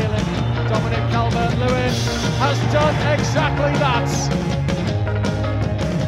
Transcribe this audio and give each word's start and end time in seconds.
It. 0.00 0.24
Dominic 0.68 1.04
Calvert-Lewin 1.10 1.92
has 2.40 2.58
done 2.72 2.94
exactly 3.12 3.72
that. 3.78 4.08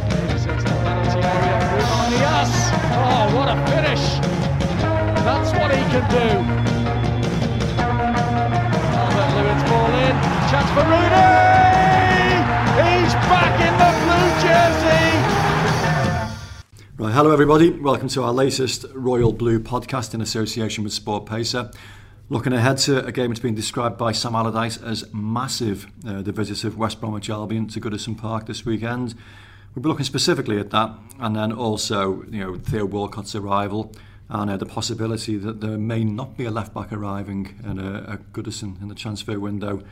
Davies 0.08 0.46
into 0.46 0.64
the 0.64 0.70
penalty 0.80 1.20
area. 1.20 1.56
Ruben 1.72 2.10
Dias. 2.16 2.52
Oh, 2.96 3.28
what 3.36 3.48
a 3.48 3.56
finish! 3.68 4.04
That's 5.26 5.50
what 5.52 5.70
he 5.70 5.82
can 5.92 6.04
do. 6.10 6.28
Calvert-Lewin's 8.92 9.64
ball 9.68 9.92
in. 9.92 10.14
Chance 10.48 10.70
for 10.72 10.84
Rooney. 10.88 11.52
He's 12.80 13.12
back 13.28 13.54
in 13.60 13.74
the 13.76 13.92
blue 14.02 14.30
jersey. 14.42 15.10
Right, 16.96 17.12
hello 17.12 17.30
everybody. 17.32 17.70
Welcome 17.70 18.08
to 18.08 18.22
our 18.22 18.32
latest 18.32 18.86
Royal 18.94 19.32
Blue 19.32 19.58
podcast 19.60 20.14
in 20.14 20.20
association 20.20 20.84
with 20.84 20.92
SportPesa. 20.92 21.74
Looking 22.32 22.54
ahead 22.54 22.78
to 22.78 23.04
a 23.04 23.12
game 23.12 23.28
that's 23.28 23.40
been 23.40 23.54
described 23.54 23.98
by 23.98 24.12
Sam 24.12 24.34
Allardyce 24.34 24.78
as 24.78 25.04
massive, 25.12 25.86
uh, 26.08 26.22
the 26.22 26.32
visit 26.32 26.64
of 26.64 26.78
West 26.78 26.98
Bromwich 26.98 27.28
Albion 27.28 27.66
to 27.66 27.78
Goodison 27.78 28.16
Park 28.16 28.46
this 28.46 28.64
weekend. 28.64 29.14
We'll 29.74 29.82
be 29.82 29.90
looking 29.90 30.06
specifically 30.06 30.58
at 30.58 30.70
that, 30.70 30.94
and 31.20 31.36
then 31.36 31.52
also 31.52 32.22
you 32.30 32.38
know 32.38 32.54
Theo 32.54 32.86
Walcott's 32.86 33.34
arrival 33.34 33.92
and 34.30 34.50
uh, 34.50 34.56
the 34.56 34.64
possibility 34.64 35.36
that 35.36 35.60
there 35.60 35.76
may 35.76 36.04
not 36.04 36.38
be 36.38 36.46
a 36.46 36.50
left 36.50 36.72
back 36.72 36.90
arriving 36.90 37.54
at, 37.66 37.78
uh, 37.78 38.14
at 38.14 38.32
Goodison 38.32 38.80
in 38.80 38.88
the 38.88 38.94
transfer 38.94 39.38
window. 39.38 39.82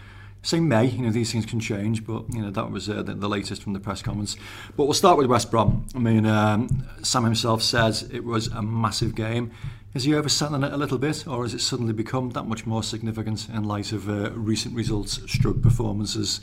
Say 0.40 0.60
May, 0.60 0.86
you 0.86 1.02
know 1.02 1.10
these 1.10 1.30
things 1.30 1.44
can 1.44 1.60
change, 1.60 2.06
but 2.06 2.24
you 2.32 2.40
know 2.40 2.50
that 2.50 2.70
was 2.70 2.88
uh, 2.88 3.02
the, 3.02 3.12
the 3.12 3.28
latest 3.28 3.62
from 3.62 3.74
the 3.74 3.80
press 3.80 4.00
conference. 4.00 4.38
But 4.78 4.84
we'll 4.84 4.94
start 4.94 5.18
with 5.18 5.26
West 5.26 5.50
Brom. 5.50 5.84
I 5.94 5.98
mean, 5.98 6.24
um, 6.24 6.86
Sam 7.02 7.24
himself 7.24 7.60
says 7.60 8.08
it 8.10 8.24
was 8.24 8.46
a 8.46 8.62
massive 8.62 9.14
game. 9.14 9.50
Is 9.92 10.04
he 10.04 10.12
overselling 10.12 10.64
it 10.64 10.72
a 10.72 10.76
little 10.76 10.98
bit, 10.98 11.26
or 11.26 11.42
has 11.42 11.52
it 11.52 11.60
suddenly 11.60 11.92
become 11.92 12.30
that 12.30 12.44
much 12.44 12.64
more 12.64 12.82
significant 12.82 13.48
in 13.48 13.64
light 13.64 13.90
of 13.90 14.08
uh, 14.08 14.30
recent 14.32 14.74
results, 14.76 15.20
stroke 15.30 15.60
performances? 15.62 16.42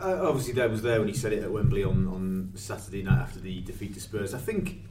Uh, 0.00 0.28
obviously, 0.28 0.52
Dave 0.52 0.70
was 0.70 0.82
there 0.82 1.00
when 1.00 1.08
he 1.08 1.14
said 1.14 1.32
it 1.32 1.42
at 1.42 1.50
Wembley 1.50 1.82
on, 1.82 2.06
on 2.06 2.52
Saturday 2.54 3.02
night 3.02 3.18
after 3.18 3.40
the 3.40 3.60
defeat 3.62 3.94
to 3.94 4.00
Spurs. 4.00 4.32
I 4.32 4.38
think 4.38 4.84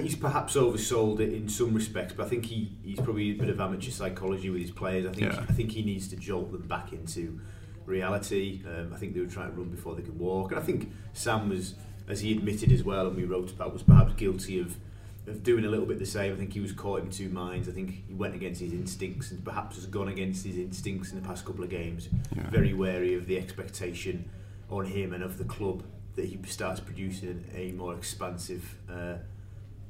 he's 0.00 0.16
perhaps 0.16 0.56
oversold 0.56 1.20
it 1.20 1.34
in 1.34 1.46
some 1.46 1.74
respects, 1.74 2.14
but 2.16 2.24
I 2.24 2.28
think 2.30 2.46
he, 2.46 2.72
he's 2.82 3.00
probably 3.00 3.32
a 3.32 3.34
bit 3.34 3.50
of 3.50 3.60
amateur 3.60 3.90
psychology 3.90 4.48
with 4.48 4.62
his 4.62 4.70
players. 4.70 5.04
I 5.04 5.12
think 5.12 5.32
Yeah. 5.32 5.44
I 5.46 5.52
think 5.52 5.72
he 5.72 5.82
needs 5.82 6.08
to 6.08 6.16
jolt 6.16 6.52
them 6.52 6.66
back 6.66 6.94
into 6.94 7.38
reality. 7.84 8.62
Um, 8.66 8.94
I 8.94 8.96
think 8.96 9.12
they 9.12 9.20
were 9.20 9.26
trying 9.26 9.50
to 9.50 9.56
run 9.58 9.68
before 9.68 9.94
they 9.94 10.00
could 10.02 10.18
walk, 10.18 10.52
and 10.52 10.58
I 10.58 10.62
think 10.62 10.90
Sam 11.12 11.50
was, 11.50 11.74
as 12.08 12.20
he 12.22 12.32
admitted 12.32 12.72
as 12.72 12.82
well, 12.82 13.08
and 13.08 13.16
we 13.16 13.24
wrote 13.24 13.50
about, 13.50 13.74
was 13.74 13.82
perhaps 13.82 14.14
guilty 14.14 14.58
of. 14.58 14.78
Of 15.26 15.42
doing 15.42 15.64
a 15.64 15.68
little 15.68 15.86
bit 15.86 15.98
the 15.98 16.04
same, 16.04 16.34
I 16.34 16.36
think 16.36 16.52
he 16.52 16.60
was 16.60 16.72
caught 16.72 17.00
in 17.00 17.10
two 17.10 17.30
minds. 17.30 17.66
I 17.66 17.72
think 17.72 18.06
he 18.06 18.12
went 18.12 18.34
against 18.34 18.60
his 18.60 18.74
instincts 18.74 19.30
and 19.30 19.42
perhaps 19.42 19.76
has 19.76 19.86
gone 19.86 20.08
against 20.08 20.44
his 20.44 20.58
instincts 20.58 21.12
in 21.12 21.20
the 21.20 21.26
past 21.26 21.46
couple 21.46 21.64
of 21.64 21.70
games. 21.70 22.10
Yeah. 22.36 22.50
Very 22.50 22.74
wary 22.74 23.14
of 23.14 23.26
the 23.26 23.38
expectation 23.38 24.28
on 24.68 24.84
him 24.84 25.14
and 25.14 25.22
of 25.22 25.38
the 25.38 25.44
club 25.44 25.82
that 26.16 26.26
he 26.26 26.38
starts 26.46 26.80
producing 26.80 27.44
a 27.54 27.72
more 27.72 27.94
expansive 27.94 28.76
uh, 28.90 29.14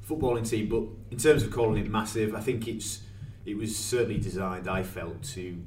footballing 0.08 0.48
team. 0.48 0.68
But 0.68 0.84
in 1.10 1.18
terms 1.18 1.42
of 1.42 1.50
calling 1.50 1.84
it 1.84 1.90
massive, 1.90 2.34
I 2.34 2.40
think 2.40 2.68
it's 2.68 3.02
it 3.44 3.56
was 3.56 3.76
certainly 3.76 4.18
designed. 4.18 4.68
I 4.68 4.82
felt 4.82 5.22
to 5.34 5.60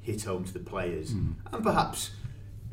hit 0.00 0.24
home 0.24 0.44
to 0.44 0.52
the 0.52 0.58
players, 0.60 1.10
and 1.52 1.62
perhaps 1.62 2.12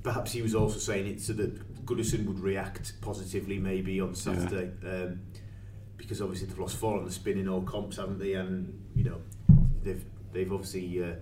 perhaps 0.04 0.32
he 0.32 0.42
was 0.42 0.56
also 0.56 0.80
saying 0.80 1.06
it 1.06 1.22
so 1.22 1.34
that 1.34 1.86
Goodison 1.86 2.26
would 2.26 2.40
react 2.40 2.94
positively 3.02 3.60
maybe 3.60 4.00
on 4.00 4.16
Saturday. 4.16 4.72
Um, 4.86 5.20
because 5.98 6.22
obviously 6.22 6.48
they've 6.48 6.60
lost 6.60 6.78
four 6.78 6.98
on 6.98 7.06
the 7.06 7.12
spin 7.12 7.38
in 7.38 7.50
all 7.50 7.62
comps, 7.62 7.98
haven't 7.98 8.20
they? 8.20 8.34
And 8.34 8.74
you 8.96 9.04
know, 9.04 9.22
they've 9.84 10.04
they've 10.32 10.52
obviously 10.52 11.04
uh, 11.04 11.16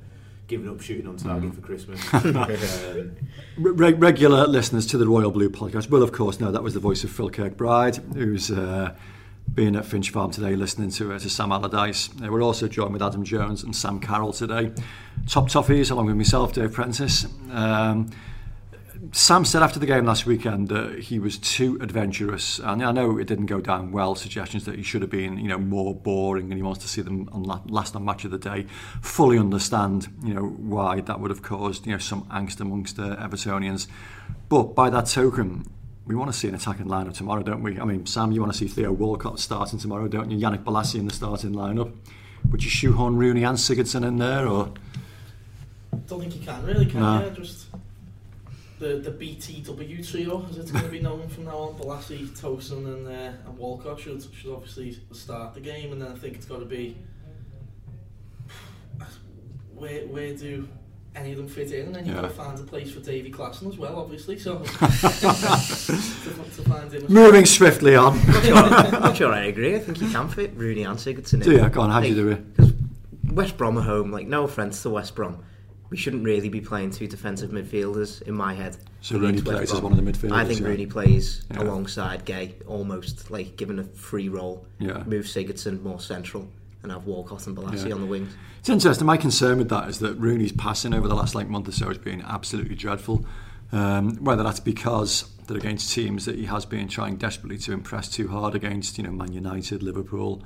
given 0.48 0.70
up 0.70 0.82
shooting 0.82 1.08
on 1.08 1.18
target 1.18 1.52
mm. 1.52 1.56
for 1.56 1.62
Christmas. 1.62 2.14
um, 2.14 3.16
Re 3.58 3.94
regular 3.94 4.48
listeners 4.48 4.86
to 4.88 4.98
the 4.98 5.08
Royal 5.08 5.32
Blue 5.32 5.50
podcast 5.50 5.90
will, 5.90 6.04
of 6.04 6.12
course, 6.12 6.40
know 6.40 6.52
that 6.52 6.64
was 6.64 6.74
the 6.74 6.80
voice 6.80 7.04
of 7.04 7.12
Phil 7.12 7.30
Kirkbride, 7.30 8.16
who's. 8.16 8.52
Uh, 8.52 8.96
being 9.54 9.76
at 9.76 9.86
Finch 9.86 10.10
Farm 10.10 10.32
today 10.32 10.56
listening 10.56 10.90
to, 10.90 11.14
uh, 11.14 11.20
to 11.20 11.30
Sam 11.30 11.52
Allardyce. 11.52 12.10
Uh, 12.22 12.32
we're 12.32 12.42
also 12.42 12.68
joined 12.68 12.94
with 12.94 13.04
Adam 13.04 13.24
Jones 13.24 13.64
and 13.64 13.76
Sam 13.76 14.00
Carroll 14.00 14.34
today. 14.34 14.72
Top 15.28 15.48
Toffees 15.50 15.92
along 15.92 16.08
with 16.08 16.16
myself, 16.16 16.54
Dave 16.54 16.74
Prentice. 16.74 17.28
Um, 17.52 18.10
Sam 19.12 19.46
said 19.46 19.62
after 19.62 19.80
the 19.80 19.86
game 19.86 20.06
last 20.06 20.26
weekend 20.26 20.70
that 20.70 21.00
he 21.00 21.20
was 21.20 21.38
too 21.38 21.78
adventurous, 21.82 22.60
and 22.60 22.84
I 22.84 22.92
know 22.92 23.18
it 23.18 23.28
didn't 23.28 23.48
go 23.48 23.60
down 23.60 23.92
well. 23.92 24.16
Suggestions 24.16 24.66
that 24.66 24.76
he 24.76 24.84
should 24.84 25.02
have 25.02 25.12
been, 25.12 25.38
you 25.38 25.48
know, 25.48 25.58
more 25.58 25.94
boring, 25.94 26.46
and 26.46 26.54
he 26.54 26.62
wants 26.62 26.80
to 26.82 26.88
see 26.88 27.02
them 27.02 27.30
on 27.32 27.44
last 27.68 27.96
on 27.96 28.06
match 28.06 28.26
of 28.26 28.32
the 28.32 28.38
day. 28.38 28.66
Fully 29.02 29.38
understand, 29.38 30.08
you 30.24 30.34
know, 30.34 30.44
why 30.46 31.02
that 31.02 31.20
would 31.20 31.30
have 31.30 31.42
caused, 31.42 31.86
you 31.86 31.92
know, 31.92 31.98
some 31.98 32.24
angst 32.26 32.60
amongst 32.62 32.96
the 32.98 33.16
Evertonians. 33.16 33.88
But 34.50 34.76
by 34.76 34.90
that 34.90 35.08
token, 35.08 35.70
we 36.06 36.16
want 36.16 36.32
to 36.32 36.38
see 36.38 36.48
an 36.48 36.56
attacking 36.56 36.86
lineup 36.86 37.14
tomorrow, 37.14 37.44
don't 37.44 37.64
we? 37.64 37.80
I 37.80 37.86
mean, 37.86 38.06
Sam, 38.06 38.32
you 38.32 38.42
want 38.42 38.54
to 38.54 38.58
see 38.58 38.68
Theo 38.68 38.92
Walcott 38.92 39.40
starting 39.40 39.80
tomorrow, 39.80 40.08
don't 40.08 40.30
you? 40.32 40.38
Yannick 40.38 40.64
Bolasie 40.64 41.00
in 41.00 41.08
the 41.08 41.14
starting 41.14 41.54
lineup. 41.54 41.92
Would 42.52 42.64
you 42.64 42.70
shoehorn 42.70 43.18
Rooney 43.18 43.44
and 43.44 43.58
Sigurdsson 43.58 44.06
in 44.06 44.18
there, 44.18 44.48
or 44.48 44.72
don't 46.08 46.20
think 46.22 46.36
you 46.36 46.42
can 46.42 46.64
really, 46.64 46.86
can 46.86 47.00
No. 47.00 47.26
you? 47.26 47.32
Just 47.32 47.68
the 48.80 48.98
the 48.98 49.12
BTW 49.12 50.10
trio, 50.10 50.46
as 50.50 50.58
it's 50.58 50.72
going 50.72 50.84
to 50.86 50.92
be 50.92 51.00
known 51.00 51.28
from 51.30 51.46
now 51.46 51.58
on. 51.58 51.76
Bolasie, 51.80 52.28
Tosun, 52.40 52.86
and 52.86 53.08
uh, 53.08 53.12
and 53.48 53.58
Walcott 53.58 54.00
should 54.00 54.22
should 54.34 54.52
obviously 54.54 54.98
start 55.14 55.54
the 55.54 55.62
game, 55.62 55.92
and 55.94 56.02
then 56.02 56.12
I 56.12 56.16
think 56.16 56.36
it's 56.36 56.46
got 56.46 56.60
to 56.60 56.66
be 56.66 56.98
where 59.76 60.02
where 60.08 60.34
do 60.34 60.68
any 61.16 61.32
of 61.32 61.38
them 61.38 61.48
fit 61.48 61.72
in, 61.72 61.86
and 61.88 61.96
then 61.96 62.06
you've 62.06 62.16
Yeah. 62.16 62.22
got 62.24 62.28
to 62.28 62.34
find 62.36 62.60
a 62.60 62.64
place 62.64 62.92
for 62.92 63.00
Davy 63.00 63.32
Klaassen 63.32 63.70
as 63.70 63.78
well, 63.78 63.98
obviously. 63.98 64.38
So 64.38 64.58
to, 64.64 64.66
to 64.66 66.62
find 66.70 66.92
him. 66.92 67.04
as- 67.06 67.10
moving 67.10 67.46
swiftly 67.46 67.96
on? 67.96 68.20
I'm 68.30 69.16
sure 69.16 69.32
I 69.32 69.46
agree. 69.46 69.76
I 69.76 69.80
think 69.80 70.02
you 70.02 70.10
can 70.10 70.28
fit 70.28 70.52
Rooney 70.56 70.84
and 70.84 70.98
Sigurdsson 71.00 71.36
in. 71.36 71.40
Do 71.40 71.52
you? 71.54 71.70
Go 71.70 71.82
on, 71.82 71.90
how 71.90 72.02
do 72.02 72.10
you 72.10 72.16
do 72.16 72.30
it? 72.32 72.54
Because 72.58 72.74
West 73.32 73.56
Brom 73.58 73.78
at 73.78 73.86
home, 73.86 74.12
like, 74.12 74.28
no 74.28 74.44
offence 74.44 74.82
to 74.84 74.90
West 74.90 75.16
Brom, 75.16 75.42
we 75.96 76.00
shouldn't 76.02 76.26
really 76.26 76.50
be 76.50 76.60
playing 76.60 76.92
two 76.92 77.08
defensive 77.08 77.52
midfielders 77.52 78.22
in 78.24 78.34
my 78.34 78.54
head. 78.54 78.76
So 79.00 79.18
Rooney 79.18 79.42
plays 79.42 79.72
as 79.72 79.80
one 79.80 79.94
of 79.98 79.98
the 79.98 80.12
midfielders, 80.12 80.34
I 80.34 80.44
think 80.44 80.60
yeah. 80.60 80.68
Rooney 80.68 80.86
plays 80.88 81.46
Yeah. 81.54 81.62
alongside 81.62 82.26
Gueye, 82.26 82.52
almost 82.68 83.32
like 83.32 83.56
given 83.56 83.80
a 83.80 83.86
free 83.86 84.28
role. 84.28 84.68
Yeah. 84.78 85.04
Move 85.06 85.24
Sigurdsson 85.24 85.82
more 85.84 86.02
central 86.02 86.50
and 86.84 86.92
have 86.92 87.06
Walcott 87.06 87.48
and 87.48 87.56
Bolasie 87.56 87.88
Yeah. 87.88 87.94
on 87.94 88.02
the 88.02 88.08
wings. 88.08 88.34
It's 88.60 88.68
interesting. 88.68 89.06
My 89.08 89.16
concern 89.16 89.58
with 89.58 89.70
that 89.70 89.88
is 89.88 90.00
that 90.00 90.16
Rooney's 90.20 90.52
passing 90.52 90.94
over 90.94 91.08
the 91.08 91.16
last 91.16 91.34
like 91.34 91.48
month 91.48 91.70
or 91.70 91.72
so 91.72 91.88
has 91.88 91.98
been 91.98 92.22
absolutely 92.24 92.76
dreadful. 92.76 93.26
Um, 93.72 94.18
whether 94.18 94.44
that's 94.44 94.60
because 94.60 95.30
that 95.48 95.56
against 95.56 95.94
teams 95.94 96.26
that 96.26 96.36
he 96.36 96.44
has 96.48 96.66
been 96.66 96.90
trying 96.90 97.16
desperately 97.16 97.58
to 97.60 97.72
impress 97.72 98.10
too 98.10 98.28
hard 98.28 98.54
against, 98.54 98.98
you 98.98 99.06
know, 99.06 99.12
Man 99.12 99.32
United, 99.32 99.82
Liverpool. 99.82 100.44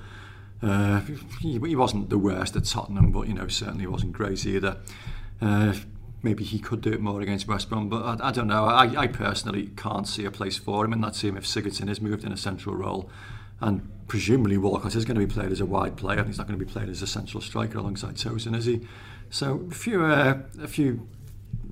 Uh, 0.61 1.01
he, 1.41 1.57
he 1.57 1.75
wasn't 1.75 2.11
the 2.11 2.19
worst 2.19 2.55
at 2.55 2.65
Tottenham, 2.65 3.11
but 3.11 3.27
you 3.27 3.33
know 3.33 3.47
certainly 3.47 3.87
wasn't 3.87 4.11
great 4.13 4.45
either. 4.45 4.77
Uh, 5.41 5.73
maybe 6.21 6.43
he 6.43 6.59
could 6.59 6.81
do 6.81 6.91
it 6.91 6.99
more 6.99 7.21
against 7.21 7.47
West 7.47 7.69
Brom, 7.69 7.89
but 7.89 8.21
I, 8.21 8.29
I 8.29 8.31
don't 8.31 8.47
know. 8.47 8.65
I, 8.65 9.01
I 9.01 9.07
personally 9.07 9.71
can't 9.75 10.07
see 10.07 10.25
a 10.25 10.31
place 10.31 10.57
for 10.57 10.85
him 10.85 10.93
in 10.93 11.01
that 11.01 11.15
team 11.15 11.37
if 11.37 11.45
Sigurdsson 11.45 11.89
is 11.89 12.01
moved 12.01 12.23
in 12.23 12.31
a 12.31 12.37
central 12.37 12.75
role. 12.75 13.09
And 13.61 13.89
presumably 14.07 14.57
Walcott 14.57 14.95
is 14.95 15.05
going 15.05 15.19
to 15.19 15.25
be 15.25 15.31
played 15.31 15.51
as 15.51 15.59
a 15.59 15.65
wide 15.65 15.97
player. 15.97 16.23
He's 16.23 16.37
not 16.37 16.47
going 16.47 16.57
to 16.57 16.65
be 16.65 16.71
played 16.71 16.89
as 16.89 17.01
a 17.01 17.07
central 17.07 17.41
striker 17.41 17.77
alongside 17.77 18.15
Tosun, 18.15 18.55
is 18.55 18.65
he? 18.65 18.87
So 19.29 19.67
a 19.69 19.73
few, 19.73 20.03
uh, 20.03 20.39
a 20.61 20.67
few 20.67 21.07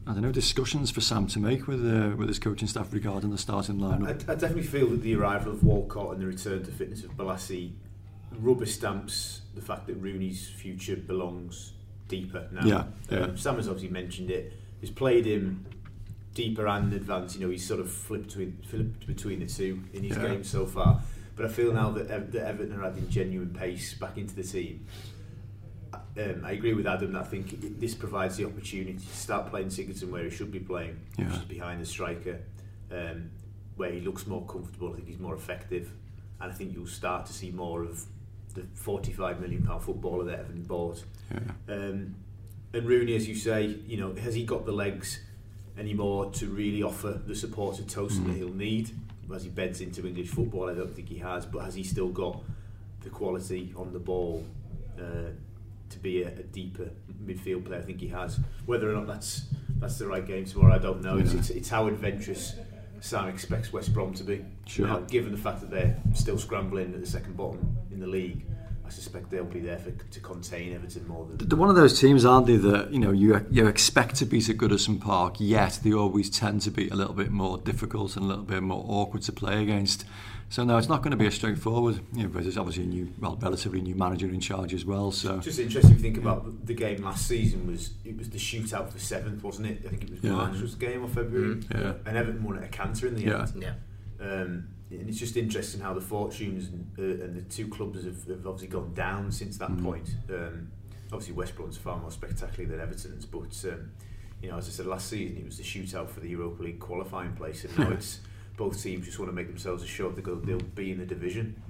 I 0.05 0.13
don't 0.13 0.21
know 0.21 0.31
discussions 0.31 0.89
for 0.89 1.01
Sam 1.01 1.27
to 1.27 1.39
make 1.39 1.67
with 1.67 1.85
uh, 1.85 2.15
with 2.15 2.29
his 2.29 2.39
coaching 2.39 2.67
staff 2.67 2.93
regarding 2.93 3.29
the 3.29 3.37
starting 3.37 3.77
lineup. 3.77 4.29
I, 4.29 4.31
I 4.31 4.35
definitely 4.35 4.63
feel 4.63 4.87
that 4.87 5.01
the 5.01 5.15
arrival 5.15 5.51
of 5.51 5.63
Walcott 5.63 6.13
and 6.13 6.21
the 6.21 6.27
return 6.27 6.63
to 6.63 6.71
fitness 6.71 7.03
of 7.03 7.11
Bolasie 7.17 7.73
rubber 8.39 8.65
stamps 8.65 9.41
the 9.55 9.61
fact 9.61 9.87
that 9.87 10.01
Rooney's 10.01 10.47
future 10.47 10.95
belongs 10.95 11.73
deeper 12.07 12.47
now. 12.51 12.65
Yeah, 12.65 12.83
yeah. 13.09 13.19
Um, 13.25 13.37
Sam 13.37 13.55
has 13.55 13.67
obviously 13.67 13.89
mentioned 13.89 14.31
it. 14.31 14.53
He's 14.81 14.91
played 14.91 15.25
him 15.25 15.65
deeper 16.33 16.67
and 16.67 16.93
advanced. 16.93 17.35
You 17.35 17.45
know, 17.45 17.51
he's 17.51 17.65
sort 17.65 17.79
of 17.79 17.91
flipped 17.91 18.27
between, 18.27 18.57
flipped 18.69 19.07
between 19.07 19.39
the 19.39 19.47
two 19.47 19.81
in 19.93 20.03
his 20.03 20.15
Yeah. 20.17 20.27
game 20.27 20.43
so 20.43 20.65
far. 20.65 21.01
But 21.35 21.45
I 21.45 21.49
feel 21.49 21.73
now 21.73 21.91
that, 21.91 22.07
that 22.31 22.47
Everton 22.47 22.79
are 22.79 22.85
adding 22.85 23.09
genuine 23.09 23.49
pace 23.53 23.93
back 23.93 24.17
into 24.17 24.35
the 24.35 24.43
team. 24.43 24.85
Um, 25.93 26.43
I 26.43 26.51
agree 26.53 26.73
with 26.73 26.87
Adam 26.87 27.15
I 27.15 27.23
think 27.23 27.79
this 27.79 27.93
provides 27.93 28.37
the 28.37 28.45
opportunity 28.45 28.93
to 28.97 29.15
start 29.15 29.49
playing 29.51 29.67
Sigurdsson 29.67 30.09
where 30.09 30.23
he 30.23 30.29
should 30.31 30.51
be 30.51 30.59
playing, 30.59 30.99
which 31.15 31.27
is 31.27 31.37
behind 31.43 31.79
the 31.79 31.85
striker, 31.85 32.39
um, 32.91 33.29
where 33.75 33.91
he 33.91 33.99
looks 34.01 34.25
more 34.25 34.43
comfortable. 34.45 34.91
I 34.91 34.95
think 34.95 35.07
he's 35.07 35.19
more 35.19 35.35
effective, 35.35 35.91
and 36.41 36.51
I 36.51 36.55
think 36.55 36.73
you'll 36.73 36.87
start 36.87 37.27
to 37.27 37.33
see 37.33 37.51
more 37.51 37.83
of 37.83 38.03
the 38.57 38.65
45 38.73 39.39
million 39.39 39.63
pound 39.63 39.83
footballer 39.83 40.25
that 40.25 40.39
Everton 40.39 40.63
bought. 40.63 41.03
Yeah. 41.31 41.73
Um, 41.73 42.15
and 42.73 42.85
Rooney, 42.85 43.15
as 43.15 43.27
you 43.27 43.35
say, 43.35 43.77
you 43.87 43.97
know, 43.97 44.13
has 44.15 44.33
he 44.35 44.43
got 44.43 44.65
the 44.65 44.71
legs 44.71 45.21
anymore 45.77 46.31
to 46.31 46.47
really 46.47 46.83
offer 46.83 47.11
the 47.25 47.35
support 47.35 47.77
to 47.77 47.83
Tosun 47.83 48.25
that 48.27 48.35
he'll 48.35 48.49
need 48.53 48.91
as 49.33 49.43
he 49.43 49.49
beds 49.49 49.81
into 49.81 50.05
English 50.05 50.29
football? 50.29 50.69
I 50.69 50.73
don't 50.73 50.93
think 50.93 51.07
he 51.07 51.17
has, 51.19 51.45
but 51.45 51.59
has 51.63 51.75
he 51.75 51.83
still 51.83 52.09
got 52.09 52.43
the 53.01 53.09
quality 53.09 53.73
on 53.77 53.93
the 53.93 53.99
ball 53.99 54.43
uh, 54.99 55.29
to 55.89 55.99
be 55.99 56.23
a, 56.23 56.27
a 56.27 56.43
deeper 56.43 56.89
midfield 57.23 57.65
player? 57.65 57.79
I 57.79 57.83
think 57.83 58.01
he 58.01 58.07
has. 58.09 58.39
Whether 58.65 58.89
or 58.89 58.93
not 58.93 59.07
that's 59.07 59.45
that's 59.79 59.97
the 59.99 60.07
right 60.07 60.25
game 60.25 60.45
tomorrow, 60.45 60.75
I 60.75 60.79
don't 60.79 61.03
know. 61.03 61.17
It's, 61.17 61.33
it's, 61.33 61.49
it's 61.51 61.69
how 61.69 61.87
adventurous 61.87 62.55
Sam 62.99 63.27
expects 63.27 63.71
West 63.71 63.93
Brom 63.93 64.13
to 64.15 64.23
be. 64.23 64.43
Sure. 64.65 64.87
Now, 64.87 64.99
given 65.01 65.31
the 65.31 65.37
fact 65.37 65.61
that 65.61 65.69
they're 65.69 65.97
still 66.13 66.37
scrambling 66.37 66.93
at 66.93 66.99
the 66.99 67.07
second 67.07 67.37
bottom 67.37 67.77
in 67.91 67.99
the 67.99 68.07
league, 68.07 68.45
I 68.87 68.89
suspect 68.89 69.29
they'll 69.29 69.43
be 69.43 69.59
there 69.59 69.77
for, 69.77 69.91
to 69.91 70.19
contain 70.21 70.73
Everton 70.73 71.07
more 71.07 71.25
than. 71.25 71.49
They're 71.49 71.57
one 71.57 71.69
of 71.69 71.75
those 71.75 71.99
teams, 71.99 72.23
aren't 72.23 72.47
they, 72.47 72.55
that 72.55 72.91
you 72.91 72.99
know 72.99 73.11
you 73.11 73.45
you 73.51 73.67
expect 73.67 74.15
to 74.17 74.25
beat 74.25 74.49
at 74.49 74.57
Goodison 74.57 74.99
Park, 75.01 75.35
yet 75.39 75.79
they 75.83 75.93
always 75.93 76.29
tend 76.29 76.61
to 76.61 76.71
be 76.71 76.87
a 76.87 76.95
little 76.95 77.13
bit 77.13 77.29
more 77.29 77.57
difficult 77.57 78.15
and 78.15 78.25
a 78.25 78.27
little 78.27 78.45
bit 78.45 78.63
more 78.63 78.85
awkward 78.87 79.23
to 79.23 79.33
play 79.33 79.61
against. 79.61 80.05
So 80.49 80.63
no, 80.63 80.77
it's 80.77 80.87
not 80.87 81.01
going 81.01 81.11
to 81.11 81.17
be 81.17 81.27
a 81.27 81.31
straightforward. 81.31 81.99
You 82.13 82.23
know, 82.23 82.29
but 82.29 82.43
there's 82.43 82.57
obviously 82.57 82.83
a 82.83 82.87
new, 82.87 83.11
well, 83.19 83.37
relatively 83.41 83.81
new 83.81 83.95
manager 83.95 84.27
in 84.27 84.39
charge 84.39 84.73
as 84.73 84.85
well. 84.85 85.11
So 85.11 85.39
Just 85.39 85.59
interesting 85.59 85.95
to 85.95 86.01
think 86.01 86.17
about 86.17 86.65
the 86.65 86.73
game 86.73 87.03
last 87.03 87.27
season 87.27 87.67
was 87.67 87.91
it 88.05 88.17
was 88.17 88.29
the 88.29 88.37
shootout 88.37 88.89
for 88.91 88.97
seventh, 88.99 89.43
wasn't 89.43 89.67
it? 89.67 89.81
I 89.85 89.89
think 89.89 90.03
it 90.03 90.09
was 90.11 90.23
Yeah. 90.23 90.31
March 90.31 90.59
was 90.61 90.77
the 90.77 90.85
game 90.85 91.03
or 91.03 91.09
February, 91.09 91.55
Mm, 91.55 91.73
yeah. 91.73 91.93
and 92.05 92.17
Everton 92.17 92.43
won 92.43 92.57
at 92.57 92.63
a 92.63 92.67
canter 92.69 93.07
in 93.07 93.15
the 93.15 93.23
Yeah. 93.23 93.41
end. 93.53 93.61
Yeah. 93.61 93.73
Um, 94.21 94.67
and 94.89 95.09
it's 95.09 95.19
just 95.19 95.35
interesting 95.35 95.81
how 95.81 95.93
the 95.93 95.99
fortunes 96.01 96.69
and, 96.69 96.87
uh, 96.97 97.25
and 97.25 97.35
the 97.35 97.41
two 97.41 97.67
clubs 97.67 98.05
have, 98.05 98.23
have 98.27 98.47
obviously 98.47 98.69
gone 98.69 98.93
down 98.93 99.31
since 99.33 99.57
that 99.57 99.69
Mhm. 99.69 99.83
point. 99.83 100.15
Um, 100.29 100.69
obviously, 101.11 101.33
West 101.33 101.57
Brom's 101.57 101.75
far 101.75 101.99
more 101.99 102.09
spectacular 102.09 102.69
than 102.69 102.79
Everton's, 102.79 103.25
but 103.25 103.65
um, 103.69 103.91
you 104.41 104.49
know, 104.49 104.57
as 104.57 104.67
I 104.69 104.71
said 104.71 104.85
last 104.85 105.09
season, 105.09 105.35
it 105.37 105.45
was 105.45 105.57
the 105.57 105.63
shootout 105.63 106.07
for 106.09 106.21
the 106.21 106.29
Europa 106.29 106.63
League 106.63 106.79
qualifying 106.79 107.33
place, 107.33 107.65
and 107.65 107.77
now 107.77 107.89
it's 107.91 108.21
both 108.57 108.81
teams 108.81 109.05
just 109.05 109.19
want 109.19 109.29
to 109.29 109.35
make 109.35 109.47
themselves 109.47 109.83
assured 109.83 110.15
that 110.15 110.25
they'll, 110.25 110.35
they'll 110.35 110.59
be 110.59 110.91
in 110.91 110.97
the 110.97 111.05
division. 111.05 111.61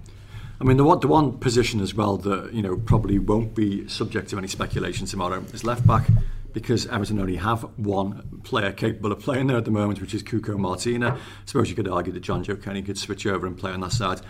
I 0.60 0.64
mean, 0.64 0.78
the 0.78 0.84
one, 0.84 1.00
the 1.02 1.08
one 1.08 1.38
position 1.38 1.82
as 1.82 1.94
well 1.94 2.18
that 2.18 2.52
you 2.54 2.64
know 2.64 2.78
probably 2.78 3.20
won't 3.20 3.54
be 3.54 3.88
subject 3.88 4.30
to 4.32 4.38
any 4.40 4.48
speculation 4.48 5.06
tomorrow 5.06 5.44
is 5.54 5.64
left 5.64 5.86
back, 5.86 6.08
because 6.54 6.88
Everton 6.88 7.20
only 7.20 7.36
have 7.36 7.62
one 7.78 8.42
player 8.44 8.72
capable 8.72 9.12
of 9.12 9.20
playing 9.20 9.48
there 9.48 9.58
at 9.58 9.66
the 9.66 9.72
moment, 9.72 10.02
which 10.02 10.16
is 10.16 10.24
Cuco 10.24 10.58
Martina. 10.58 11.14
I 11.14 11.20
suppose 11.46 11.70
you 11.70 11.76
could 11.76 11.88
argue 11.88 12.12
that 12.14 12.24
Jonjoe 12.24 12.64
Kenny 12.64 12.82
could 12.82 12.98
switch 12.98 13.28
over 13.28 13.46
and 13.46 13.56
play 13.56 13.72
on 13.72 13.82
that 13.82 13.92
side. 13.92 14.22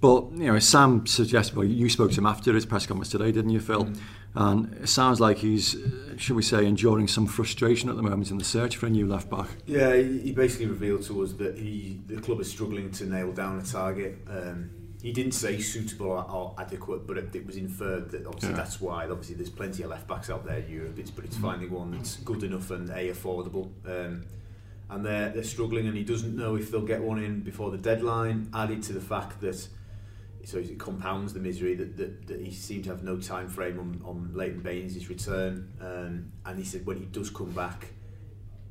But 0.00 0.32
you 0.32 0.52
know, 0.52 0.58
Sam 0.58 1.06
suggested, 1.06 1.56
well, 1.56 1.66
you 1.66 1.88
spoke 1.88 2.10
to 2.12 2.18
him 2.18 2.26
after 2.26 2.52
his 2.52 2.66
press 2.66 2.86
conference 2.86 3.10
today, 3.10 3.30
didn't 3.30 3.50
you, 3.50 3.60
Phil? 3.60 3.84
Mm. 3.84 4.00
And 4.34 4.72
it 4.74 4.88
sounds 4.88 5.20
like 5.20 5.38
he's, 5.38 5.74
should 6.16 6.36
we 6.36 6.42
say, 6.42 6.64
enduring 6.64 7.08
some 7.08 7.26
frustration 7.26 7.88
at 7.88 7.96
the 7.96 8.02
moment 8.02 8.30
in 8.30 8.38
the 8.38 8.44
search 8.44 8.76
for 8.76 8.86
a 8.86 8.90
new 8.90 9.06
left 9.06 9.28
back. 9.30 9.48
Yeah, 9.66 9.94
he 9.96 10.18
he 10.20 10.32
basically 10.32 10.66
revealed 10.66 11.02
to 11.04 11.22
us 11.22 11.32
that 11.34 11.58
he 11.58 11.98
the 12.06 12.20
club 12.20 12.40
is 12.40 12.50
struggling 12.50 12.90
to 12.92 13.06
nail 13.06 13.32
down 13.32 13.58
a 13.58 13.62
target. 13.64 14.18
Um, 14.28 14.70
he 15.02 15.12
didn't 15.12 15.32
say 15.32 15.58
suitable 15.60 16.06
or, 16.06 16.30
or 16.30 16.54
adequate, 16.58 17.06
but 17.06 17.16
it, 17.18 17.34
it 17.34 17.46
was 17.46 17.56
inferred 17.56 18.10
that 18.10 18.26
obviously 18.26 18.50
Yeah. 18.50 18.56
that's 18.56 18.80
why. 18.80 19.08
Obviously, 19.08 19.36
there's 19.36 19.50
plenty 19.50 19.82
of 19.84 19.90
left 19.90 20.06
backs 20.06 20.28
out 20.28 20.44
there 20.44 20.58
in 20.58 20.68
Europe. 20.70 20.98
It's, 20.98 21.10
but 21.10 21.24
it's 21.24 21.36
finding 21.36 21.70
one 21.70 21.92
that's 21.92 22.16
good 22.18 22.42
enough 22.42 22.70
and 22.70 22.90
a 22.90 23.10
affordable. 23.10 23.70
Um, 23.86 24.24
and 24.90 25.04
they're 25.04 25.30
they're 25.30 25.42
struggling, 25.44 25.86
and 25.88 25.96
he 25.96 26.04
doesn't 26.04 26.36
know 26.36 26.56
if 26.56 26.70
they'll 26.70 26.80
get 26.82 27.02
one 27.02 27.18
in 27.22 27.40
before 27.40 27.70
the 27.70 27.78
deadline. 27.78 28.50
Added 28.54 28.82
to 28.84 28.92
the 28.92 29.00
fact 29.00 29.40
that. 29.40 29.68
So 30.48 30.56
it 30.56 30.78
compounds 30.78 31.34
the 31.34 31.40
misery 31.40 31.74
that, 31.74 31.98
that, 31.98 32.26
that 32.28 32.40
he 32.40 32.50
seemed 32.50 32.84
to 32.84 32.90
have 32.90 33.02
no 33.04 33.18
time 33.18 33.48
frame 33.48 33.78
on, 33.78 34.00
on 34.02 34.30
Leighton 34.32 34.62
Baines' 34.62 35.06
return. 35.10 35.70
Um, 35.78 36.32
and 36.46 36.58
he 36.58 36.64
said 36.64 36.86
when 36.86 36.96
he 36.96 37.04
does 37.04 37.28
come 37.28 37.50
back, 37.50 37.88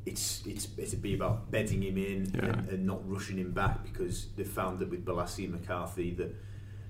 it's 0.04 0.42
it's 0.48 0.70
it'd 0.76 1.04
be 1.04 1.14
about 1.14 1.52
bedding 1.52 1.84
him 1.84 2.00
in 2.00 2.32
Yeah. 2.34 2.46
and, 2.46 2.70
and 2.70 2.86
not 2.88 3.08
rushing 3.08 3.38
him 3.38 3.52
back 3.52 3.84
because 3.84 4.30
they 4.36 4.44
found 4.44 4.80
that 4.80 4.90
with 4.90 5.06
Bolasie 5.06 5.44
and 5.44 5.54
McCarthy 5.54 6.16
that 6.16 6.34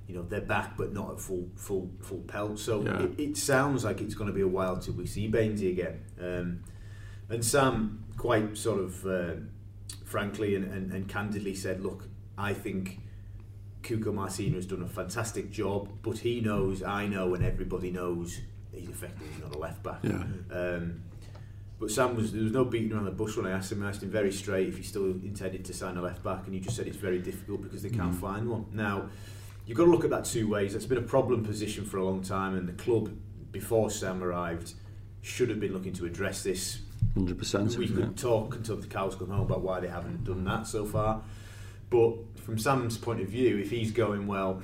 you 0.08 0.16
know 0.16 0.24
they're 0.24 0.40
back 0.40 0.78
but 0.78 0.94
not 0.94 1.12
at 1.12 1.20
full 1.20 1.50
full 1.58 1.92
full 2.02 2.20
pelt. 2.22 2.58
So 2.58 2.82
Yeah. 2.86 3.02
it, 3.02 3.20
it 3.20 3.36
sounds 3.36 3.84
like 3.84 4.00
it's 4.00 4.16
going 4.16 4.28
to 4.30 4.34
be 4.34 4.40
a 4.40 4.48
while 4.48 4.78
till 4.78 4.94
we 4.94 5.06
see 5.06 5.30
Bainesy 5.30 5.70
again. 5.70 6.00
Um, 6.18 6.64
and 7.30 7.44
Sam 7.44 8.06
quite 8.16 8.56
sort 8.58 8.80
of 8.80 9.06
uh, 9.06 9.34
frankly 10.06 10.56
and, 10.56 10.64
and, 10.72 10.94
and 10.94 11.10
candidly 11.10 11.56
said, 11.56 11.82
look, 11.84 12.08
I 12.38 12.54
think. 12.54 13.02
Cuco 13.84 14.14
Martina 14.14 14.56
has 14.56 14.66
done 14.66 14.82
a 14.82 14.88
fantastic 14.88 15.52
job, 15.52 15.90
but 16.02 16.18
he 16.20 16.42
knows, 16.42 16.84
I 16.84 17.08
know, 17.08 17.34
and 17.36 17.44
everybody 17.44 17.92
knows 17.92 18.40
he's 18.74 18.90
effectively 18.90 19.30
not 19.42 19.56
a 19.56 19.58
left 19.58 19.82
back. 19.84 20.00
Yeah. 20.04 20.24
Um, 20.52 21.02
but 21.80 21.92
Sam 21.92 22.16
was 22.16 22.34
there 22.34 22.42
was 22.44 22.52
no 22.52 22.66
beating 22.66 22.92
around 22.92 23.06
the 23.06 23.12
bush 23.12 23.38
when 23.38 23.46
I 23.46 23.52
asked 23.52 23.72
him. 23.72 23.84
I 23.84 23.90
asked 23.90 24.02
him 24.02 24.10
very 24.10 24.32
straight 24.32 24.68
if 24.68 24.78
he 24.78 24.84
still 24.84 25.06
intended 25.06 25.64
to 25.66 25.74
sign 25.74 25.96
a 25.98 26.02
left 26.02 26.24
back, 26.24 26.46
and 26.46 26.54
he 26.54 26.60
just 26.60 26.76
said 26.76 26.88
it's 26.88 26.98
very 26.98 27.20
difficult 27.20 27.62
because 27.62 27.84
they 27.84 27.90
can't 27.90 28.14
Mm. 28.14 28.20
find 28.20 28.50
one. 28.50 28.66
Now, 28.74 29.10
you've 29.66 29.78
got 29.78 29.86
to 29.86 29.92
look 29.92 30.04
at 30.04 30.10
that 30.10 30.26
two 30.26 30.48
ways. 30.50 30.74
That's 30.74 30.86
been 30.88 30.98
a 30.98 31.02
problem 31.04 31.44
position 31.46 31.86
for 31.86 31.98
a 31.98 32.04
long 32.04 32.22
time, 32.24 32.56
and 32.56 32.68
the 32.68 32.74
club 32.74 33.12
before 33.52 33.92
Sam 33.92 34.24
arrived 34.24 34.74
should 35.22 35.50
have 35.50 35.60
been 35.60 35.72
looking 35.74 35.94
to 35.94 36.06
address 36.06 36.42
this. 36.44 36.80
Hundred 37.14 37.38
percent. 37.38 37.78
We 37.78 37.88
could 37.88 38.18
talk 38.18 38.56
until 38.56 38.78
the 38.78 38.88
cows 38.88 39.16
come 39.16 39.30
home 39.30 39.42
about 39.42 39.62
why 39.62 39.80
they 39.80 39.88
haven't 39.88 40.24
done 40.24 40.44
that 40.46 40.66
so 40.68 40.84
far. 40.86 41.22
But 41.90 42.16
from 42.48 42.58
Sam's 42.58 42.98
point 42.98 43.20
of 43.20 43.28
view, 43.28 43.58
if 43.58 43.70
he's 43.70 43.92
going 43.92 44.26
well, 44.26 44.62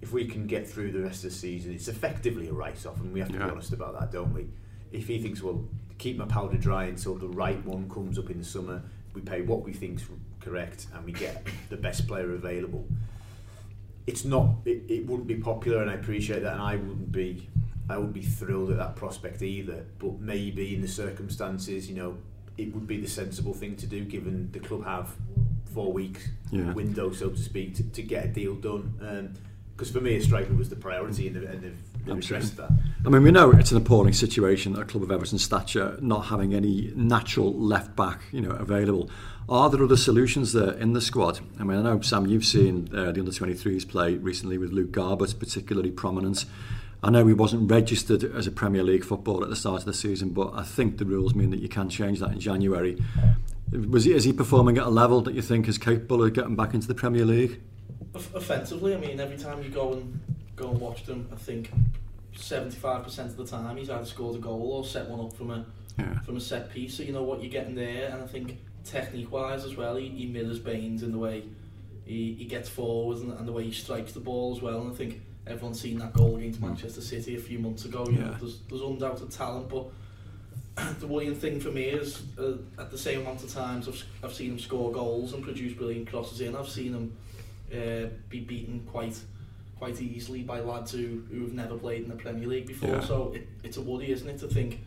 if 0.00 0.14
we 0.14 0.24
can 0.24 0.46
get 0.46 0.66
through 0.66 0.90
the 0.92 1.00
rest 1.00 1.24
of 1.24 1.30
the 1.30 1.36
season, 1.36 1.74
it's 1.74 1.86
effectively 1.86 2.48
a 2.48 2.52
write-off, 2.54 2.98
and 3.00 3.12
we 3.12 3.20
have 3.20 3.28
to 3.28 3.34
Yeah. 3.34 3.44
be 3.44 3.50
honest 3.50 3.74
about 3.74 4.00
that, 4.00 4.10
don't 4.10 4.32
we? 4.32 4.46
If 4.92 5.08
he 5.08 5.20
thinks, 5.20 5.42
well, 5.42 5.62
keep 5.98 6.16
my 6.16 6.24
powder 6.24 6.56
dry 6.56 6.84
until 6.84 7.16
the 7.16 7.28
right 7.28 7.62
one 7.66 7.86
comes 7.90 8.18
up 8.18 8.30
in 8.30 8.38
the 8.38 8.44
summer, 8.46 8.82
we 9.12 9.20
pay 9.20 9.42
what 9.42 9.62
we 9.62 9.74
think's 9.74 10.06
correct, 10.40 10.86
and 10.94 11.04
we 11.04 11.12
get 11.12 11.46
the 11.68 11.76
best 11.76 12.08
player 12.08 12.32
available. 12.32 12.86
It's 14.06 14.24
not. 14.24 14.54
It, 14.64 14.84
it 14.88 15.06
wouldn't 15.06 15.28
be 15.28 15.34
popular, 15.34 15.82
and 15.82 15.90
I 15.90 15.94
appreciate 15.96 16.40
that, 16.44 16.54
and 16.54 16.62
I 16.62 16.76
wouldn't 16.76 17.12
be. 17.12 17.46
I 17.90 17.98
would 17.98 18.14
be 18.14 18.22
thrilled 18.22 18.70
at 18.70 18.78
that 18.78 18.96
prospect 18.96 19.42
either. 19.42 19.84
But 19.98 20.18
maybe 20.18 20.74
in 20.74 20.80
the 20.80 20.88
circumstances, 20.88 21.90
you 21.90 21.96
know, 21.96 22.16
it 22.56 22.72
would 22.74 22.86
be 22.86 22.98
the 22.98 23.06
sensible 23.06 23.52
thing 23.52 23.76
to 23.76 23.86
do, 23.86 24.04
given 24.06 24.50
the 24.52 24.60
club 24.60 24.84
have 24.86 25.14
four 25.74 25.92
weeks 25.92 26.28
Yeah. 26.50 26.72
window, 26.72 27.12
so 27.12 27.30
to 27.30 27.38
speak, 27.38 27.74
to, 27.76 27.82
to 27.82 28.02
get 28.02 28.24
a 28.24 28.28
deal 28.28 28.54
done. 28.54 29.34
Because 29.76 29.90
for 29.92 30.00
me, 30.00 30.16
a 30.16 30.20
striker 30.22 30.52
was 30.54 30.68
the 30.68 30.76
priority, 30.76 31.28
and 31.28 31.36
they've, 31.36 31.48
and 31.48 31.62
they've, 31.62 31.78
they've 32.04 32.18
addressed 32.18 32.56
that. 32.56 32.70
I 33.06 33.08
mean, 33.10 33.22
we 33.22 33.30
know 33.30 33.52
it's 33.52 33.70
an 33.70 33.76
appalling 33.76 34.12
situation 34.12 34.74
at 34.74 34.80
a 34.82 34.84
club 34.84 35.04
of 35.04 35.10
Everton's 35.12 35.44
stature 35.44 35.96
not 36.00 36.26
having 36.26 36.52
any 36.52 36.92
natural 36.96 37.54
left 37.54 37.94
back, 37.94 38.22
you 38.32 38.40
know, 38.40 38.50
available. 38.50 39.08
Are 39.48 39.70
there 39.70 39.82
other 39.84 39.96
solutions 39.96 40.52
there 40.52 40.72
in 40.72 40.94
the 40.94 41.00
squad? 41.00 41.40
I 41.60 41.64
mean, 41.64 41.78
I 41.78 41.82
know 41.82 42.00
Sam, 42.00 42.26
you've 42.26 42.44
seen 42.44 42.88
uh, 42.92 43.12
the 43.12 43.20
under 43.20 43.30
23s 43.30 43.88
play 43.88 44.16
recently 44.16 44.58
with 44.58 44.72
Luke 44.72 44.90
Garbutt, 44.90 45.38
particularly 45.38 45.90
prominent. 45.92 46.44
I 47.02 47.10
know 47.10 47.24
he 47.28 47.32
wasn't 47.32 47.70
registered 47.70 48.24
as 48.24 48.48
a 48.48 48.50
Premier 48.50 48.82
League 48.82 49.04
footballer 49.04 49.44
at 49.44 49.50
the 49.50 49.56
start 49.56 49.78
of 49.82 49.84
the 49.86 49.94
season, 49.94 50.30
but 50.30 50.50
I 50.54 50.64
think 50.64 50.98
the 50.98 51.04
rules 51.04 51.34
mean 51.36 51.50
that 51.50 51.60
you 51.60 51.68
can 51.68 51.88
change 51.88 52.18
that 52.18 52.32
in 52.32 52.40
January. 52.40 53.00
Was 53.72 54.04
he, 54.04 54.12
is 54.14 54.24
he 54.24 54.32
performing 54.32 54.78
at 54.78 54.86
a 54.86 54.90
level 54.90 55.20
that 55.22 55.34
you 55.34 55.42
think 55.42 55.68
is 55.68 55.76
capable 55.78 56.24
of 56.24 56.32
getting 56.32 56.56
back 56.56 56.74
into 56.74 56.88
the 56.88 56.94
Premier 56.94 57.24
League? 57.24 57.60
Offensively, 58.14 58.94
I 58.94 58.98
mean, 58.98 59.20
every 59.20 59.36
time 59.36 59.62
you 59.62 59.68
go 59.68 59.92
and 59.92 60.20
go 60.56 60.70
and 60.70 60.80
watch 60.80 61.04
them, 61.04 61.28
I 61.32 61.36
think 61.36 61.70
seventy-five 62.34 63.04
percent 63.04 63.30
of 63.30 63.36
the 63.36 63.46
time 63.46 63.76
he's 63.76 63.90
either 63.90 64.04
scored 64.06 64.36
a 64.36 64.38
goal 64.38 64.72
or 64.72 64.84
set 64.84 65.08
one 65.08 65.20
up 65.20 65.36
from 65.36 65.50
a 65.50 65.66
Yeah. 65.98 66.18
from 66.20 66.36
a 66.36 66.40
set 66.40 66.70
piece. 66.70 66.94
So 66.94 67.02
you 67.02 67.12
know 67.12 67.22
what 67.22 67.42
you're 67.42 67.52
getting 67.52 67.74
there, 67.74 68.10
and 68.10 68.22
I 68.22 68.26
think 68.26 68.58
technique-wise 68.84 69.64
as 69.64 69.76
well, 69.76 69.96
he, 69.96 70.08
he 70.08 70.26
mirrors 70.26 70.58
Baines 70.58 71.02
in 71.02 71.12
the 71.12 71.18
way 71.18 71.44
he, 72.06 72.32
he 72.34 72.46
gets 72.46 72.68
forward 72.70 73.18
and, 73.18 73.32
and 73.32 73.46
the 73.46 73.52
way 73.52 73.64
he 73.64 73.72
strikes 73.72 74.12
the 74.12 74.20
ball 74.20 74.54
as 74.56 74.62
well. 74.62 74.80
And 74.80 74.90
I 74.92 74.94
think 74.94 75.20
everyone's 75.46 75.80
seen 75.80 75.98
that 75.98 76.14
goal 76.14 76.36
against 76.36 76.58
hmm. 76.60 76.68
Manchester 76.68 77.02
City 77.02 77.36
a 77.36 77.40
few 77.40 77.58
months 77.58 77.84
ago. 77.84 78.06
You 78.06 78.18
know, 78.18 78.30
Yeah. 78.30 78.36
there's 78.40 78.60
there's 78.68 78.80
undoubted 78.82 79.30
talent, 79.30 79.68
but 79.68 79.86
the 81.00 81.06
worrying 81.06 81.34
thing 81.34 81.60
for 81.60 81.70
me 81.70 81.84
is 81.84 82.22
uh, 82.38 82.52
at 82.78 82.90
the 82.90 82.98
same 82.98 83.20
amount 83.20 83.42
of 83.42 83.52
times 83.52 83.88
I've, 83.88 84.04
I've 84.22 84.34
seen 84.34 84.52
him 84.52 84.58
score 84.58 84.92
goals 84.92 85.32
and 85.32 85.42
produce 85.42 85.72
brilliant 85.72 86.08
crosses 86.08 86.40
in, 86.40 86.56
I've 86.56 86.68
seen 86.68 86.94
him 86.94 87.16
uh, 87.72 88.08
be 88.28 88.40
beaten 88.40 88.80
quite 88.90 89.18
quite 89.76 90.00
easily 90.00 90.42
by 90.42 90.60
lads 90.60 90.92
who 90.92 91.22
who've 91.30 91.52
never 91.52 91.76
played 91.76 92.02
in 92.02 92.08
the 92.08 92.16
Premier 92.16 92.48
League 92.48 92.66
before. 92.66 92.90
Yeah. 92.90 93.00
So 93.00 93.32
it, 93.34 93.46
it's 93.62 93.76
a 93.76 93.82
worry, 93.82 94.10
isn't 94.10 94.28
it, 94.28 94.38
to 94.38 94.48
think 94.48 94.80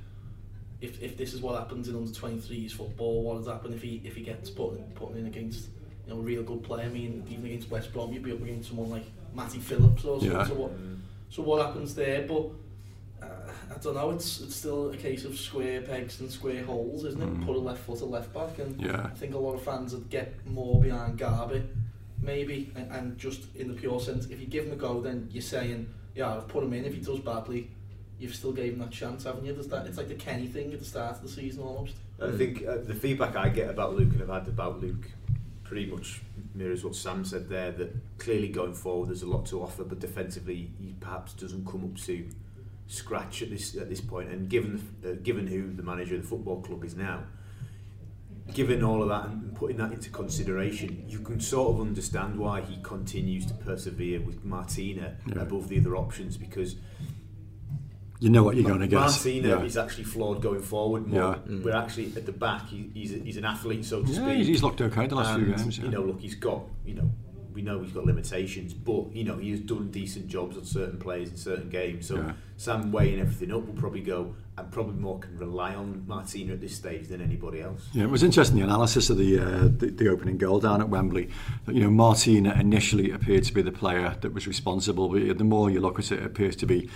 if, 0.82 1.02
if 1.02 1.16
this 1.16 1.34
is 1.34 1.42
what 1.42 1.58
happens 1.58 1.88
in 1.88 1.96
under 1.96 2.12
23s 2.12 2.72
football, 2.72 3.24
what 3.24 3.38
does 3.38 3.48
happen 3.48 3.74
if 3.74 3.82
he 3.82 4.02
if 4.04 4.16
he 4.16 4.24
gets 4.24 4.50
put 4.50 4.94
put 4.96 5.16
in 5.16 5.28
against 5.28 5.70
you 6.08 6.14
know 6.14 6.20
a 6.20 6.24
real 6.24 6.44
good 6.44 6.64
player? 6.64 6.86
I 6.86 6.90
mean, 6.90 7.26
even 7.30 7.46
against 7.46 7.70
West 7.70 7.94
Brom, 7.94 8.12
you'd 8.12 8.24
be 8.24 8.32
up 8.32 8.42
against 8.42 8.70
someone 8.70 8.90
like 8.90 9.06
Matty 9.34 9.60
Phillips 9.60 10.04
or 10.04 10.20
something. 10.20 10.38
Yeah. 10.38 10.46
So 10.46 10.54
what 10.56 10.72
so 11.30 11.44
what 11.44 11.66
happens 11.66 11.96
there? 11.96 12.28
But 12.28 12.48
I 13.74 13.78
don't 13.80 13.96
know. 13.96 14.12
It's 14.12 14.42
it's 14.42 14.56
still 14.56 14.90
a 14.92 14.98
case 14.98 15.26
of 15.26 15.38
square 15.38 15.82
pegs 15.82 16.20
and 16.20 16.30
square 16.30 16.64
holes, 16.64 17.06
isn't 17.06 17.22
it? 17.22 17.30
Mm. 17.40 17.46
Put 17.46 17.56
a 17.56 17.60
left 17.60 17.84
foot, 17.86 18.02
a 18.02 18.06
left 18.06 18.34
back, 18.34 18.60
and 18.60 18.80
Yeah. 18.82 19.04
I 19.06 19.10
think 19.16 19.34
a 19.34 19.38
lot 19.38 19.54
of 19.54 19.64
fans 19.64 19.94
would 19.94 20.10
get 20.10 20.46
more 20.46 20.82
behind 20.82 21.18
Garby, 21.18 21.64
maybe, 22.22 22.72
and, 22.76 22.92
and 22.92 23.18
just 23.18 23.44
in 23.56 23.68
the 23.68 23.74
pure 23.74 24.00
sense, 24.00 24.26
if 24.28 24.40
you 24.40 24.46
give 24.48 24.66
him 24.66 24.74
a 24.74 24.76
go, 24.76 25.02
then 25.02 25.30
you're 25.32 25.42
saying, 25.42 25.88
yeah, 26.16 26.36
I've 26.36 26.48
put 26.48 26.64
him 26.64 26.74
in. 26.74 26.86
If 26.86 26.94
he 26.94 27.02
does 27.02 27.20
badly, 27.20 27.70
you've 28.20 28.36
still 28.36 28.52
gave 28.52 28.74
him 28.74 28.80
that 28.80 28.92
chance, 28.92 29.24
haven't 29.24 29.46
you? 29.46 29.54
There's 29.54 29.68
that, 29.70 29.88
it's 29.88 29.98
like 29.98 30.10
the 30.10 30.16
Kenny 30.16 30.48
thing 30.48 30.74
at 30.74 30.80
the 30.80 30.86
start 30.86 31.18
of 31.18 31.24
the 31.24 31.30
season 31.30 31.64
almost. 31.64 31.96
I 32.22 32.32
think 32.32 32.66
uh, 32.68 32.78
the 32.84 32.94
feedback 32.94 33.36
I 33.36 33.50
get 33.50 33.70
about 33.70 33.96
Luke 33.96 34.14
and 34.14 34.22
I've 34.22 34.44
had 34.44 34.48
about 34.48 34.80
Luke 34.80 35.10
pretty 35.64 35.88
much 35.88 36.22
mirrors 36.54 36.84
what 36.84 36.96
Sam 36.96 37.26
said 37.26 37.50
there. 37.50 37.72
That 37.72 37.96
clearly 38.20 38.50
going 38.50 38.74
forward, 38.74 39.10
there's 39.10 39.24
a 39.24 39.28
lot 39.30 39.46
to 39.48 39.64
offer, 39.64 39.84
but 39.84 40.00
defensively, 40.00 40.70
he 40.80 40.94
perhaps 41.00 41.34
doesn't 41.34 41.66
come 41.66 41.84
up 41.86 41.98
to 42.04 42.28
scratch 42.92 43.42
at 43.42 43.50
this 43.50 43.76
at 43.78 43.90
this. 43.90 44.02
And 44.02 44.50
given 44.50 44.82
the, 45.02 45.12
uh, 45.12 45.16
given 45.24 45.48
who 45.48 45.72
the 45.74 45.84
manager 45.84 46.16
of 46.16 46.22
the 46.24 46.28
football 46.28 46.62
club 46.62 46.84
is 46.84 46.96
now, 46.96 47.24
given 48.54 48.84
all 48.84 49.02
of 49.02 49.10
that 49.10 49.28
and 49.30 49.56
putting 49.56 49.78
that 49.78 49.92
into 49.94 50.10
consideration, 50.10 51.06
you 51.08 51.20
can 51.20 51.40
sort 51.40 51.74
of 51.76 51.82
understand 51.82 52.38
why 52.38 52.62
he 52.62 52.78
continues 52.84 53.46
to 53.46 53.54
persevere 53.54 54.20
with 54.20 54.44
Martina 54.44 55.16
Yeah. 55.28 55.42
above 55.44 55.70
the 55.70 55.80
other 55.80 55.96
options 55.96 56.38
because 56.38 56.76
You 58.20 58.30
know 58.30 58.44
what 58.44 58.56
you're 58.56 58.68
going 58.68 58.82
to 58.82 58.88
get. 58.88 59.00
Martina 59.00 59.48
yeah. 59.48 59.62
is 59.64 59.78
actually 59.78 60.04
flawed 60.04 60.42
going 60.44 60.62
forward 60.62 61.08
more. 61.08 61.40
Yeah. 61.50 61.56
We're 61.64 61.76
actually 61.76 62.14
at 62.16 62.26
the 62.28 62.32
back. 62.32 62.68
He, 62.68 62.90
he's, 62.94 63.14
a, 63.14 63.18
he's 63.18 63.38
an 63.38 63.46
athlete, 63.46 63.84
so 63.86 64.04
to 64.04 64.08
Yeah, 64.08 64.14
speak. 64.22 64.36
he's- 64.36 64.48
he's 64.48 64.64
looked 64.64 64.80
okay 64.82 65.08
the 65.08 65.16
last 65.16 65.36
few 65.40 65.48
And, 65.48 65.56
games, 65.58 65.78
yeah. 65.80 65.86
You 65.86 65.92
know, 65.92 66.04
look, 66.04 66.20
he's 66.20 66.36
got 66.36 66.62
you 66.86 66.94
know. 66.96 67.10
We 67.54 67.62
know 67.62 67.82
he's 67.82 67.92
got 67.92 68.06
limitations, 68.06 68.74
but 68.74 69.14
you 69.16 69.24
know 69.24 69.38
he 69.38 69.52
has 69.52 69.60
done 69.60 69.92
decent 69.92 70.28
jobs 70.28 70.58
on 70.58 70.66
certain 70.66 71.00
players 71.00 71.30
in 71.30 71.38
certain 71.38 71.70
games. 71.70 72.08
So 72.08 72.18
Yeah. 72.18 72.34
Sam 72.58 72.92
weighing 72.92 73.20
everything 73.20 73.52
up 73.52 73.66
will 73.66 73.74
probably 73.74 74.02
go, 74.02 74.36
and 74.56 74.72
probably 74.72 75.00
more 75.00 75.18
can 75.18 75.36
rely 75.38 75.74
on 75.74 76.04
Martina 76.08 76.54
at 76.54 76.62
this 76.62 76.76
stage 76.76 77.08
than 77.08 77.20
anybody 77.20 77.60
else. 77.60 77.90
Yeah, 77.92 78.04
it 78.04 78.10
was 78.12 78.22
interesting 78.22 78.58
the 78.58 78.64
analysis 78.64 79.10
of 79.10 79.18
the, 79.18 79.40
uh, 79.40 79.62
the 79.64 79.88
the 79.88 80.08
opening 80.10 80.38
goal 80.38 80.60
down 80.60 80.80
at 80.80 80.88
Wembley. 80.90 81.30
You 81.68 81.82
know, 81.82 81.90
Martina 81.90 82.54
initially 82.60 83.10
appeared 83.12 83.44
to 83.46 83.54
be 83.54 83.62
the 83.64 83.72
player 83.72 84.16
that 84.22 84.34
was 84.34 84.48
responsible, 84.48 85.10
but 85.10 85.38
the 85.38 85.44
more 85.44 85.72
you 85.72 85.80
look 85.80 85.98
at 85.98 86.12
it, 86.12 86.20
it 86.20 86.26
appears 86.26 86.56
to 86.58 86.66
be 86.68 86.90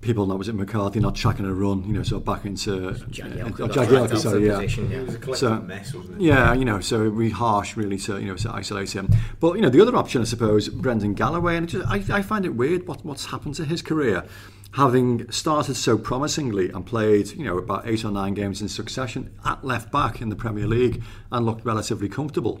people 0.00 0.26
not 0.26 0.38
was 0.38 0.48
it 0.48 0.54
McCarthy 0.54 1.00
not 1.00 1.14
chucking 1.14 1.44
a 1.44 1.52
run, 1.52 1.84
you 1.84 1.92
know, 1.92 2.02
so 2.02 2.20
back 2.20 2.44
into 2.44 2.90
Jagielka, 3.10 3.60
uh, 3.60 3.68
Jagielka 3.68 4.18
sorry, 4.18 4.46
yeah. 4.46 4.54
Position. 4.54 4.92
It 4.92 5.06
was 5.06 5.14
a 5.14 5.36
so, 5.36 5.60
mess, 5.60 5.94
wasn't 5.94 6.20
it? 6.20 6.24
Yeah, 6.24 6.52
you 6.54 6.64
know, 6.64 6.80
so 6.80 7.10
we 7.10 7.30
harsh 7.30 7.76
really 7.76 7.98
to 7.98 8.20
you 8.20 8.26
know 8.26 8.36
to 8.36 8.52
isolate 8.52 8.94
him. 8.94 9.08
But 9.40 9.56
you 9.56 9.62
know, 9.62 9.70
the 9.70 9.80
other 9.80 9.96
option 9.96 10.20
I 10.20 10.24
suppose, 10.24 10.68
Brendan 10.68 11.14
Galloway, 11.14 11.56
and 11.56 11.68
just, 11.68 11.86
I, 11.88 12.02
I 12.10 12.22
find 12.22 12.44
it 12.44 12.54
weird 12.54 12.86
what 12.86 13.04
what's 13.04 13.26
happened 13.26 13.54
to 13.56 13.64
his 13.64 13.82
career. 13.82 14.24
Having 14.72 15.30
started 15.32 15.74
so 15.74 15.96
promisingly 15.96 16.68
and 16.70 16.84
played, 16.84 17.28
you 17.32 17.44
know, 17.44 17.56
about 17.56 17.88
eight 17.88 18.04
or 18.04 18.10
nine 18.10 18.34
games 18.34 18.60
in 18.60 18.68
succession 18.68 19.32
at 19.42 19.64
left 19.64 19.90
back 19.90 20.20
in 20.20 20.28
the 20.28 20.36
Premier 20.36 20.66
League 20.66 21.02
and 21.32 21.46
looked 21.46 21.64
relatively 21.64 22.10
comfortable. 22.10 22.60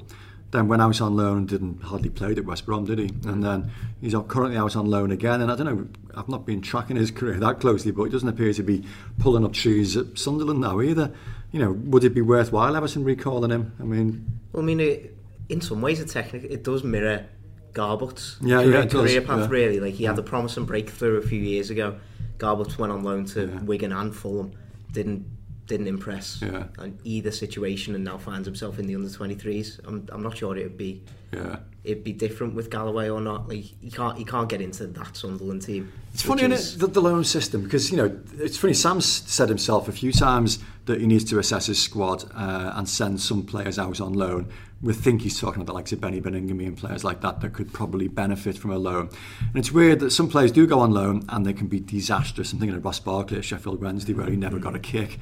Then 0.52 0.68
when 0.68 0.80
I 0.80 0.86
was 0.86 1.00
on 1.00 1.16
loan 1.16 1.46
didn't 1.46 1.82
hardly 1.82 2.08
played 2.08 2.38
at 2.38 2.44
West 2.44 2.66
Brom, 2.66 2.84
did 2.84 2.98
he? 2.98 3.10
And 3.28 3.42
then 3.42 3.70
he's 4.00 4.14
out- 4.14 4.28
currently 4.28 4.56
out 4.56 4.76
on 4.76 4.86
loan 4.86 5.10
again. 5.10 5.40
And 5.40 5.50
I 5.50 5.56
don't 5.56 5.66
know, 5.66 5.86
I've 6.16 6.28
not 6.28 6.46
been 6.46 6.60
tracking 6.62 6.96
his 6.96 7.10
career 7.10 7.38
that 7.40 7.58
closely, 7.60 7.90
but 7.90 8.04
he 8.04 8.10
doesn't 8.10 8.28
appear 8.28 8.52
to 8.52 8.62
be 8.62 8.84
pulling 9.18 9.44
up 9.44 9.52
trees 9.52 9.96
at 9.96 10.16
Sunderland 10.18 10.60
now 10.60 10.80
either. 10.80 11.10
You 11.52 11.60
know, 11.60 11.72
would 11.72 12.04
it 12.04 12.14
be 12.14 12.20
worthwhile 12.22 12.76
Everton 12.76 13.02
recalling 13.04 13.50
him? 13.50 13.72
I 13.80 13.84
mean, 13.84 14.24
Well, 14.52 14.62
I 14.62 14.66
mean, 14.66 14.80
it, 14.80 15.16
in 15.48 15.60
some 15.60 15.80
ways, 15.80 16.00
it 16.00 16.08
technically 16.08 16.50
it 16.50 16.62
does 16.62 16.84
mirror 16.84 17.26
Garbutt's 17.72 18.36
Yeah, 18.40 18.62
career, 18.62 18.70
yeah, 18.72 18.82
it 18.82 18.90
career 18.90 19.20
path. 19.20 19.40
yeah. 19.40 19.46
Really, 19.50 19.80
like 19.80 19.94
he 19.94 20.04
had 20.04 20.16
the 20.16 20.22
promising 20.22 20.64
breakthrough 20.64 21.16
a 21.18 21.22
few 21.22 21.40
years 21.40 21.70
ago. 21.70 21.96
Garbutt 22.38 22.78
went 22.78 22.92
on 22.92 23.02
loan 23.02 23.24
to. 23.26 23.46
Wigan 23.64 23.92
and 23.92 24.14
Fulham, 24.14 24.52
didn't 24.92 25.26
didn't 25.66 25.88
impress 25.88 26.40
Yeah. 26.42 26.64
in 26.82 26.98
either 27.04 27.30
situation, 27.30 27.94
and 27.94 28.04
now 28.04 28.18
finds 28.18 28.46
himself 28.46 28.78
in 28.78 28.86
the 28.86 28.94
under 28.94 29.08
23s. 29.08 29.80
I'm 29.86 30.06
I'm 30.12 30.22
not 30.22 30.36
sure 30.36 30.56
it'd 30.56 30.76
be 30.76 31.02
yeah. 31.32 31.56
it'd 31.84 32.04
be 32.04 32.12
different 32.12 32.54
with 32.54 32.70
Galloway 32.70 33.08
or 33.08 33.20
not. 33.20 33.48
Like 33.48 33.64
he 33.80 33.90
can't 33.90 34.16
he 34.16 34.24
can't 34.24 34.48
get 34.48 34.60
into 34.60 34.86
that 34.86 35.16
Sunderland 35.16 35.62
team. 35.62 35.92
It's 36.14 36.22
funny, 36.22 36.44
is- 36.44 36.60
is... 36.60 36.78
the, 36.78 36.86
the 36.86 37.02
loan 37.02 37.24
system? 37.24 37.62
Because, 37.62 37.90
you 37.90 37.98
know, 37.98 38.18
it's 38.38 38.56
funny, 38.56 38.72
Sam's 38.72 39.04
said 39.04 39.50
himself 39.50 39.86
a 39.86 39.92
few 39.92 40.12
times 40.12 40.58
that 40.86 40.98
he 40.98 41.06
needs 41.06 41.24
to 41.24 41.38
assess 41.38 41.66
his 41.66 41.82
squad 41.82 42.24
uh, 42.34 42.72
and 42.74 42.88
send 42.88 43.20
some 43.20 43.44
players 43.44 43.78
out 43.78 44.00
on 44.00 44.14
loan. 44.14 44.48
We 44.80 44.94
think 44.94 45.20
he's 45.20 45.38
talking 45.38 45.60
about 45.60 45.66
the 45.66 45.74
likes 45.74 45.92
of 45.92 46.00
Beni 46.00 46.22
Baningime 46.22 46.66
and 46.68 46.76
players 46.78 47.04
like 47.04 47.20
that 47.20 47.42
that 47.42 47.52
could 47.52 47.70
probably 47.70 48.08
benefit 48.08 48.56
from 48.56 48.70
a 48.70 48.78
loan. 48.78 49.10
And 49.40 49.56
it's 49.56 49.72
weird 49.72 50.00
that 50.00 50.10
some 50.10 50.28
players 50.30 50.52
do 50.52 50.66
go 50.66 50.78
on 50.80 50.90
loan 50.92 51.24
and 51.28 51.44
they 51.44 51.52
can 51.52 51.66
be 51.66 51.80
disastrous. 51.80 52.50
I'm 52.52 52.60
thinking 52.60 52.76
of 52.76 52.84
Ross 52.84 53.00
Barkley 53.00 53.36
at 53.36 53.44
Sheffield 53.44 53.82
Wednesday 53.82 54.14
where 54.14 54.30
he 54.30 54.36
never 54.36 54.58
got 54.58 54.74
a 54.74 54.78
kick. 54.78 55.18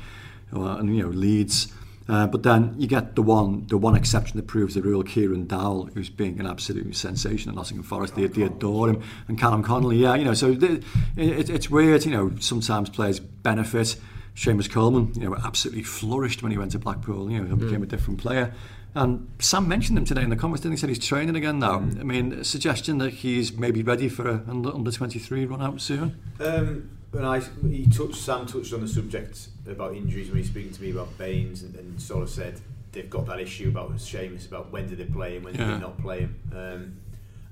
or, 0.52 0.82
you 0.82 1.02
know, 1.02 1.08
Leeds. 1.08 1.72
Uh, 2.06 2.26
but 2.26 2.42
then 2.42 2.74
you 2.76 2.86
get 2.86 3.16
the 3.16 3.22
one, 3.22 3.66
the 3.68 3.78
one 3.78 3.96
exception 3.96 4.36
that 4.36 4.46
proves 4.46 4.74
the 4.74 4.82
rule, 4.82 5.02
Kieran 5.02 5.46
Dowell, 5.46 5.86
who's 5.94 6.10
being 6.10 6.38
an 6.38 6.46
absolute 6.46 6.94
sensation 6.94 7.48
at 7.48 7.54
Nottingham 7.56 7.82
Forest. 7.82 8.14
They, 8.14 8.26
they 8.26 8.42
adore 8.42 8.90
him, 8.90 9.02
and 9.26 9.38
Callum 9.38 9.62
Connolly. 9.62 9.96
Yeah, 9.96 10.14
you 10.14 10.24
know, 10.24 10.34
so 10.34 10.52
they, 10.52 10.80
it, 11.16 11.48
it's 11.48 11.70
weird. 11.70 12.04
You 12.04 12.12
know, 12.12 12.32
sometimes 12.40 12.90
players 12.90 13.20
benefit. 13.20 13.96
Seamus 14.36 14.68
Coleman, 14.68 15.12
you 15.14 15.28
know, 15.28 15.36
absolutely 15.36 15.84
flourished 15.84 16.42
when 16.42 16.50
he 16.50 16.58
went 16.58 16.72
to 16.72 16.78
Blackpool. 16.78 17.30
You 17.30 17.40
know, 17.40 17.56
he 17.56 17.64
became 17.64 17.84
a 17.84 17.86
different 17.86 18.18
player. 18.18 18.52
And 18.96 19.28
Sam 19.40 19.66
mentioned 19.66 19.98
him 19.98 20.04
today 20.04 20.22
in 20.22 20.30
the 20.30 20.36
comments, 20.36 20.62
didn't 20.62 20.76
he? 20.76 20.80
Said 20.80 20.88
he's 20.88 21.04
training 21.04 21.34
again 21.34 21.58
now. 21.58 21.80
Mm. 21.80 22.00
I 22.00 22.02
mean, 22.04 22.32
a 22.32 22.44
suggestion 22.44 22.98
that 22.98 23.10
he's 23.10 23.52
maybe 23.52 23.82
ready 23.82 24.08
for 24.08 24.28
an 24.28 24.66
under 24.66 24.90
23 24.90 25.46
run 25.46 25.62
out 25.62 25.80
soon. 25.80 26.20
Um, 26.40 26.90
when 27.14 27.24
I 27.24 27.40
he 27.68 27.86
touched 27.86 28.16
Sam 28.16 28.46
touched 28.46 28.72
on 28.72 28.80
the 28.80 28.88
subject 28.88 29.48
about 29.68 29.94
injuries 29.94 30.26
when 30.28 30.36
he 30.36 30.42
was 30.42 30.48
speaking 30.50 30.72
to 30.72 30.82
me 30.82 30.90
about 30.90 31.16
Baines 31.16 31.62
and, 31.62 31.74
and 31.76 32.00
sort 32.00 32.22
of 32.22 32.30
said 32.30 32.60
they've 32.92 33.08
got 33.10 33.26
that 33.26 33.40
issue 33.40 33.68
about 33.68 33.92
Seamus 33.96 34.46
about 34.46 34.70
when 34.72 34.86
did 34.88 34.98
they 34.98 35.04
play 35.04 35.36
him 35.36 35.44
when 35.44 35.54
did 35.54 35.60
Yeah. 35.60 35.74
they 35.74 35.80
not 35.80 35.98
play 35.98 36.20
him. 36.20 36.36
Um, 36.54 36.96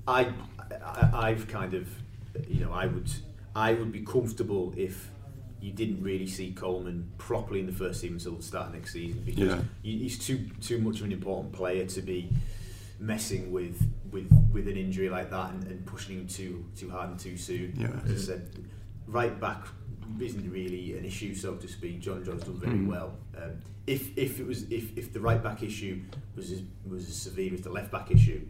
I, 0.07 0.31
I 0.85 1.29
I've 1.29 1.47
kind 1.47 1.73
of 1.73 1.87
you 2.47 2.61
know 2.65 2.71
I 2.71 2.85
would 2.87 3.09
I 3.55 3.73
would 3.73 3.91
be 3.91 4.01
comfortable 4.01 4.73
if 4.75 5.09
you 5.61 5.71
didn't 5.71 6.03
really 6.03 6.27
see 6.27 6.51
Coleman 6.51 7.09
properly 7.17 7.61
in 7.61 7.65
the 7.65 7.71
first 7.71 8.01
team 8.01 8.13
until 8.13 8.33
the 8.35 8.43
start 8.43 8.67
of 8.67 8.73
next 8.73 8.91
season 8.93 9.21
because 9.25 9.47
Yeah. 9.47 9.61
he's 9.81 10.19
too 10.19 10.49
too 10.61 10.79
much 10.79 10.99
of 10.99 11.05
an 11.05 11.13
important 11.13 11.53
player 11.53 11.85
to 11.85 12.01
be 12.01 12.29
messing 12.99 13.51
with 13.51 13.87
with 14.11 14.29
with 14.51 14.67
an 14.67 14.75
injury 14.77 15.09
like 15.09 15.29
that 15.29 15.51
and, 15.51 15.63
and 15.67 15.85
pushing 15.85 16.17
him 16.19 16.27
too 16.27 16.65
too 16.75 16.89
hard 16.89 17.09
and 17.11 17.19
too 17.19 17.37
soon. 17.37 17.73
Yeah. 17.77 17.91
As 18.05 18.23
I 18.23 18.25
said, 18.33 18.49
right 19.07 19.39
back 19.39 19.65
isn't 20.19 20.49
really 20.51 20.97
an 20.97 21.05
issue, 21.05 21.33
so 21.33 21.55
to 21.55 21.67
speak. 21.67 21.99
John 22.01 22.23
John's 22.23 22.43
done 22.43 22.59
very 22.59 22.73
Mm. 22.77 22.87
well. 22.87 23.17
Um, 23.37 23.51
if 23.87 24.17
if 24.17 24.39
it 24.39 24.45
was 24.47 24.63
if, 24.71 24.97
if 24.97 25.11
the 25.13 25.19
right 25.19 25.41
back 25.41 25.63
issue 25.63 26.01
was 26.35 26.51
as, 26.51 26.61
was 26.87 27.07
as 27.07 27.15
severe 27.15 27.53
as 27.53 27.61
the 27.61 27.69
left 27.69 27.91
back 27.91 28.11
issue, 28.11 28.41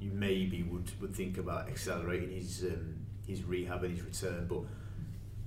you 0.00 0.10
maybe 0.12 0.62
would, 0.64 0.90
would 1.00 1.14
think 1.14 1.38
about 1.38 1.68
accelerating 1.68 2.30
his 2.30 2.64
um, 2.64 2.94
his 3.26 3.42
rehab 3.44 3.84
and 3.84 3.96
his 3.96 4.04
return. 4.04 4.46
But 4.46 4.60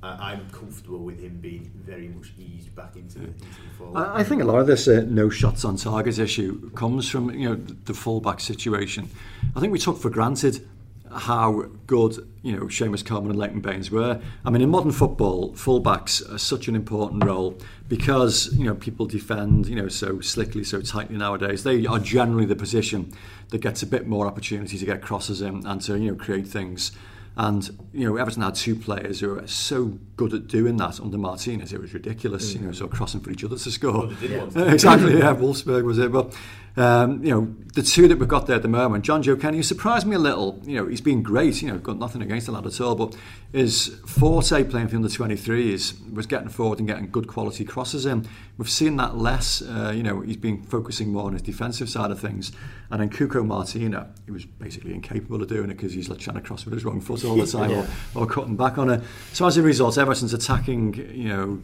I, 0.01 0.31
I'm 0.31 0.49
comfortable 0.49 0.99
with 0.99 1.19
him 1.19 1.39
being 1.39 1.71
very 1.75 2.07
much 2.07 2.31
eased 2.39 2.73
back 2.75 2.95
into 2.95 3.19
the, 3.19 3.25
into 3.27 3.39
the 3.39 3.77
forward. 3.77 3.99
I, 3.99 4.19
I 4.19 4.23
think 4.23 4.41
a 4.41 4.45
lot 4.45 4.59
of 4.59 4.67
this 4.67 4.87
uh, 4.87 5.03
no 5.07 5.29
shots 5.29 5.65
on 5.65 5.75
target 5.75 6.17
issue 6.17 6.69
comes 6.71 7.09
from 7.09 7.29
you 7.31 7.49
know 7.49 7.55
the 7.85 7.93
fullback 7.93 8.39
situation. 8.39 9.09
I 9.55 9.59
think 9.59 9.71
we 9.73 9.79
took 9.79 9.99
for 9.99 10.09
granted 10.09 10.67
how 11.11 11.65
good 11.85 12.27
you 12.41 12.55
know 12.55 12.63
Seamus 12.63 13.05
Coleman 13.05 13.31
and 13.31 13.39
Leighton 13.39 13.61
Baines 13.61 13.91
were. 13.91 14.21
I 14.45 14.49
mean, 14.49 14.61
in 14.61 14.69
modern 14.69 14.91
football, 14.91 15.51
fullbacks 15.53 16.33
are 16.33 16.37
such 16.37 16.67
an 16.67 16.75
important 16.75 17.23
role 17.23 17.57
because 17.87 18.53
you 18.53 18.65
know 18.65 18.75
people 18.75 19.05
defend 19.05 19.67
you 19.67 19.75
know 19.75 19.87
so 19.87 20.21
slickly, 20.21 20.63
so 20.63 20.81
tightly 20.81 21.17
nowadays. 21.17 21.63
They 21.63 21.85
are 21.85 21.99
generally 21.99 22.45
the 22.45 22.55
position 22.55 23.13
that 23.49 23.59
gets 23.59 23.83
a 23.83 23.87
bit 23.87 24.07
more 24.07 24.27
opportunity 24.27 24.77
to 24.77 24.85
get 24.85 25.01
crosses 25.01 25.41
in 25.41 25.65
and 25.65 25.81
to 25.81 25.97
you 25.97 26.11
know 26.11 26.17
create 26.17 26.47
things. 26.47 26.91
And 27.39 27.69
you 27.93 28.09
know 28.09 28.17
Everton 28.17 28.41
had 28.41 28.55
two 28.55 28.75
players 28.75 29.19
who 29.19 29.29
were 29.29 29.47
so 29.47 29.99
good 30.15 30.33
at 30.33 30.47
doing 30.47 30.77
that 30.77 30.99
under 30.99 31.17
Martinez. 31.17 31.71
It 31.71 31.79
was 31.79 31.93
ridiculous, 31.93 32.51
mm. 32.51 32.61
you 32.61 32.65
know, 32.65 32.71
so 32.71 32.87
crossing 32.87 33.21
for 33.21 33.29
each 33.29 33.43
other 33.43 33.57
to 33.57 33.71
score. 33.71 34.07
Well, 34.07 34.13
yeah. 34.21 34.45
exactly, 34.71 35.19
yeah. 35.19 35.35
Wolfsburg 35.35 35.83
was 35.83 35.99
it, 35.99 36.11
but 36.11 36.35
Um, 36.77 37.23
you 37.23 37.31
know, 37.31 37.55
the 37.73 37.81
two 37.81 38.07
that 38.07 38.19
we've 38.19 38.27
got 38.29 38.45
there 38.45 38.55
at 38.55 38.61
the 38.61 38.67
moment, 38.67 39.03
Jonjoe 39.03 39.41
Kenny, 39.41 39.63
surprised 39.63 40.05
me 40.05 40.15
a 40.15 40.19
little. 40.19 40.61
You 40.63 40.75
know, 40.77 40.87
he's 40.87 41.01
been 41.01 41.23
great. 41.23 41.59
You 41.63 41.69
know, 41.69 41.77
got 41.79 41.97
nothing 41.97 42.21
against 42.21 42.45
the 42.45 42.51
lad 42.51 42.67
at 42.67 42.79
all, 42.79 42.93
but 42.93 43.15
his 43.51 43.99
forte 44.05 44.63
playing 44.63 44.87
for 44.87 44.91
the 44.91 44.97
under 44.97 45.07
23s 45.09 46.13
was 46.13 46.27
getting 46.27 46.49
forward 46.49 46.77
and 46.77 46.87
getting 46.87 47.09
good 47.09 47.27
quality 47.27 47.65
crosses 47.65 48.05
in. 48.05 48.27
We've 48.59 48.69
seen 48.69 48.95
that 48.97 49.17
less. 49.17 49.63
Uh, 49.63 49.91
you 49.95 50.03
know, 50.03 50.21
he's 50.21 50.37
been 50.37 50.61
focusing 50.61 51.11
more 51.11 51.23
on 51.25 51.33
his 51.33 51.41
defensive 51.41 51.89
side 51.89 52.11
of 52.11 52.19
things. 52.19 52.51
And 52.91 53.01
then 53.01 53.09
Cuco 53.09 53.43
Martina, 53.43 54.09
he 54.25 54.31
was 54.31 54.45
basically 54.45 54.93
incapable 54.93 55.41
of 55.41 55.47
doing 55.47 55.71
it 55.71 55.77
because 55.77 55.93
he's 55.93 56.09
like 56.09 56.19
trying 56.19 56.35
to 56.37 56.41
cross 56.43 56.63
with 56.63 56.75
his 56.75 56.85
wrong 56.85 57.01
foot 57.01 57.25
all 57.25 57.35
the 57.37 57.47
time 57.51 57.71
Yeah. 57.71 57.87
or, 58.13 58.23
or 58.23 58.27
cutting 58.27 58.55
back 58.55 58.77
on 58.77 58.91
it. 58.91 59.01
So 59.33 59.47
as 59.47 59.57
a 59.57 59.63
result, 59.63 59.97
Everton's 59.97 60.33
attacking, 60.33 60.93
you 61.13 61.29
know, 61.29 61.61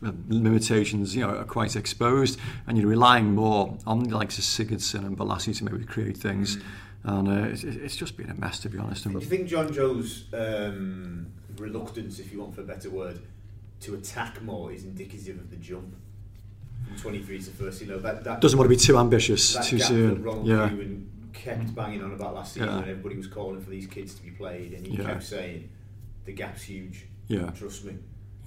limitations, 0.00 1.14
you 1.14 1.22
know, 1.26 1.30
are 1.36 1.44
quite 1.44 1.76
exposed, 1.76 2.38
and 2.66 2.78
you're 2.78 2.88
relying 2.88 3.34
more 3.34 3.76
on 3.86 4.04
the 4.04 4.16
likes 4.16 4.38
of 4.38 4.44
Sigurdsson 4.44 5.04
and 5.06 5.16
Bolasie 5.16 5.56
to 5.58 5.64
maybe 5.64 5.84
create 5.84 6.16
things. 6.16 6.58
And 7.04 7.28
uh, 7.28 7.48
it's, 7.48 7.64
it's 7.64 7.96
just 7.96 8.16
been 8.16 8.30
a 8.30 8.34
mess, 8.34 8.58
to 8.60 8.68
be 8.68 8.78
honest. 8.78 9.04
Do 9.04 9.10
you 9.12 9.20
think 9.20 9.48
Jonjoe's 9.48 10.24
um, 10.34 11.26
reluctance, 11.56 12.18
if 12.18 12.32
you 12.32 12.40
want 12.40 12.54
for 12.54 12.60
a 12.62 12.64
better 12.64 12.90
word, 12.90 13.20
to 13.80 13.94
attack 13.94 14.42
more 14.42 14.72
is 14.72 14.84
indicative 14.84 15.38
of 15.38 15.50
the 15.50 15.56
jump 15.56 15.94
from 16.86 16.96
23 16.98 17.38
to 17.38 17.50
first? 17.52 17.80
You 17.80 17.86
know 17.88 17.98
that 18.00 18.24
that 18.24 18.40
doesn't 18.40 18.58
want 18.58 18.66
to 18.70 18.76
be 18.76 18.80
too 18.80 18.98
ambitious 18.98 19.54
that 19.54 19.64
too 19.64 19.78
soon. 19.78 20.22
Ronald 20.22 20.46
Yeah, 20.46 20.68
Koeman 20.68 21.06
kept 21.32 21.74
banging 21.74 22.02
on 22.02 22.12
about 22.12 22.34
last 22.34 22.54
season 22.54 22.68
Yeah. 22.68 22.80
when 22.80 22.88
everybody 22.88 23.16
was 23.16 23.28
calling 23.28 23.60
for 23.60 23.70
these 23.70 23.86
kids 23.86 24.14
to 24.16 24.22
be 24.22 24.30
played, 24.30 24.72
and 24.72 24.86
he 24.86 24.96
Yeah. 24.96 25.04
kept 25.04 25.22
saying 25.22 25.68
the 26.24 26.32
gap's 26.32 26.62
huge. 26.62 27.06
Yeah. 27.28 27.50
Trust 27.50 27.84
me. 27.84 27.94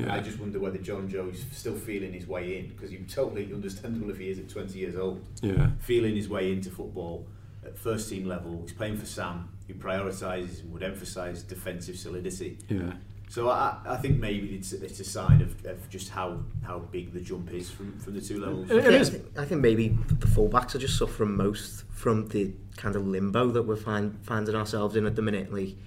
Yeah. 0.05 0.13
I 0.13 0.19
just 0.19 0.39
wonder 0.39 0.59
whether 0.59 0.77
Jonjoe's 0.77 1.45
still 1.51 1.75
feeling 1.75 2.13
his 2.13 2.27
way 2.27 2.57
in 2.59 2.67
because 2.69 2.89
he's 2.91 3.13
totally 3.13 3.45
understandable 3.53 4.09
if 4.09 4.17
he 4.17 4.29
is 4.29 4.39
at 4.39 4.49
20 4.49 4.77
years 4.79 4.95
old. 4.95 5.21
yeah, 5.41 5.71
feeling 5.79 6.15
his 6.15 6.29
way 6.29 6.51
into 6.51 6.69
football 6.69 7.25
at 7.65 7.77
first 7.77 8.09
team 8.09 8.25
level. 8.27 8.59
He's 8.63 8.73
playing 8.73 8.97
for 8.97 9.05
Sam, 9.05 9.49
who 9.67 9.73
prioritises 9.75 10.61
and 10.61 10.71
would 10.73 10.83
emphasise 10.83 11.43
defensive 11.43 11.97
solidity. 11.97 12.57
yeah. 12.69 12.93
So 13.29 13.49
I, 13.49 13.77
I 13.85 13.95
think 13.95 14.19
maybe 14.19 14.55
it's, 14.55 14.73
it's 14.73 14.99
a 14.99 15.05
sign 15.05 15.41
of, 15.41 15.65
of 15.65 15.89
just 15.89 16.09
how, 16.09 16.39
how 16.63 16.79
big 16.79 17.13
the 17.13 17.21
jump 17.21 17.53
is 17.53 17.69
from, 17.69 17.97
from 17.99 18.13
the 18.13 18.19
two 18.19 18.41
levels. 18.41 18.69
It- 18.69 18.77
it 18.85 18.91
Yeah, 18.91 18.99
is. 18.99 19.07
I 19.09 19.11
think, 19.13 19.25
I 19.39 19.45
think 19.45 19.61
maybe 19.61 19.87
the 20.19 20.27
fullbacks 20.27 20.75
are 20.75 20.79
just 20.79 20.97
suffering 20.97 21.37
most 21.37 21.85
from 21.91 22.27
the 22.27 22.51
kind 22.75 22.93
of 22.97 23.07
limbo 23.07 23.49
that 23.51 23.61
we're 23.63 23.77
find, 23.77 24.19
finding 24.23 24.53
ourselves 24.53 24.97
in 24.97 25.05
at 25.05 25.15
the 25.15 25.21
minute. 25.21 25.53
Like 25.53 25.77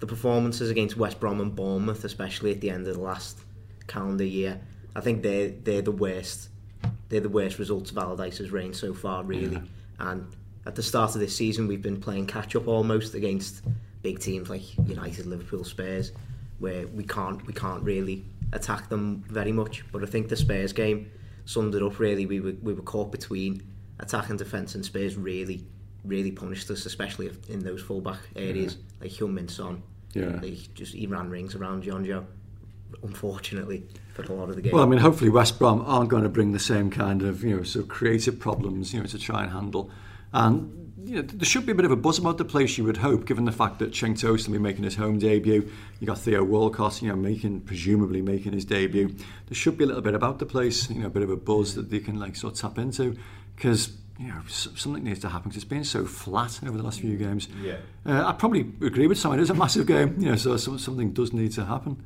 the 0.00 0.06
performances 0.06 0.68
against 0.68 0.98
West 0.98 1.18
Brom 1.20 1.40
and 1.40 1.56
Bournemouth, 1.56 2.04
especially 2.04 2.50
at 2.52 2.60
the 2.60 2.68
end 2.68 2.86
of 2.86 2.92
the 2.96 3.00
last 3.00 3.38
calendar 3.90 4.24
year, 4.24 4.60
I 4.94 5.00
think 5.00 5.22
they're 5.22 5.50
they're 5.50 5.82
the 5.82 5.92
worst. 5.92 6.48
They're 7.08 7.20
the 7.20 7.28
worst 7.28 7.58
results 7.58 7.90
of 7.90 7.98
Allardyce's 7.98 8.50
reign 8.50 8.72
so 8.72 8.94
far, 8.94 9.24
really. 9.24 9.56
Yeah. 9.56 10.10
And 10.10 10.26
at 10.64 10.76
the 10.76 10.82
start 10.82 11.14
of 11.14 11.20
this 11.20 11.36
season, 11.36 11.66
we've 11.66 11.82
been 11.82 12.00
playing 12.00 12.26
catch 12.26 12.54
up 12.54 12.68
almost 12.68 13.14
against 13.14 13.62
big 14.02 14.20
teams 14.20 14.48
like 14.48 14.62
United, 14.88 15.26
Liverpool, 15.26 15.64
Spurs, 15.64 16.12
where 16.58 16.86
we 16.86 17.04
can't 17.04 17.44
we 17.46 17.52
can't 17.52 17.82
really 17.82 18.24
attack 18.52 18.88
them 18.88 19.24
very 19.28 19.52
much. 19.52 19.84
But 19.92 20.02
I 20.02 20.06
think 20.06 20.28
the 20.28 20.36
Spurs 20.36 20.72
game 20.72 21.10
summed 21.44 21.74
it 21.74 21.82
up 21.82 21.98
really. 21.98 22.26
We 22.26 22.40
were 22.40 22.54
we 22.62 22.72
were 22.72 22.82
caught 22.82 23.10
between 23.10 23.62
attack 23.98 24.30
and 24.30 24.38
defence, 24.38 24.74
and 24.74 24.84
Spurs 24.84 25.16
really 25.16 25.64
really 26.04 26.30
punished 26.30 26.70
us, 26.70 26.86
especially 26.86 27.30
in 27.48 27.60
those 27.60 27.82
fullback 27.82 28.20
areas 28.34 28.78
like 29.00 29.10
Heung-Min 29.10 29.48
Son. 29.48 29.82
Yeah. 30.14 30.36
They 30.40 30.58
just 30.74 30.94
he 30.94 31.06
ran 31.06 31.28
rings 31.30 31.54
around 31.54 31.84
Jonjoe. 31.84 32.24
Unfortunately, 33.02 33.84
for 34.14 34.22
a 34.22 34.32
lot 34.32 34.50
of 34.50 34.56
the 34.56 34.62
game. 34.62 34.72
Well, 34.72 34.82
I 34.82 34.86
mean, 34.86 35.00
hopefully 35.00 35.30
West 35.30 35.58
Brom 35.58 35.82
aren't 35.86 36.10
going 36.10 36.22
to 36.22 36.28
bring 36.28 36.52
the 36.52 36.58
same 36.58 36.90
kind 36.90 37.22
of, 37.22 37.42
you 37.42 37.56
know, 37.56 37.62
sort 37.62 37.84
of 37.84 37.88
creative 37.88 38.38
problems, 38.38 38.92
you 38.92 39.00
know, 39.00 39.06
to 39.06 39.18
try 39.18 39.42
and 39.42 39.52
handle. 39.52 39.90
And 40.32 40.76
you 41.02 41.16
know, 41.16 41.22
there 41.22 41.44
should 41.44 41.66
be 41.66 41.72
a 41.72 41.74
bit 41.74 41.84
of 41.84 41.90
a 41.90 41.96
buzz 41.96 42.18
about 42.18 42.38
the 42.38 42.44
place, 42.44 42.76
you 42.76 42.84
would 42.84 42.98
hope, 42.98 43.24
given 43.24 43.44
the 43.44 43.52
fact 43.52 43.78
that 43.78 43.92
Cenk 43.92 44.20
Tosun 44.20 44.48
will 44.48 44.54
be 44.54 44.58
making 44.58 44.84
his 44.84 44.96
home 44.96 45.18
debut. 45.18 45.70
You 45.98 46.06
got 46.06 46.18
Theo 46.18 46.44
Walcott, 46.44 47.00
you 47.02 47.08
know, 47.08 47.16
making 47.16 47.62
presumably 47.62 48.22
making 48.22 48.52
his 48.52 48.64
debut. 48.64 49.08
There 49.08 49.54
should 49.54 49.78
be 49.78 49.84
a 49.84 49.86
little 49.86 50.02
bit 50.02 50.14
about 50.14 50.38
the 50.38 50.46
place, 50.46 50.90
you 50.90 51.00
know, 51.00 51.06
a 51.06 51.10
bit 51.10 51.22
of 51.22 51.30
a 51.30 51.36
buzz 51.36 51.74
that 51.74 51.90
they 51.90 52.00
can 52.00 52.18
like 52.18 52.36
sort 52.36 52.52
of 52.54 52.60
tap 52.60 52.78
into, 52.78 53.16
because 53.56 53.96
you 54.18 54.28
know 54.28 54.42
something 54.46 55.02
needs 55.02 55.20
to 55.20 55.30
happen. 55.30 55.48
Because 55.48 55.62
it's 55.62 55.70
been 55.70 55.84
so 55.84 56.04
flat 56.04 56.60
over 56.66 56.76
the 56.76 56.84
last 56.84 57.00
few 57.00 57.16
games. 57.16 57.48
Yeah. 57.62 57.76
Uh, 58.04 58.26
I 58.26 58.32
probably 58.32 58.60
agree 58.60 59.06
with 59.06 59.18
Simon. 59.18 59.38
It 59.40 59.44
is 59.44 59.50
a 59.50 59.54
massive 59.54 59.86
game, 59.86 60.16
you 60.18 60.26
know, 60.26 60.36
so 60.36 60.56
some, 60.58 60.78
something 60.78 61.12
does 61.12 61.32
need 61.32 61.52
to 61.52 61.64
happen. 61.64 62.04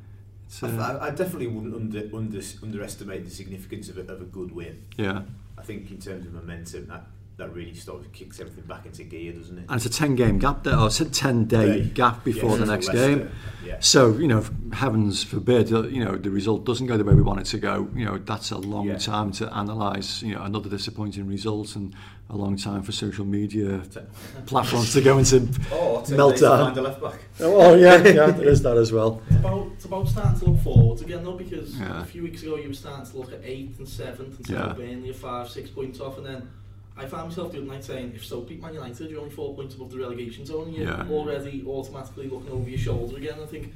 Uh, 0.63 0.67
I- 1.01 1.07
I 1.07 1.09
definitely 1.11 1.47
wouldn't 1.47 1.73
under, 1.75 1.99
under, 2.15 2.41
underestimate 2.63 3.25
the 3.25 3.31
significance 3.31 3.89
of 3.89 3.97
a, 3.97 4.01
of 4.11 4.21
a 4.21 4.25
good 4.25 4.51
win. 4.51 4.83
yeah. 4.97 5.21
I 5.57 5.61
think 5.63 5.89
in 5.89 5.99
terms 5.99 6.25
of 6.25 6.33
momentum, 6.33 6.87
that, 6.87 7.05
that 7.37 7.53
really 7.53 7.73
sort 7.73 7.99
of 7.99 8.11
kicks 8.13 8.39
everything 8.39 8.63
back 8.63 8.85
into 8.85 9.03
gear, 9.03 9.33
doesn't 9.33 9.57
it? 9.57 9.65
And 9.67 9.75
it's 9.75 9.85
a 9.85 9.89
10 9.89 10.15
game 10.15 10.39
gap 10.39 10.63
there, 10.63 10.77
or 10.77 10.87
it's 10.87 11.01
a 11.01 11.05
10 11.09 11.45
day 11.45 11.79
Day. 11.81 11.85
gap 11.89 12.23
before 12.23 12.51
Yes, 12.51 12.59
the 12.59 12.65
next 12.65 12.87
Leicester, 12.87 13.07
game. 13.17 13.29
yeah. 13.65 13.75
So, 13.81 14.13
you 14.17 14.27
know, 14.29 14.45
heavens 14.71 15.21
forbid, 15.23 15.73
uh, 15.73 15.83
you 15.83 16.03
know, 16.05 16.15
the 16.15 16.29
result 16.29 16.63
doesn't 16.65 16.87
go 16.87 16.95
the 16.95 17.03
way 17.03 17.13
we 17.13 17.21
want 17.21 17.41
it 17.41 17.45
to 17.47 17.57
go. 17.57 17.89
You 17.93 18.05
know, 18.05 18.17
that's 18.19 18.51
a 18.51 18.57
long 18.57 18.87
Yeah. 18.87 18.97
time 18.99 19.33
to 19.33 19.59
analyse, 19.59 20.23
you 20.23 20.33
know, 20.35 20.43
another 20.43 20.69
disappointing 20.69 21.27
result 21.27 21.75
and 21.75 21.93
a 22.29 22.37
long 22.37 22.55
time 22.55 22.83
for 22.83 22.93
social 22.93 23.25
media 23.25 23.81
platforms 24.45 24.93
to 24.93 25.01
go 25.01 25.17
into 25.17 25.47
Oh, 25.73 26.01
ten 26.05 26.17
days 26.17 26.39
to 26.39 26.47
find 26.47 26.75
meltdown. 26.77 26.83
left 26.83 27.01
back. 27.01 27.19
Oh, 27.41 27.75
yeah, 27.75 27.97
yeah, 27.97 28.31
there 28.31 28.47
is 28.47 28.61
that 28.61 28.77
as 28.77 28.93
well. 28.93 29.21
It's 29.29 29.39
about, 29.39 29.67
it's 29.73 29.85
about 29.85 30.07
starting 30.07 30.39
to 30.39 30.45
look 30.51 30.61
forwards 30.61 31.01
again 31.01 31.23
though 31.25 31.33
because 31.37 31.75
Yeah. 31.77 32.01
a 32.01 32.05
few 32.05 32.23
weeks 32.23 32.43
ago 32.43 32.55
you 32.55 32.69
were 32.69 32.73
starting 32.73 33.05
to 33.11 33.17
look 33.17 33.33
at 33.33 33.41
8th 33.43 33.77
and 33.79 33.87
7th 33.87 34.37
and 34.37 34.49
Yeah. 34.49 34.67
yeah. 34.67 34.73
Burnley 34.73 35.09
are 35.09 35.13
5, 35.13 35.49
6 35.49 35.69
points 35.69 35.99
off 35.99 36.17
and 36.17 36.25
then 36.25 36.47
I 36.97 37.05
found 37.05 37.29
myself 37.29 37.51
the 37.51 37.57
other 37.57 37.67
night 37.67 37.83
saying 37.83 38.13
if 38.15 38.25
Stoke 38.25 38.47
beat 38.47 38.61
Man 38.61 38.73
United 38.73 39.09
you're 39.09 39.19
only 39.19 39.31
4 39.33 39.53
points 39.55 39.75
above 39.75 39.91
the 39.91 39.97
relegation 39.99 40.45
zone 40.45 40.71
you're 40.73 40.87
Yeah. 40.87 41.07
already 41.09 41.63
automatically 41.67 42.27
looking 42.29 42.51
over 42.51 42.69
your 42.69 42.79
shoulder 42.79 43.17
again 43.17 43.37
I 43.41 43.45
think 43.45 43.73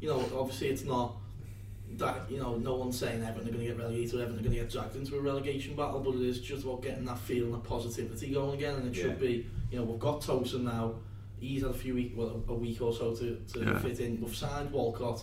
you 0.00 0.08
know 0.08 0.20
obviously 0.38 0.68
it's 0.68 0.84
not 0.84 1.16
that 1.96 2.30
you 2.30 2.38
know 2.38 2.56
no 2.56 2.74
one's 2.76 2.98
saying 2.98 3.22
Everton 3.22 3.48
are 3.48 3.52
going 3.52 3.64
to 3.66 3.70
get 3.72 3.78
relegated 3.78 4.14
or 4.14 4.22
Everton 4.22 4.38
are 4.40 4.42
going 4.42 4.54
to 4.54 4.60
get 4.60 4.70
dragged 4.70 4.96
into 4.96 5.16
a 5.16 5.20
relegation 5.20 5.74
battle 5.76 6.00
but 6.00 6.14
it 6.14 6.22
is 6.22 6.40
just 6.40 6.64
about 6.64 6.82
getting 6.82 7.04
that 7.06 7.18
feeling 7.18 7.54
of 7.54 7.62
positivity 7.64 8.32
going 8.32 8.54
again 8.54 8.74
and 8.76 8.88
it 8.88 8.94
should 8.94 9.18
be 9.20 9.46
you 9.70 9.78
know 9.78 9.84
we've 9.84 9.98
got 10.00 10.20
Tosun 10.20 10.62
now 10.62 10.94
he's 11.40 11.62
had 11.62 11.70
a 11.72 11.74
few 11.74 11.94
week 11.94 12.12
well 12.16 12.42
a 12.48 12.54
week 12.54 12.80
or 12.80 12.92
so 12.92 13.14
to, 13.14 13.36
to 13.52 13.60
Yeah. 13.60 13.78
fit 13.80 14.00
in 14.00 14.20
we've 14.20 14.34
signed 14.34 14.70
Walcott 14.70 15.22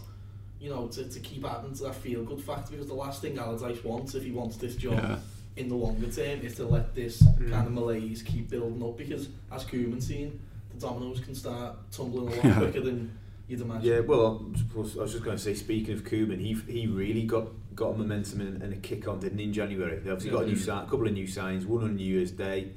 you 0.59 0.69
know 0.69 0.87
to, 0.87 1.05
to 1.09 1.19
keep 1.21 1.43
adding 1.45 1.73
to 1.75 1.83
that 1.83 1.95
feel 1.95 2.23
good 2.23 2.41
factor 2.41 2.71
because 2.71 2.87
the 2.87 2.93
last 2.93 3.21
thing 3.21 3.37
Allardyce 3.37 3.83
wants 3.83 4.15
if 4.15 4.23
he 4.23 4.31
wants 4.31 4.57
this 4.57 4.75
job 4.75 4.93
Yeah. 4.93 5.17
In 5.57 5.67
the 5.67 5.75
longer 5.75 6.07
term 6.09 6.41
is 6.41 6.55
to 6.55 6.65
let 6.65 6.95
this 6.95 7.21
kind 7.49 7.67
of 7.67 7.71
malaise 7.73 8.23
keep 8.23 8.49
building 8.49 8.81
up 8.83 8.97
because 8.97 9.29
as 9.51 9.65
Koeman's 9.65 10.07
seen 10.07 10.39
the 10.73 10.77
dominoes 10.79 11.19
can 11.19 11.35
start 11.35 11.75
tumbling 11.91 12.27
a 12.27 12.35
lot 12.37 12.45
Yeah. 12.45 12.57
quicker 12.57 12.81
than 12.81 13.11
you'd 13.47 13.61
imagine 13.61 13.91
Yeah, 13.91 13.99
well, 13.99 14.45
I 14.75 14.77
was 14.79 14.93
just 15.11 15.23
going 15.23 15.35
to 15.37 15.43
say, 15.43 15.53
speaking 15.53 15.93
of 15.93 16.03
Koeman, 16.05 16.39
he 16.39 16.53
he 16.71 16.87
really 16.87 17.23
got 17.23 17.47
got 17.75 17.95
a 17.95 17.97
momentum 17.97 18.41
and, 18.41 18.61
and 18.63 18.73
a 18.73 18.77
kick 18.77 19.07
on, 19.07 19.19
didn't 19.19 19.37
he, 19.39 19.45
in 19.45 19.53
January? 19.53 19.97
They 19.99 20.09
obviously 20.11 20.31
got 20.31 20.43
a 20.43 20.47
new 20.47 20.53
Yeah. 20.55 20.63
sign, 20.63 20.83
a 20.83 20.89
couple 20.89 21.07
of 21.07 21.13
new 21.13 21.27
signs, 21.27 21.65
one 21.65 21.83
on 21.83 21.95
New 21.95 22.03
Year's 22.15 22.31
Day, 22.31 22.71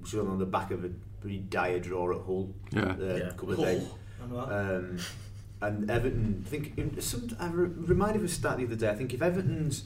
which 0.00 0.12
was 0.12 0.26
on 0.26 0.38
the 0.38 0.46
back 0.46 0.70
of 0.70 0.84
a 0.84 0.90
pretty 1.20 1.38
dire 1.38 1.78
draw 1.80 2.10
at 2.16 2.22
Hull 2.26 2.52
Yeah. 2.72 2.82
uh, 2.82 2.96
Yeah. 3.00 3.14
a 3.28 3.32
couple 3.32 3.52
of 3.52 3.58
days. 3.58 3.82
Um, 4.20 4.98
and 5.62 5.90
Everton, 5.90 6.42
I 6.46 6.48
think, 6.48 7.00
some, 7.00 7.28
I 7.40 7.48
reminded 7.48 8.16
of 8.22 8.24
a 8.24 8.28
stat 8.28 8.58
the 8.58 8.64
other 8.64 8.74
day. 8.76 8.90
I 8.90 8.94
think 8.96 9.14
if 9.14 9.22
Everton's 9.22 9.84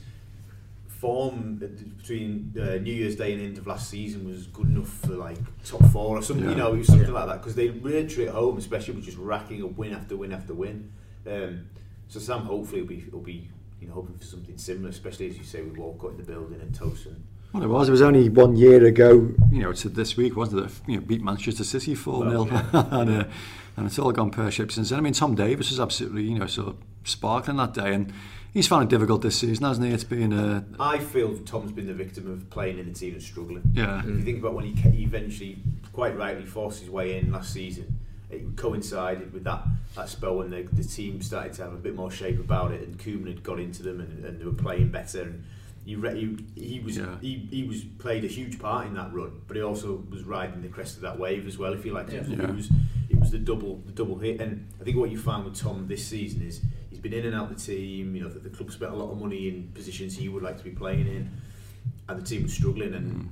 form 0.98 1.56
between 1.96 2.52
uh, 2.60 2.74
New 2.76 2.92
Year's 2.92 3.14
Day 3.14 3.32
and 3.32 3.40
end 3.40 3.58
of 3.58 3.66
last 3.66 3.88
season 3.88 4.28
was 4.28 4.48
good 4.48 4.66
enough 4.66 4.88
for 4.88 5.12
like 5.12 5.38
top 5.64 5.84
four 5.92 6.18
or 6.18 6.22
something, 6.22 6.44
yeah. 6.44 6.50
you 6.50 6.56
know, 6.56 6.82
something 6.82 7.06
yeah. 7.06 7.14
like 7.14 7.28
that. 7.28 7.40
Because 7.40 7.54
they 7.54 7.68
really 7.68 8.26
at 8.26 8.34
home, 8.34 8.58
especially 8.58 8.94
with 8.94 9.04
just 9.04 9.16
racking 9.16 9.62
up 9.62 9.76
win 9.76 9.94
after 9.94 10.16
win 10.16 10.32
after 10.32 10.54
win. 10.54 10.90
Um, 11.26 11.66
so 12.08 12.18
Sam 12.18 12.40
hopefully 12.40 12.82
will 12.82 12.88
be, 12.88 13.04
will 13.12 13.20
be 13.20 13.48
you 13.80 13.86
know, 13.86 13.94
hoping 13.94 14.16
for 14.16 14.24
something 14.24 14.58
similar, 14.58 14.88
especially 14.88 15.28
as 15.28 15.38
you 15.38 15.44
say 15.44 15.62
with 15.62 15.76
Walcott 15.76 16.12
in 16.12 16.16
the 16.16 16.22
building 16.24 16.60
and 16.60 16.72
Tosin. 16.72 17.16
Well, 17.52 17.62
it 17.62 17.68
was. 17.68 17.88
It 17.88 17.92
was 17.92 18.02
only 18.02 18.28
one 18.28 18.56
year 18.56 18.84
ago, 18.84 19.32
you 19.50 19.62
know, 19.62 19.72
to 19.72 19.88
this 19.88 20.16
week, 20.16 20.36
wasn't 20.36 20.66
it? 20.66 20.72
You 20.86 20.96
know, 20.96 21.00
beat 21.02 21.22
Manchester 21.22 21.64
City 21.64 21.94
4 21.94 22.28
0. 22.28 22.44
Well, 22.44 22.46
yeah. 22.46 22.88
and, 22.90 23.10
uh, 23.10 23.24
and 23.76 23.86
it's 23.86 23.98
all 23.98 24.12
gone 24.12 24.30
pear 24.30 24.50
shaped 24.50 24.72
since 24.72 24.90
then. 24.90 24.98
I 24.98 25.02
mean, 25.02 25.14
Tom 25.14 25.34
Davis 25.34 25.70
was 25.70 25.80
absolutely, 25.80 26.24
you 26.24 26.38
know, 26.38 26.46
sort 26.46 26.68
of 26.68 26.76
sparkling 27.04 27.56
that 27.56 27.72
day. 27.72 27.94
And 27.94 28.12
he's 28.52 28.66
found 28.66 28.84
it 28.84 28.88
difficult 28.90 29.22
this 29.22 29.36
season, 29.38 29.64
hasn't 29.64 29.86
he? 29.86 29.92
It's 29.92 30.04
been, 30.04 30.32
uh, 30.32 30.62
I 30.80 30.98
feel 30.98 31.36
Tom's 31.38 31.72
been 31.72 31.86
the 31.86 31.94
victim 31.94 32.30
of 32.30 32.48
playing 32.50 32.78
in 32.78 32.88
a 32.88 32.92
team 32.92 33.14
and 33.14 33.22
struggling. 33.22 33.62
yeah. 33.74 34.00
If 34.00 34.06
you 34.06 34.22
think 34.22 34.38
about 34.40 34.54
when 34.54 34.64
he, 34.64 35.02
eventually, 35.02 35.58
quite 35.92 36.16
rightly, 36.16 36.44
forced 36.46 36.80
his 36.80 36.90
way 36.90 37.18
in 37.18 37.32
last 37.32 37.52
season, 37.52 37.98
it 38.30 38.56
coincided 38.56 39.32
with 39.32 39.44
that, 39.44 39.64
that 39.94 40.08
spell 40.08 40.36
when 40.36 40.50
the, 40.50 40.62
the 40.72 40.84
team 40.84 41.22
started 41.22 41.52
to 41.54 41.62
have 41.62 41.72
a 41.72 41.76
bit 41.76 41.94
more 41.94 42.10
shape 42.10 42.38
about 42.38 42.72
it, 42.72 42.82
and 42.86 42.98
Koeman 42.98 43.28
had 43.28 43.42
got 43.42 43.58
into 43.58 43.82
them, 43.82 44.00
and, 44.00 44.24
and 44.24 44.40
they 44.40 44.44
were 44.44 44.52
playing 44.52 44.90
better. 44.90 45.22
And 45.22 45.44
he, 45.86 45.96
re- 45.96 46.36
he, 46.54 46.62
he 46.74 46.80
was 46.80 46.98
Yeah. 46.98 47.16
he, 47.22 47.48
he 47.50 47.64
was 47.64 47.82
played 47.98 48.24
a 48.24 48.28
huge 48.28 48.58
part 48.58 48.86
in 48.86 48.94
that 48.94 49.12
run, 49.14 49.40
but 49.46 49.56
he 49.56 49.62
also 49.62 50.04
was 50.10 50.24
riding 50.24 50.60
the 50.60 50.68
crest 50.68 50.96
of 50.96 51.02
that 51.02 51.18
wave 51.18 51.46
as 51.46 51.56
well. 51.56 51.72
If 51.72 51.86
you 51.86 51.92
like, 51.94 52.10
Yeah. 52.10 52.18
it, 52.20 52.28
Yeah. 52.28 52.50
was 52.50 52.70
it 53.08 53.18
was 53.18 53.30
the 53.30 53.38
double 53.38 53.80
the 53.86 53.92
double 53.92 54.18
hit. 54.18 54.40
And 54.42 54.68
I 54.78 54.84
think 54.84 54.98
what 54.98 55.10
you 55.10 55.16
found 55.16 55.46
with 55.46 55.54
Tom 55.54 55.86
this 55.88 56.06
season 56.06 56.42
is 56.42 56.60
he's 56.98 57.10
been 57.10 57.18
in 57.18 57.26
and 57.26 57.34
out 57.34 57.48
the 57.48 57.54
team. 57.54 58.14
You 58.14 58.24
know, 58.24 58.28
the, 58.28 58.40
the 58.40 58.50
club 58.50 58.70
spent 58.70 58.92
a 58.92 58.96
lot 58.96 59.10
of 59.10 59.18
money 59.18 59.48
in 59.48 59.68
positions 59.74 60.16
he 60.16 60.28
would 60.28 60.42
like 60.42 60.58
to 60.58 60.64
be 60.64 60.70
playing 60.70 61.06
in, 61.06 61.30
and 62.08 62.20
the 62.20 62.24
team 62.24 62.42
was 62.42 62.52
struggling. 62.52 62.94
And 62.94 63.30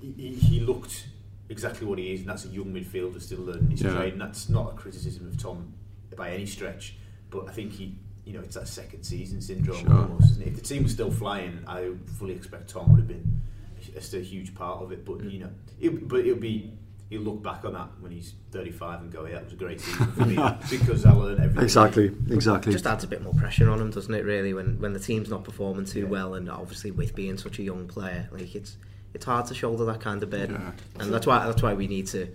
mm. 0.00 0.14
he, 0.16 0.30
he- 0.30 0.34
he 0.34 0.60
looked 0.60 1.06
exactly 1.48 1.86
what 1.86 1.98
he 1.98 2.12
is, 2.14 2.20
and 2.20 2.28
that's 2.28 2.44
a 2.44 2.48
young 2.48 2.72
midfielder 2.72 3.20
still 3.20 3.40
learning 3.40 3.70
his 3.70 3.82
Yeah. 3.82 3.94
trade. 3.94 4.12
And 4.14 4.22
that's 4.22 4.48
not 4.48 4.72
a 4.72 4.76
criticism 4.76 5.26
of 5.28 5.36
Tom 5.38 5.72
by 6.16 6.30
any 6.30 6.46
stretch, 6.46 6.96
but 7.30 7.48
I 7.48 7.52
think 7.52 7.72
he, 7.72 7.96
you 8.24 8.32
know, 8.34 8.40
it's 8.40 8.54
that 8.54 8.68
second 8.68 9.02
season 9.04 9.40
syndrome 9.40 9.84
Sure. 9.84 9.94
almost. 9.94 10.32
Isn't 10.32 10.42
it? 10.42 10.48
If 10.48 10.54
the 10.56 10.60
team 10.62 10.82
was 10.84 10.92
still 10.92 11.10
flying, 11.10 11.62
I 11.66 11.90
fully 12.18 12.34
expect 12.34 12.70
Tom 12.70 12.90
would 12.90 12.98
have 12.98 13.08
been 13.08 13.42
a, 13.96 14.00
still 14.00 14.20
a 14.20 14.24
huge 14.24 14.54
part 14.54 14.82
of 14.82 14.92
it. 14.92 15.04
But 15.04 15.18
mm. 15.18 15.32
you 15.32 15.38
know, 15.40 15.50
it, 15.80 16.08
but 16.08 16.20
it'll 16.20 16.36
be. 16.36 16.72
He'll 17.12 17.20
look 17.20 17.42
back 17.42 17.62
on 17.66 17.74
that 17.74 17.88
when 18.00 18.10
he's 18.10 18.32
35 18.52 19.02
and 19.02 19.12
go, 19.12 19.26
"Yeah, 19.26 19.36
it 19.36 19.44
was 19.44 19.52
a 19.52 19.56
great 19.56 19.82
season 19.82 20.06
for 20.12 20.24
me 20.24 20.36
because 20.70 21.04
I 21.04 21.12
learned 21.12 21.40
everything." 21.40 21.62
Exactly, 21.62 22.06
exactly. 22.30 22.72
just 22.72 22.86
adds 22.86 23.04
a 23.04 23.06
bit 23.06 23.20
more 23.20 23.34
pressure 23.34 23.68
on 23.68 23.78
him, 23.82 23.90
doesn't 23.90 24.14
it? 24.14 24.24
Really, 24.24 24.54
when 24.54 24.80
when 24.80 24.94
the 24.94 24.98
team's 24.98 25.28
not 25.28 25.44
performing 25.44 25.84
too 25.84 26.06
well, 26.06 26.32
and 26.32 26.48
obviously 26.48 26.90
with 26.90 27.14
being 27.14 27.36
such 27.36 27.58
a 27.58 27.62
young 27.62 27.86
player, 27.86 28.28
like 28.32 28.54
it's 28.54 28.78
it's 29.12 29.26
hard 29.26 29.44
to 29.48 29.54
shoulder 29.54 29.84
that 29.84 30.00
kind 30.00 30.22
of 30.22 30.30
burden, 30.30 30.56
Yeah. 30.58 31.02
and 31.04 31.12
that's 31.12 31.26
why 31.26 31.44
that's 31.44 31.62
why 31.62 31.74
we 31.74 31.86
need 31.86 32.06
to 32.06 32.28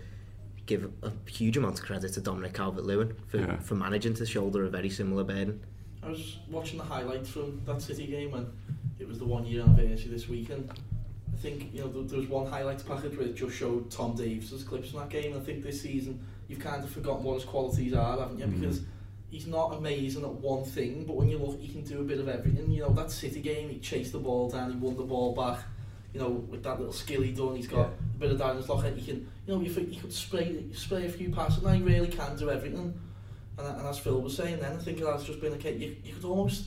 give 0.67 0.91
a 1.01 1.11
huge 1.27 1.57
amount 1.57 1.79
of 1.79 1.83
credit 1.85 2.13
to 2.13 2.21
Dominic 2.21 2.53
Calvert-Lewin 2.53 3.15
for 3.29 3.37
Yeah. 3.39 3.57
for 3.61 3.73
managing 3.73 4.13
to 4.13 4.27
shoulder 4.27 4.63
a 4.63 4.69
very 4.69 4.91
similar 4.91 5.23
burden. 5.23 5.59
I 6.03 6.09
was 6.09 6.37
watching 6.51 6.77
the 6.77 6.83
highlights 6.85 7.29
from 7.29 7.61
that 7.65 7.81
City 7.81 8.05
game 8.05 8.35
and 8.35 8.45
it 8.99 9.07
was 9.07 9.17
the 9.17 9.25
one 9.25 9.43
year 9.47 9.63
anniversary 9.63 10.11
this 10.11 10.29
weekend. 10.29 10.69
I 11.37 11.39
think 11.39 11.71
you 11.71 11.81
know 11.81 12.03
there, 12.03 12.17
was 12.17 12.27
one 12.27 12.47
highlights 12.47 12.81
package 12.81 13.15
where 13.15 13.27
it 13.27 13.35
just 13.35 13.55
showed 13.55 13.91
Tom 13.91 14.15
Davies' 14.15 14.63
clips 14.63 14.89
from 14.89 15.01
that 15.01 15.09
game. 15.09 15.33
And 15.33 15.41
I 15.41 15.45
think 15.45 15.63
this 15.63 15.81
season 15.81 16.19
you've 16.47 16.59
kind 16.59 16.83
of 16.83 16.89
forgotten 16.89 17.23
what 17.23 17.35
his 17.35 17.43
qualities 17.45 17.93
are, 17.93 18.17
haven't 18.19 18.39
you? 18.39 18.45
Mhm. 18.45 18.59
Because 18.59 18.81
he's 19.29 19.45
not 19.45 19.75
amazing 19.75 20.23
at 20.23 20.33
one 20.33 20.63
thing, 20.63 21.03
but 21.05 21.15
when 21.15 21.29
you 21.29 21.37
look, 21.37 21.59
he 21.59 21.67
can 21.67 21.83
do 21.83 22.01
a 22.01 22.03
bit 22.03 22.19
of 22.19 22.27
everything. 22.27 22.71
You 22.71 22.81
know 22.81 22.93
that 22.93 23.11
City 23.11 23.39
game, 23.41 23.69
he 23.69 23.77
chased 23.77 24.13
the 24.13 24.19
ball 24.19 24.49
down, 24.49 24.71
he 24.71 24.77
won 24.77 24.97
the 24.97 25.03
ball 25.03 25.35
back. 25.35 25.59
You 26.13 26.21
know 26.21 26.29
with 26.29 26.63
that 26.63 26.79
little 26.79 26.93
skill 26.93 27.21
he 27.21 27.31
done, 27.33 27.55
he's 27.55 27.67
got 27.67 27.79
Yeah. 27.79 27.85
a 28.15 28.19
bit 28.19 28.41
of 28.41 28.57
his 28.57 28.67
locker. 28.69 28.89
He 28.89 29.05
can, 29.05 29.27
you 29.45 29.53
know, 29.53 29.61
you, 29.61 29.69
think 29.69 29.89
he 29.89 29.99
could 29.99 30.13
spray 30.13 30.63
spray 30.73 31.05
a 31.05 31.09
few 31.09 31.29
passes, 31.29 31.63
and 31.63 31.75
he 31.75 31.83
really 31.83 32.07
can 32.07 32.35
do 32.35 32.49
everything. 32.49 32.79
And, 33.59 33.67
and 33.77 33.87
as 33.87 33.99
Phil 33.99 34.19
was 34.21 34.35
saying 34.35 34.59
then, 34.59 34.73
I 34.73 34.77
think 34.77 34.99
that's 34.99 35.25
just 35.25 35.39
been 35.39 35.53
a 35.53 35.57
case, 35.57 35.79
you, 35.79 35.95
you 36.03 36.13
could 36.15 36.25
almost, 36.25 36.65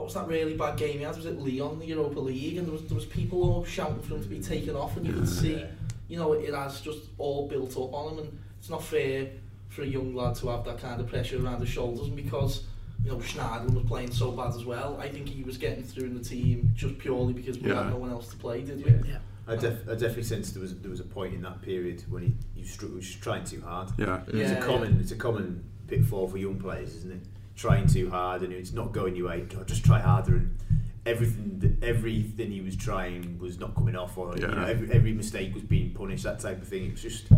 what 0.00 0.06
was 0.06 0.14
that 0.14 0.26
really 0.28 0.54
bad 0.56 0.78
game 0.78 0.96
he 0.98 1.04
had? 1.04 1.14
Was 1.14 1.26
it 1.26 1.38
Lyon, 1.38 1.78
the 1.78 1.84
Europa 1.84 2.20
League? 2.20 2.56
And 2.56 2.66
there 2.66 2.72
was, 2.72 2.82
there 2.84 2.94
was 2.94 3.04
people 3.04 3.42
all 3.42 3.64
shouting 3.66 4.00
for 4.00 4.14
him 4.14 4.22
to 4.22 4.28
be 4.28 4.40
taken 4.40 4.74
off, 4.74 4.96
and 4.96 5.06
you 5.06 5.12
could 5.12 5.28
see, 5.28 5.62
you 6.08 6.18
know, 6.18 6.32
it 6.32 6.54
has 6.54 6.80
just 6.80 7.00
all 7.18 7.46
built 7.48 7.72
up 7.76 7.92
on 7.92 8.14
him, 8.14 8.18
and 8.20 8.38
it's 8.58 8.70
not 8.70 8.82
fair 8.82 9.28
for 9.68 9.82
a 9.82 9.86
young 9.86 10.14
lad 10.14 10.34
to 10.36 10.48
have 10.48 10.64
that 10.64 10.78
kind 10.80 11.02
of 11.02 11.06
pressure 11.06 11.44
around 11.44 11.60
his 11.60 11.68
shoulders, 11.68 12.06
and 12.06 12.16
because, 12.16 12.62
you 13.04 13.10
know, 13.10 13.18
Schneiderlin 13.18 13.74
was 13.74 13.84
playing 13.84 14.10
so 14.10 14.30
bad 14.30 14.54
as 14.54 14.64
well, 14.64 14.96
I 14.98 15.08
think 15.10 15.28
he 15.28 15.42
was 15.42 15.58
getting 15.58 15.84
through 15.84 16.04
in 16.06 16.14
the 16.16 16.24
team 16.24 16.70
just 16.74 16.96
purely 16.98 17.34
because 17.34 17.58
we 17.58 17.68
Yeah. 17.68 17.82
had 17.82 17.90
no 17.90 17.98
one 17.98 18.10
else 18.10 18.28
to 18.28 18.36
play, 18.36 18.62
did 18.62 18.82
we? 18.82 19.10
Yeah. 19.10 19.18
I, 19.46 19.56
def- 19.56 19.86
I 19.86 19.92
definitely 19.92 20.22
sense 20.22 20.50
there 20.52 20.62
was 20.62 20.76
there 20.78 20.90
was 20.90 21.00
a 21.00 21.04
point 21.04 21.34
in 21.34 21.42
that 21.42 21.60
period 21.60 22.04
when 22.08 22.22
he, 22.22 22.34
he 22.54 22.60
was, 22.62 22.70
str- 22.70 22.86
was 22.86 23.14
trying 23.16 23.44
too 23.44 23.60
hard. 23.60 23.90
Yeah. 23.98 24.20
it's 24.28 24.52
a 24.52 24.64
common 24.64 24.98
it's 25.00 25.10
a 25.12 25.16
common 25.16 25.62
pitfall 25.88 26.26
for 26.28 26.38
young 26.38 26.58
players, 26.58 26.94
isn't 26.94 27.12
it? 27.12 27.22
trying 27.60 27.86
too 27.86 28.08
hard 28.08 28.42
and 28.42 28.52
it's 28.52 28.72
not 28.72 28.92
going 28.92 29.14
your 29.14 29.28
way. 29.28 29.42
God, 29.42 29.68
just 29.68 29.84
try 29.84 30.00
harder 30.00 30.36
and 30.36 30.58
everything 31.06 31.78
everything 31.82 32.50
he 32.50 32.60
was 32.60 32.76
trying 32.76 33.38
was 33.38 33.58
not 33.58 33.74
coming 33.74 33.96
off 33.96 34.18
or 34.18 34.36
yeah. 34.36 34.48
you 34.48 34.54
know 34.54 34.66
every, 34.66 34.92
every 34.92 35.12
mistake 35.12 35.54
was 35.54 35.62
being 35.62 35.92
punished 35.92 36.24
that 36.24 36.38
type 36.38 36.60
of 36.60 36.68
thing 36.68 36.84
it 36.84 36.92
was 36.92 37.02
just 37.02 37.28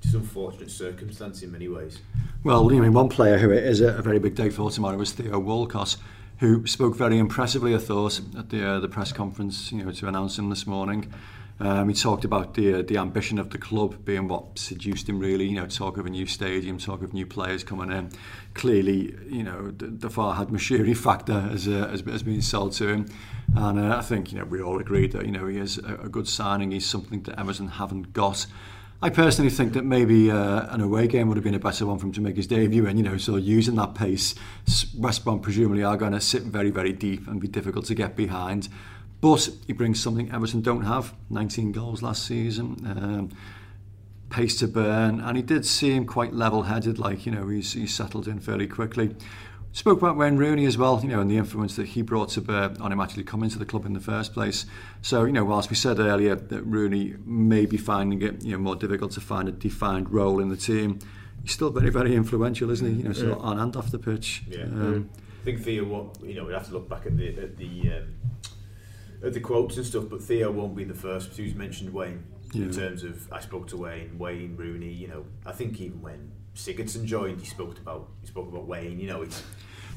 just 0.00 0.14
unfortunate 0.14 0.70
circumstance 0.70 1.42
in 1.42 1.50
many 1.50 1.66
ways 1.66 1.98
well 2.44 2.70
you 2.70 2.78
I 2.78 2.82
mean 2.82 2.92
one 2.92 3.08
player 3.08 3.36
who 3.38 3.50
is 3.50 3.80
a, 3.80 3.88
a 3.96 4.02
very 4.02 4.20
big 4.20 4.36
day 4.36 4.48
for 4.48 4.70
tomorrow 4.70 4.96
was 4.96 5.10
Theo 5.10 5.40
Walcott 5.40 5.96
who 6.38 6.64
spoke 6.68 6.94
very 6.96 7.18
impressively 7.18 7.74
I 7.74 7.78
thought 7.78 8.20
at 8.38 8.50
the 8.50 8.64
uh, 8.64 8.80
the 8.80 8.88
press 8.88 9.12
conference 9.12 9.72
you 9.72 9.84
know 9.84 9.90
to 9.90 10.06
announce 10.06 10.38
him 10.38 10.50
this 10.50 10.68
morning 10.68 11.12
Um, 11.60 11.88
he 11.88 11.94
talked 11.94 12.24
about 12.24 12.54
the 12.54 12.80
uh, 12.80 12.82
the 12.82 12.98
ambition 12.98 13.38
of 13.38 13.50
the 13.50 13.58
club 13.58 14.04
being 14.04 14.26
what 14.26 14.58
seduced 14.58 15.08
him 15.08 15.20
really. 15.20 15.46
You 15.46 15.54
know, 15.54 15.66
talk 15.66 15.96
of 15.96 16.06
a 16.06 16.10
new 16.10 16.26
stadium, 16.26 16.78
talk 16.78 17.02
of 17.02 17.12
new 17.12 17.26
players 17.26 17.62
coming 17.62 17.92
in. 17.92 18.10
Clearly, 18.54 19.14
you 19.28 19.44
know, 19.44 19.70
the, 19.70 19.86
the 19.86 20.08
Farhad 20.08 20.50
Mashiri 20.50 20.96
factor 21.04 21.40
has, 21.40 21.68
uh, 21.68 21.88
has, 21.88 22.00
has 22.00 22.22
been 22.22 22.42
sold 22.42 22.72
to 22.74 22.88
him, 22.88 23.06
and 23.54 23.78
uh, 23.78 23.96
I 23.96 24.02
think 24.02 24.32
you 24.32 24.38
know 24.38 24.44
we 24.44 24.60
all 24.60 24.80
agreed 24.80 25.12
that 25.12 25.26
you 25.26 25.32
know 25.32 25.46
he 25.46 25.58
is 25.58 25.78
a, 25.78 25.94
a 26.04 26.08
good 26.08 26.26
signing. 26.26 26.72
He's 26.72 26.86
something 26.86 27.22
that 27.22 27.38
Everton 27.38 27.68
haven't 27.68 28.12
got. 28.12 28.46
I 29.02 29.10
personally 29.10 29.50
think 29.50 29.74
that 29.74 29.84
maybe 29.84 30.30
uh, 30.30 30.66
an 30.74 30.80
away 30.80 31.06
game 31.08 31.28
would 31.28 31.36
have 31.36 31.44
been 31.44 31.54
a 31.54 31.58
better 31.58 31.84
one 31.84 31.98
for 31.98 32.06
him 32.06 32.12
to 32.12 32.22
make 32.22 32.36
his 32.36 32.46
debut 32.46 32.86
in, 32.86 32.96
you 32.96 33.02
know, 33.02 33.18
so 33.18 33.36
using 33.36 33.74
that 33.74 33.94
pace, 33.94 34.34
West 34.96 35.24
Brom 35.24 35.40
presumably 35.40 35.84
are 35.84 35.98
going 35.98 36.12
to 36.12 36.22
sit 36.22 36.44
very, 36.44 36.70
very 36.70 36.92
deep 36.92 37.28
and 37.28 37.38
be 37.38 37.46
difficult 37.46 37.84
to 37.86 37.94
get 37.94 38.16
behind. 38.16 38.70
But 39.24 39.48
he 39.66 39.72
brings 39.72 40.02
something 40.02 40.30
Everton 40.30 40.60
don't 40.60 40.84
have, 40.84 41.14
19 41.30 41.72
goals 41.72 42.02
last 42.02 42.26
season, 42.26 42.76
um, 42.84 43.30
pace 44.28 44.58
to 44.58 44.68
burn, 44.68 45.18
and 45.18 45.34
he 45.34 45.42
did 45.42 45.64
seem 45.64 46.04
quite 46.04 46.34
level-headed, 46.34 46.98
like, 46.98 47.24
you 47.24 47.32
know, 47.32 47.48
he's, 47.48 47.72
he's 47.72 47.94
settled 47.94 48.28
in 48.28 48.38
fairly 48.38 48.66
quickly. 48.66 49.16
Spoke 49.72 49.96
about 49.96 50.18
Wayne 50.18 50.36
Rooney 50.36 50.66
as 50.66 50.76
well, 50.76 51.00
you 51.02 51.08
know, 51.08 51.20
and 51.22 51.30
the 51.30 51.38
influence 51.38 51.74
that 51.76 51.86
he 51.86 52.02
brought 52.02 52.28
to 52.32 52.42
bear 52.42 52.74
on 52.78 52.92
him 52.92 53.00
actually 53.00 53.24
coming 53.24 53.48
to 53.48 53.58
the 53.58 53.64
club 53.64 53.86
in 53.86 53.94
the 53.94 53.98
first 53.98 54.34
place. 54.34 54.66
So, 55.00 55.24
you 55.24 55.32
know, 55.32 55.46
whilst 55.46 55.70
we 55.70 55.76
said 55.76 56.00
earlier 56.00 56.34
that 56.34 56.62
Rooney 56.62 57.14
may 57.24 57.64
be 57.64 57.78
finding 57.78 58.20
it, 58.20 58.44
you 58.44 58.52
know, 58.52 58.58
more 58.58 58.76
difficult 58.76 59.12
to 59.12 59.22
find 59.22 59.48
a 59.48 59.52
defined 59.52 60.12
role 60.12 60.38
in 60.38 60.50
the 60.50 60.56
team, 60.58 60.98
he's 61.42 61.52
still 61.52 61.70
very, 61.70 61.88
very 61.88 62.14
influential, 62.14 62.68
isn't 62.68 62.86
he? 62.86 62.98
You 63.00 63.04
know, 63.04 63.14
sort 63.14 63.32
of 63.32 63.38
on 63.38 63.58
and 63.58 63.74
off 63.74 63.90
the 63.90 63.98
pitch. 63.98 64.42
Yeah. 64.50 64.64
Um, 64.64 65.08
I 65.40 65.44
think 65.46 65.62
Theo 65.62 65.84
won't. 65.84 66.22
You 66.22 66.34
know, 66.34 66.44
we 66.44 66.52
have 66.52 66.66
to 66.66 66.74
look 66.74 66.90
back 66.90 67.06
at 67.06 67.16
the 67.16 67.28
at 67.28 67.56
the 67.56 67.92
um, 67.96 68.14
at 69.24 69.32
the 69.32 69.40
quotes 69.40 69.76
and 69.76 69.86
stuff, 69.86 70.04
but 70.08 70.22
Theo 70.22 70.50
won't 70.50 70.76
be 70.76 70.84
the 70.84 70.94
first 70.94 71.36
who's 71.36 71.54
mentioned 71.54 71.92
Wayne 71.92 72.24
yeah. 72.52 72.64
in 72.64 72.70
terms 72.70 73.02
of 73.04 73.32
I 73.32 73.40
spoke 73.40 73.68
to 73.68 73.76
Wayne, 73.76 74.18
Wayne 74.18 74.56
Rooney. 74.56 74.92
You 74.92 75.08
know, 75.08 75.24
I 75.46 75.52
think 75.52 75.80
even 75.80 76.02
when 76.02 76.32
Sigurdsson 76.54 77.04
joined, 77.04 77.40
he 77.40 77.46
spoke 77.46 77.78
about 77.78 78.08
he 78.20 78.26
spoke 78.26 78.48
about 78.48 78.66
Wayne. 78.66 78.98
You 78.98 79.08
know, 79.08 79.22
it's 79.22 79.42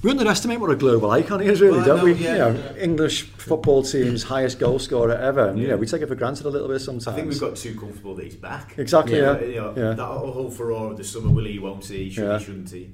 we 0.04 0.12
underestimate 0.12 0.60
what 0.60 0.70
a 0.70 0.76
global 0.76 1.10
icon 1.10 1.40
he 1.40 1.48
is, 1.48 1.60
really, 1.60 1.78
well, 1.78 1.86
don't 1.86 1.98
no, 1.98 2.04
we? 2.04 2.14
Yeah, 2.14 2.32
you 2.32 2.38
know, 2.38 2.52
yeah. 2.52 2.84
English 2.84 3.24
football 3.24 3.82
team's 3.82 4.22
highest 4.24 4.60
goal 4.60 4.78
scorer 4.78 5.16
ever. 5.16 5.48
And, 5.48 5.58
yeah. 5.58 5.64
You 5.64 5.70
know, 5.72 5.78
we 5.78 5.88
take 5.88 6.04
it 6.04 6.08
for 6.08 6.16
granted 6.16 6.46
a 6.46 6.50
little 6.50 6.68
bit 6.68 6.80
sometimes. 6.80 7.08
I 7.08 7.14
think 7.14 7.30
we've 7.30 7.40
got 7.40 7.56
too 7.56 7.78
comfortable 7.80 8.14
that 8.16 8.26
he's 8.26 8.36
back. 8.36 8.78
Exactly. 8.78 9.18
Yeah. 9.18 9.40
yeah. 9.40 9.46
You 9.46 9.56
know, 9.56 9.74
yeah. 9.76 9.94
That 9.94 10.06
whole 10.06 10.52
furore 10.52 10.92
of 10.92 10.98
the 10.98 11.04
summer, 11.04 11.32
will 11.32 11.46
he, 11.46 11.58
won't 11.58 11.84
he, 11.84 12.12
should 12.12 12.24
yeah. 12.26 12.38
he, 12.38 12.46
shouldn't 12.46 12.70
he? 12.70 12.92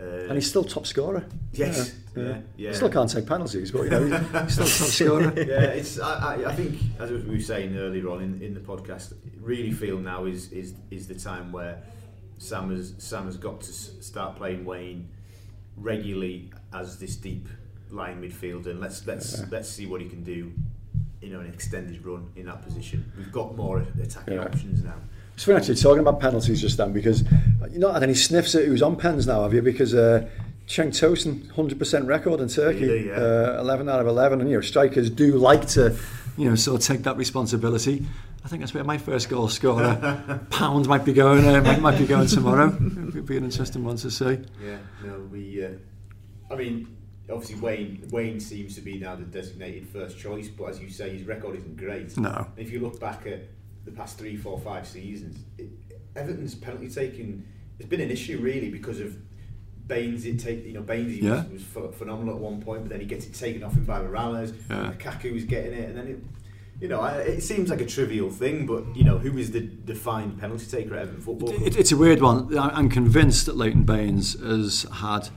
Uh, 0.00 0.28
And 0.28 0.32
he's 0.34 0.48
still 0.48 0.64
top 0.64 0.86
scorer. 0.86 1.24
Yes, 1.52 1.94
yeah, 2.16 2.38
yeah. 2.56 2.72
Still 2.72 2.88
can't 2.90 3.10
take 3.10 3.26
penalties, 3.26 3.70
but 3.72 3.82
you 3.82 3.90
know, 3.90 4.06
he's 4.44 4.52
still 4.54 4.66
top 4.66 4.88
scorer. 5.26 5.32
yeah, 5.36 5.78
it's. 5.78 5.98
I, 6.00 6.34
I, 6.36 6.50
I 6.50 6.54
think 6.54 6.78
as 6.98 7.10
we 7.10 7.36
were 7.36 7.40
saying 7.40 7.76
earlier 7.76 8.08
on 8.08 8.22
in, 8.22 8.40
in 8.42 8.54
the 8.54 8.60
podcast, 8.60 9.12
really 9.40 9.72
feel 9.72 9.98
now 9.98 10.24
is 10.26 10.50
is 10.52 10.74
is 10.90 11.06
the 11.08 11.14
time 11.14 11.52
where 11.52 11.82
Sam 12.38 12.70
has 12.74 12.94
Sam 12.98 13.26
has 13.26 13.36
got 13.36 13.60
to 13.62 13.72
start 13.72 14.36
playing 14.36 14.64
Wayne 14.64 15.08
regularly 15.76 16.50
as 16.72 16.98
this 16.98 17.16
deep 17.16 17.48
line 17.90 18.22
midfielder, 18.22 18.66
and 18.70 18.80
let's 18.80 19.06
let's 19.06 19.38
Yeah. 19.40 19.46
let's 19.50 19.68
see 19.68 19.86
what 19.86 20.00
he 20.00 20.08
can 20.08 20.22
do. 20.24 20.52
You 21.20 21.30
know, 21.30 21.40
an 21.40 21.46
extended 21.52 22.04
run 22.04 22.30
in 22.36 22.46
that 22.46 22.62
position. 22.62 23.12
We've 23.16 23.32
got 23.32 23.54
more 23.56 23.84
attacking 24.02 24.34
Yeah. 24.34 24.44
options 24.44 24.82
now. 24.82 24.94
So 25.40 25.46
funny 25.46 25.56
actually 25.56 25.76
talking 25.76 26.00
about 26.00 26.20
penalties 26.20 26.60
just 26.60 26.76
then 26.76 26.92
because 26.92 27.24
you're 27.70 27.80
not 27.80 27.94
had 27.94 28.02
any 28.02 28.12
sniffs 28.12 28.54
at 28.54 28.66
who's 28.66 28.82
on 28.82 28.94
pens 28.94 29.26
now, 29.26 29.42
have 29.42 29.54
you? 29.54 29.62
Because 29.62 29.94
uh, 29.94 30.28
Cheng 30.66 30.90
Tosin, 30.90 31.50
100% 31.52 32.06
record 32.06 32.40
in 32.40 32.48
Turkey, 32.48 32.80
yeah, 33.06 33.16
yeah. 33.16 33.56
Uh, 33.56 33.60
11 33.60 33.88
out 33.88 34.00
of 34.00 34.06
11. 34.06 34.42
And, 34.42 34.50
you 34.50 34.56
know, 34.56 34.60
strikers 34.60 35.08
do 35.08 35.38
like 35.38 35.66
to, 35.68 35.96
you 36.36 36.46
know, 36.46 36.54
sort 36.56 36.82
of 36.82 36.86
take 36.86 37.04
that 37.04 37.16
responsibility. 37.16 38.06
I 38.44 38.48
think 38.48 38.60
that's 38.60 38.74
where 38.74 38.84
my 38.84 38.98
first 38.98 39.30
goal 39.30 39.48
scorer 39.48 40.42
pound 40.50 40.86
might 40.88 41.06
be 41.06 41.14
going. 41.14 41.48
Uh, 41.48 41.62
might, 41.62 41.80
might 41.80 41.98
be 41.98 42.06
going 42.06 42.28
tomorrow. 42.28 42.66
It 42.68 43.14
would 43.14 43.24
be 43.24 43.38
an 43.38 43.44
interesting 43.44 43.82
one 43.82 43.96
to 43.96 44.10
see. 44.10 44.40
Yeah, 44.62 44.76
no, 45.02 45.20
we. 45.32 45.64
Uh, 45.64 45.70
I 46.50 46.54
mean, 46.54 46.94
obviously 47.30 47.58
Wayne 47.60 48.06
Wayne 48.10 48.40
seems 48.40 48.74
to 48.74 48.82
be 48.82 48.98
now 48.98 49.16
the 49.16 49.24
designated 49.24 49.88
first 49.88 50.18
choice, 50.18 50.48
but 50.48 50.66
as 50.66 50.80
you 50.80 50.90
say, 50.90 51.16
his 51.16 51.26
record 51.26 51.56
isn't 51.56 51.78
great. 51.78 52.14
No. 52.18 52.46
If 52.58 52.70
you 52.70 52.80
look 52.80 53.00
back 53.00 53.26
at 53.26 53.48
the 53.84 53.90
past 53.90 54.18
three, 54.18 54.36
four, 54.36 54.58
five 54.58 54.86
seasons, 54.86 55.38
it, 55.58 55.68
Everton's 56.16 56.54
penalty 56.54 56.88
taking 56.88 57.44
has 57.78 57.86
been 57.88 58.00
an 58.00 58.10
issue 58.10 58.38
really 58.38 58.70
because 58.70 59.00
of 59.00 59.16
Baines. 59.86 60.24
It 60.26 60.38
take 60.38 60.64
you 60.66 60.72
know 60.74 60.82
Baines 60.82 61.18
Yeah. 61.18 61.44
was, 61.44 61.52
was 61.52 61.62
ph- 61.62 61.94
phenomenal 61.94 62.34
at 62.34 62.40
one 62.40 62.60
point, 62.62 62.82
but 62.82 62.90
then 62.90 63.00
he 63.00 63.06
gets 63.06 63.26
it 63.26 63.34
taken 63.34 63.62
off 63.62 63.74
him 63.74 63.84
by 63.84 64.00
Mirallas. 64.00 64.54
Yeah. 64.68 64.92
Lukaku 64.92 65.32
was 65.32 65.44
getting 65.44 65.72
it, 65.72 65.88
and 65.88 65.98
then 65.98 66.06
it. 66.08 66.18
You 66.80 66.88
know, 66.88 67.04
it 67.04 67.42
seems 67.42 67.68
like 67.68 67.82
a 67.82 67.86
trivial 67.86 68.30
thing, 68.30 68.64
but 68.64 68.96
you 68.96 69.04
know, 69.04 69.18
who 69.18 69.36
is 69.36 69.50
the 69.50 69.60
defined 69.60 70.40
penalty 70.40 70.64
taker 70.64 70.94
at 70.94 71.02
Everton 71.02 71.20
Football 71.20 71.50
Club? 71.50 71.62
It, 71.66 71.76
it's 71.76 71.92
a 71.92 71.96
weird 71.96 72.22
one. 72.22 72.56
I'm 72.58 72.88
convinced 72.88 73.44
that 73.46 73.56
Leighton 73.56 73.82
Baines 73.82 74.32
has 74.40 74.86
had 74.94 75.28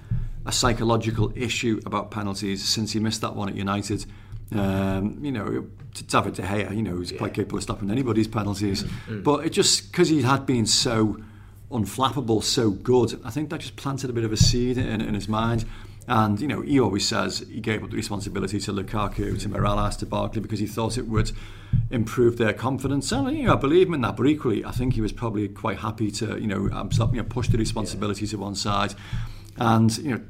a 0.45 0.53
psychological 0.53 1.34
issue 1.36 1.82
about 1.86 2.12
penalties 2.12 2.63
since 2.63 2.93
he 2.93 2.99
missed 3.01 3.19
that 3.21 3.36
one 3.36 3.49
at 3.49 3.56
United. 3.56 4.06
Um, 4.55 5.19
you 5.21 5.31
know, 5.31 5.67
to 5.95 6.03
David 6.03 6.35
De 6.35 6.41
Gea, 6.41 6.75
you 6.75 6.81
know, 6.81 6.99
he's 6.99 7.11
quite 7.11 7.33
capable 7.33 7.57
of 7.57 7.63
stopping 7.63 7.91
anybody's 7.91 8.27
penalties. 8.27 8.83
But 9.23 9.45
it 9.45 9.51
just 9.51 9.91
because 9.91 10.09
he 10.09 10.21
had 10.21 10.45
been 10.45 10.65
so 10.65 11.17
unflappable, 11.71 12.43
so 12.43 12.69
good, 12.71 13.19
I 13.25 13.31
think 13.31 13.49
that 13.49 13.59
just 13.59 13.75
planted 13.75 14.09
a 14.09 14.13
bit 14.13 14.23
of 14.23 14.31
a 14.31 14.37
seed 14.37 14.77
in, 14.77 15.01
in 15.01 15.13
his 15.13 15.27
mind. 15.27 15.65
And 16.07 16.39
you 16.41 16.47
know, 16.47 16.61
he 16.61 16.79
always 16.79 17.07
says 17.07 17.39
he 17.49 17.61
gave 17.61 17.83
up 17.83 17.89
the 17.89 17.95
responsibility 17.95 18.59
to 18.59 18.73
Lukaku, 18.73 19.39
to 19.41 19.49
Mirallas, 19.49 19.97
to 19.99 20.05
Barkley 20.05 20.41
because 20.41 20.59
he 20.59 20.67
thought 20.67 20.97
it 20.97 21.07
would 21.07 21.31
improve 21.91 22.37
their 22.37 22.53
confidence. 22.53 23.11
And 23.11 23.35
you 23.35 23.43
know, 23.43 23.53
I 23.53 23.57
believe 23.57 23.87
him 23.87 23.93
in 23.93 24.01
that. 24.01 24.17
But 24.17 24.27
equally, 24.27 24.65
I 24.65 24.71
think 24.71 24.93
he 24.95 25.01
was 25.01 25.13
probably 25.13 25.47
quite 25.47 25.79
happy 25.79 26.11
to 26.11 26.39
you 26.39 26.47
know, 26.47 26.65
you 26.65 27.17
know 27.17 27.23
push 27.23 27.47
the 27.47 27.57
responsibility 27.57 28.27
to 28.27 28.37
one 28.37 28.55
side. 28.55 28.95
And 29.57 29.95
you 29.97 30.11
know, 30.11 30.21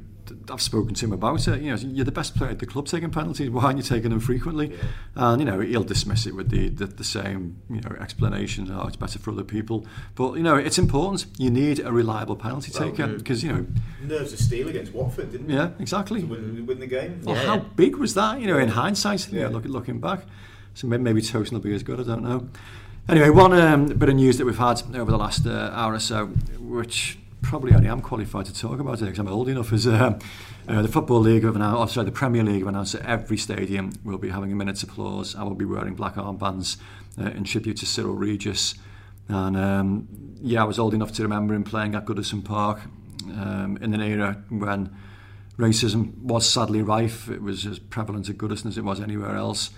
I've 0.50 0.62
spoken 0.62 0.94
to 0.94 1.06
him 1.06 1.12
about 1.12 1.46
it. 1.48 1.60
You 1.60 1.70
know, 1.70 1.76
you're 1.76 2.04
the 2.04 2.12
best 2.12 2.36
player 2.36 2.50
at 2.50 2.58
the 2.58 2.66
club 2.66 2.86
taking 2.86 3.10
penalties. 3.10 3.50
Why 3.50 3.64
aren't 3.64 3.78
you 3.78 3.82
taking 3.82 4.10
them 4.10 4.20
frequently? 4.20 4.70
Yeah. 4.70 4.82
And 5.16 5.40
you 5.40 5.46
know, 5.46 5.60
he'll 5.60 5.84
dismiss 5.84 6.26
it 6.26 6.34
with 6.34 6.50
the, 6.50 6.68
the, 6.68 6.86
the 6.86 7.04
same 7.04 7.60
you 7.70 7.80
know 7.80 7.96
explanation. 8.00 8.70
Oh, 8.70 8.86
it's 8.86 8.96
better 8.96 9.18
for 9.18 9.30
other 9.30 9.44
people. 9.44 9.86
But 10.14 10.34
you 10.34 10.42
know, 10.42 10.56
it's 10.56 10.78
important. 10.78 11.26
You 11.38 11.50
need 11.50 11.80
a 11.80 11.92
reliable 11.92 12.36
penalty 12.36 12.72
well, 12.74 12.90
taker 12.90 13.06
because 13.06 13.42
you 13.42 13.52
know 13.52 13.66
nerves 14.02 14.32
of 14.32 14.38
steel 14.38 14.68
against 14.68 14.92
Watford, 14.92 15.32
didn't 15.32 15.50
Yeah, 15.50 15.70
exactly. 15.78 16.20
To 16.20 16.26
win, 16.26 16.66
win 16.66 16.80
the 16.80 16.86
game. 16.86 17.20
Well, 17.24 17.36
yeah. 17.36 17.46
how 17.46 17.58
big 17.58 17.96
was 17.96 18.14
that? 18.14 18.40
You 18.40 18.46
know, 18.46 18.58
in 18.58 18.68
hindsight, 18.68 19.28
yeah. 19.28 19.34
you 19.34 19.44
know, 19.44 19.50
look, 19.50 19.64
looking 19.64 20.00
back. 20.00 20.20
So 20.74 20.88
maybe, 20.88 21.02
maybe 21.02 21.20
Tosun 21.20 21.52
will 21.52 21.60
be 21.60 21.74
as 21.74 21.82
good. 21.82 22.00
I 22.00 22.02
don't 22.02 22.22
know. 22.22 22.48
Anyway, 23.08 23.28
one 23.28 23.52
um, 23.52 23.86
bit 23.86 24.08
of 24.08 24.14
news 24.14 24.38
that 24.38 24.46
we've 24.46 24.56
had 24.56 24.82
over 24.96 25.10
the 25.10 25.18
last 25.18 25.46
uh, 25.46 25.70
hour 25.74 25.92
or 25.92 26.00
so, 26.00 26.26
which 26.58 27.18
probably 27.44 27.74
only 27.74 27.88
I'm 27.88 28.00
qualified 28.00 28.46
to 28.46 28.54
talk 28.54 28.80
about 28.80 29.00
it 29.00 29.04
because 29.04 29.18
I'm 29.18 29.28
old 29.28 29.48
enough, 29.48 29.72
is 29.72 29.86
uh, 29.86 30.18
uh, 30.68 30.82
the 30.82 30.88
Football 30.88 31.20
League 31.20 31.44
have 31.44 31.56
announced, 31.56 31.80
oh, 31.80 31.86
sorry, 31.86 32.06
the 32.06 32.12
Premier 32.12 32.42
League 32.42 32.60
have 32.60 32.68
announced 32.68 32.94
that 32.94 33.08
every 33.08 33.36
stadium 33.36 33.92
will 34.02 34.18
be 34.18 34.30
having 34.30 34.50
a 34.50 34.54
minute's 34.54 34.82
applause. 34.82 35.36
I 35.36 35.42
will 35.44 35.54
be 35.54 35.64
wearing 35.64 35.94
black 35.94 36.14
armbands 36.14 36.78
uh, 37.18 37.30
in 37.30 37.44
tribute 37.44 37.76
to 37.78 37.86
Cyril 37.86 38.14
Regis. 38.14 38.74
And 39.28 39.56
um, 39.56 40.08
yeah, 40.40 40.62
I 40.62 40.64
was 40.64 40.78
old 40.78 40.94
enough 40.94 41.12
to 41.12 41.22
remember 41.22 41.54
him 41.54 41.64
playing 41.64 41.94
at 41.94 42.06
Goodison 42.06 42.44
Park 42.44 42.80
um, 43.26 43.78
in 43.80 43.94
an 43.94 44.00
era 44.00 44.42
when 44.48 44.94
racism 45.58 46.16
was 46.18 46.48
sadly 46.48 46.82
rife. 46.82 47.28
It 47.28 47.42
was 47.42 47.66
as 47.66 47.78
prevalent 47.78 48.28
at 48.28 48.36
Goodison 48.36 48.66
as 48.66 48.78
it 48.78 48.84
was 48.84 49.00
anywhere 49.00 49.36
else. 49.36 49.70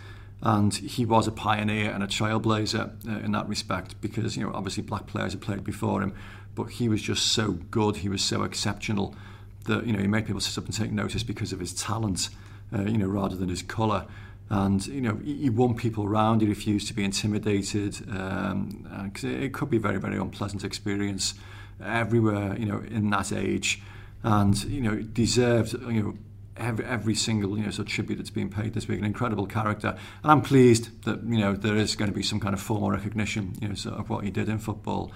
And 0.43 0.75
he 0.75 1.05
was 1.07 1.27
a 1.27 1.33
pioneer 1.33 1.91
and 1.91 2.03
a 2.03 2.07
trailblazer 2.07 3.09
uh, 3.09 3.25
in 3.25 3.33
that 3.33 3.49
respect 3.49 4.01
because, 4.01 4.37
you 4.37 4.45
know, 4.45 4.53
obviously 4.53 4.83
black 4.83 5.07
players 5.07 5.33
had 5.33 5.41
played 5.41 5.65
before 5.65 6.03
him, 6.03 6.15
but 6.57 6.71
he 6.71 6.89
was 6.89 7.01
just 7.01 7.27
so 7.33 7.53
good, 7.71 7.99
he 7.99 8.09
was 8.09 8.23
so 8.23 8.43
exceptional 8.43 9.15
that 9.67 9.87
you 9.87 9.93
know 9.93 10.01
he 10.01 10.09
made 10.09 10.27
people 10.27 10.41
sit 10.41 10.59
up 10.59 10.65
and 10.65 10.75
take 10.75 10.91
notice 10.91 11.23
because 11.23 11.53
of 11.53 11.61
his 11.61 11.73
talent, 11.73 12.31
uh, 12.75 12.83
you 12.83 12.99
know, 12.99 13.07
rather 13.07 13.37
than 13.37 13.49
his 13.49 13.63
colour. 13.63 14.07
And 14.49 14.85
you 14.87 15.01
know, 15.01 15.17
he, 15.17 15.51
won 15.51 15.75
people 15.75 16.09
round. 16.09 16.41
He 16.41 16.49
refused 16.49 16.87
to 16.89 16.95
be 16.95 17.05
intimidated. 17.05 17.97
Um, 18.09 19.13
it, 19.15 19.25
it 19.25 19.53
could 19.53 19.71
be 19.71 19.77
a 19.77 19.81
very, 19.81 19.99
very 19.99 20.17
unpleasant 20.17 20.65
experience 20.65 21.35
everywhere. 21.85 22.57
You 22.57 22.67
know, 22.67 22.79
in 22.79 23.11
that 23.11 23.33
age, 23.33 23.83
and 24.23 24.57
you 24.65 24.81
know, 24.81 24.97
deserved. 24.97 25.75
You 25.75 26.03
know. 26.03 26.15
Every, 26.59 26.87
every 26.87 27.15
single 27.15 27.59
you 27.59 27.65
know 27.65 27.71
sort 27.71 27.87
of 27.87 27.93
tribute 27.93 28.17
that's 28.17 28.31
being 28.31 28.49
paid 28.49 28.73
this 28.73 28.89
week, 28.89 28.99
an 28.99 29.05
incredible 29.05 29.45
character, 29.45 29.95
and 30.23 30.33
I'm 30.33 30.41
pleased 30.41 31.05
that 31.05 31.23
you 31.23 31.37
know 31.37 31.53
there 31.53 31.77
is 31.77 31.95
going 31.97 32.11
to 32.11 32.17
be 32.17 32.23
some 32.23 32.41
kind 32.41 32.55
of 32.55 32.63
formal 32.63 32.91
recognition, 32.91 33.53
you 33.61 33.69
know, 33.69 33.75
sort 33.75 33.97
of 33.97 34.09
what 34.09 34.25
he 34.25 34.31
did 34.31 34.49
in 34.49 34.57
football 34.57 35.13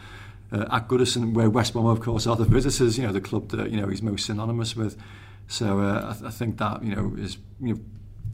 uh, 0.52 0.66
at 0.70 0.88
Goodison, 0.88 1.32
where 1.34 1.50
West 1.50 1.72
Brom, 1.72 1.86
of 1.86 2.00
course, 2.00 2.26
are 2.26 2.36
the 2.36 2.44
visitors. 2.44 2.98
You 2.98 3.06
know, 3.06 3.12
the 3.12 3.20
club 3.20 3.50
that 3.50 3.70
you 3.70 3.80
know 3.80 3.88
he's 3.88 4.02
most 4.02 4.26
synonymous 4.26 4.76
with. 4.76 4.96
So 5.48 5.80
uh, 5.80 6.10
I, 6.10 6.12
th- 6.12 6.24
I 6.24 6.30
think 6.30 6.58
that 6.58 6.82
you 6.82 6.94
know 6.94 7.14
is 7.18 7.38
you 7.60 7.74
know, 7.74 7.80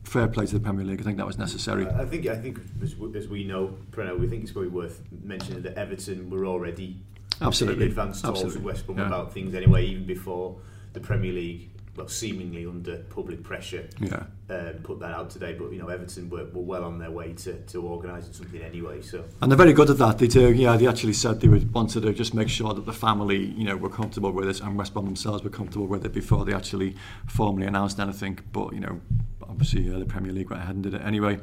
fair 0.04 0.28
play 0.28 0.46
to 0.46 0.54
the 0.54 0.60
Premier 0.60 0.84
League. 0.84 1.00
I 1.00 1.04
think 1.04 1.18
that 1.18 1.26
was 1.26 1.38
necessary. 1.38 1.86
I 1.86 2.04
think 2.04 2.26
I 2.26 2.36
think 2.36 2.60
as, 2.82 2.94
as 3.14 3.28
we 3.28 3.44
know, 3.44 3.76
Preno, 3.90 4.18
we 4.18 4.28
think 4.28 4.42
it's 4.42 4.52
probably 4.52 4.70
worth 4.70 5.02
mentioning 5.22 5.62
that 5.62 5.76
Everton 5.76 6.30
were 6.30 6.46
already 6.46 6.96
absolutely 7.40 7.84
in 7.84 7.90
advanced 7.90 8.24
talks 8.24 8.42
with 8.42 8.60
West 8.60 8.86
Brom 8.86 8.98
yeah. 8.98 9.06
about 9.06 9.32
things 9.32 9.54
anyway, 9.54 9.84
even 9.86 10.06
before 10.06 10.56
the 10.92 11.00
Premier 11.00 11.32
League 11.32 11.70
well, 11.96 12.08
seemingly 12.08 12.66
under 12.66 12.98
public 13.10 13.42
pressure, 13.42 13.88
yeah. 14.00 14.24
um, 14.50 14.74
put 14.82 15.00
that 15.00 15.12
out 15.12 15.30
today. 15.30 15.54
But 15.54 15.72
you 15.72 15.78
know, 15.78 15.88
Everton 15.88 16.28
were, 16.28 16.44
were 16.44 16.62
well 16.62 16.84
on 16.84 16.98
their 16.98 17.10
way 17.10 17.32
to, 17.32 17.54
to 17.54 17.82
organising 17.82 18.32
something 18.32 18.62
anyway. 18.62 19.02
So 19.02 19.24
and 19.40 19.50
they're 19.50 19.56
very 19.56 19.72
good 19.72 19.90
at 19.90 19.98
that. 19.98 20.18
They 20.18 20.26
do. 20.26 20.52
Yeah, 20.52 20.76
they 20.76 20.86
actually 20.86 21.14
said 21.14 21.40
they 21.40 21.48
would 21.48 21.72
wanted 21.72 22.02
to 22.02 22.12
just 22.12 22.34
make 22.34 22.48
sure 22.48 22.74
that 22.74 22.86
the 22.86 22.92
family, 22.92 23.44
you 23.44 23.64
know, 23.64 23.76
were 23.76 23.90
comfortable 23.90 24.32
with 24.32 24.48
it, 24.48 24.60
and 24.60 24.76
West 24.76 24.92
Brom 24.92 25.06
themselves 25.06 25.42
were 25.42 25.50
comfortable 25.50 25.86
with 25.86 26.04
it 26.04 26.12
before 26.12 26.44
they 26.44 26.52
actually 26.52 26.96
formally 27.26 27.66
announced 27.66 27.98
anything. 27.98 28.38
But 28.52 28.72
you 28.72 28.80
know, 28.80 29.00
obviously 29.42 29.92
uh, 29.92 29.98
the 29.98 30.04
Premier 30.06 30.32
League 30.32 30.50
went 30.50 30.62
ahead 30.62 30.74
and 30.74 30.84
did 30.84 30.94
it 30.94 31.02
anyway. 31.02 31.38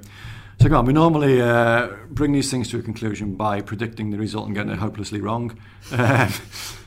So 0.60 0.70
go 0.70 0.78
on, 0.78 0.86
we 0.86 0.94
normally 0.94 1.42
uh, 1.42 1.90
bring 2.10 2.32
these 2.32 2.50
things 2.52 2.70
to 2.70 2.80
a 2.80 2.82
conclusion 2.82 3.36
by 3.36 3.62
predicting 3.62 4.12
the 4.12 4.18
result 4.18 4.46
and 4.46 4.56
getting 4.56 4.72
it 4.72 4.80
hopelessly 4.80 5.20
wrong. 5.20 5.58
Um, 5.92 6.32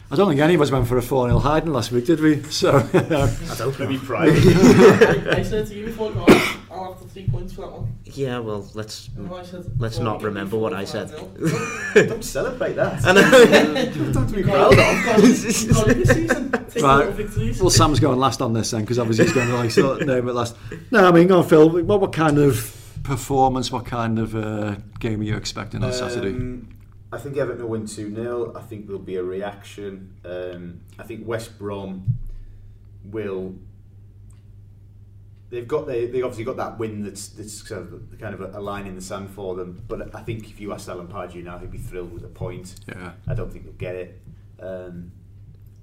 I 0.08 0.14
don't 0.14 0.28
think 0.28 0.40
any 0.40 0.54
of 0.54 0.60
us 0.60 0.70
went 0.70 0.86
for 0.86 0.96
a 0.98 1.02
4 1.02 1.28
0 1.28 1.38
hiding 1.40 1.72
last 1.72 1.90
week, 1.90 2.06
did 2.06 2.20
we? 2.20 2.40
So, 2.44 2.76
I 2.94 3.54
don't 3.58 3.78
maybe 3.80 3.98
pride. 3.98 4.30
I 5.30 5.42
said 5.42 5.66
to 5.66 5.74
you 5.74 5.86
before, 5.86 6.12
guys, 6.12 6.56
I'll 6.70 6.92
have 6.92 7.02
the 7.02 7.08
three 7.08 7.26
points 7.28 7.54
for 7.54 7.62
that 7.62 7.72
one. 7.72 7.92
Yeah, 8.04 8.38
well, 8.38 8.68
let's 8.74 9.10
said 9.44 9.64
let's 9.80 9.96
four, 9.96 10.04
not 10.04 10.22
remember 10.22 10.56
what 10.56 10.72
I 10.72 10.84
said. 10.84 11.10
don't 11.94 12.24
celebrate 12.24 12.74
that. 12.74 13.04
I 13.04 13.12
know. 13.12 14.12
Don't 14.12 14.32
be 14.32 14.44
proud 14.44 14.72
of. 14.72 14.78
got 14.78 15.18
it, 15.18 15.74
got 15.74 15.88
it 15.88 15.96
this 15.96 16.08
season. 16.08 16.50
Take 16.70 16.82
Right. 16.84 17.60
well, 17.60 17.70
Sam's 17.70 17.98
going 17.98 18.18
last 18.20 18.40
on 18.40 18.52
this 18.52 18.70
then, 18.70 18.82
because 18.82 19.00
obviously 19.00 19.24
he's 19.24 19.34
going 19.34 19.48
to 19.48 19.56
like 19.56 19.72
sort 19.72 20.02
of 20.02 20.06
name 20.06 20.28
it 20.28 20.34
last. 20.34 20.54
No, 20.92 21.04
I 21.06 21.10
mean, 21.10 21.26
go 21.26 21.38
on, 21.38 21.48
Phil. 21.48 21.68
What, 21.68 22.00
what 22.00 22.12
kind 22.12 22.38
of 22.38 22.76
performance, 23.02 23.72
what 23.72 23.86
kind 23.86 24.20
of 24.20 24.36
uh, 24.36 24.76
game 25.00 25.20
are 25.20 25.24
you 25.24 25.36
expecting 25.36 25.82
on 25.82 25.92
Saturday? 25.92 26.64
I 27.12 27.18
think 27.18 27.36
Everton 27.36 27.62
will 27.62 27.70
win 27.70 27.86
2 27.86 28.14
0. 28.14 28.52
I 28.56 28.62
think 28.62 28.86
there'll 28.86 29.00
be 29.00 29.16
a 29.16 29.22
reaction. 29.22 30.14
Um, 30.24 30.80
I 30.98 31.04
think 31.04 31.26
West 31.26 31.58
Brom 31.58 32.04
will. 33.04 33.54
They've 35.48 35.66
got 35.68 35.86
they 35.86 36.06
they 36.06 36.22
obviously 36.22 36.44
got 36.44 36.56
that 36.56 36.76
win 36.78 37.04
that's 37.04 37.28
that's 37.28 37.68
sort 37.68 37.82
of 37.82 38.18
kind 38.20 38.34
of 38.34 38.40
a, 38.40 38.58
a 38.58 38.60
line 38.60 38.86
in 38.86 38.96
the 38.96 39.00
sand 39.00 39.30
for 39.30 39.54
them. 39.54 39.82
But 39.86 40.12
I 40.14 40.22
think 40.22 40.50
if 40.50 40.60
you 40.60 40.72
ask 40.72 40.88
Alan 40.88 41.06
Pardew 41.06 41.44
now, 41.44 41.58
he'd 41.58 41.70
be 41.70 41.78
thrilled 41.78 42.12
with 42.12 42.24
a 42.24 42.28
point. 42.28 42.74
Yeah. 42.88 43.12
I 43.28 43.34
don't 43.34 43.52
think 43.52 43.64
they'll 43.64 43.72
get 43.74 43.94
it. 43.94 44.20
Um, 44.60 45.12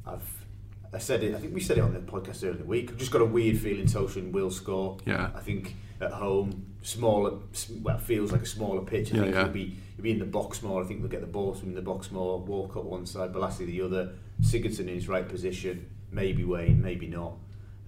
I've 0.05 0.45
I 0.93 0.97
said 0.97 1.23
it. 1.23 1.33
I 1.33 1.39
think 1.39 1.53
we 1.55 1.61
said 1.61 1.77
it 1.77 1.81
on 1.81 1.93
the 1.93 1.99
podcast 2.01 2.43
earlier 2.43 2.51
in 2.51 2.57
the 2.57 2.65
week. 2.65 2.91
I've 2.91 2.97
just 2.97 3.11
got 3.11 3.21
a 3.21 3.25
weird 3.25 3.57
feeling 3.57 3.85
Tosun 3.85 4.31
will 4.33 4.51
score. 4.51 4.97
Yeah. 5.05 5.31
I 5.33 5.39
think 5.39 5.75
at 6.01 6.11
home, 6.11 6.65
smaller, 6.81 7.39
well, 7.81 7.97
feels 7.97 8.31
like 8.33 8.41
a 8.41 8.45
smaller 8.45 8.81
pitch. 8.81 9.13
I 9.13 9.15
Yeah, 9.15 9.21
think 9.23 9.33
yeah. 9.33 9.43
he'll 9.45 9.53
be 9.53 9.77
he'll 9.95 10.03
be 10.03 10.11
in 10.11 10.19
the 10.19 10.25
box 10.25 10.61
more. 10.61 10.83
I 10.83 10.85
think 10.85 11.01
they'll 11.01 11.09
get 11.09 11.21
the 11.21 11.27
ball 11.27 11.53
from 11.53 11.69
in 11.69 11.75
the 11.75 11.81
box 11.81 12.11
more. 12.11 12.39
Walcott 12.39 12.85
one 12.85 13.05
side, 13.05 13.33
Bolasie 13.33 13.65
the 13.65 13.81
other. 13.81 14.13
Sigurdsson 14.41 14.81
in 14.81 14.87
his 14.89 15.07
right 15.07 15.27
position. 15.27 15.87
Maybe 16.11 16.43
Wayne, 16.43 16.81
maybe 16.81 17.07
not. 17.07 17.33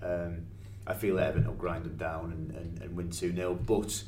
Um, 0.02 0.46
I 0.88 0.94
feel 0.94 1.16
that 1.16 1.28
Everton 1.30 1.48
will 1.48 1.56
grind 1.56 1.86
them 1.86 1.98
down 1.98 2.32
and, 2.32 2.52
and, 2.56 2.82
and 2.82 2.96
win 2.96 3.10
2 3.10 3.34
0. 3.36 3.56
But 3.56 4.04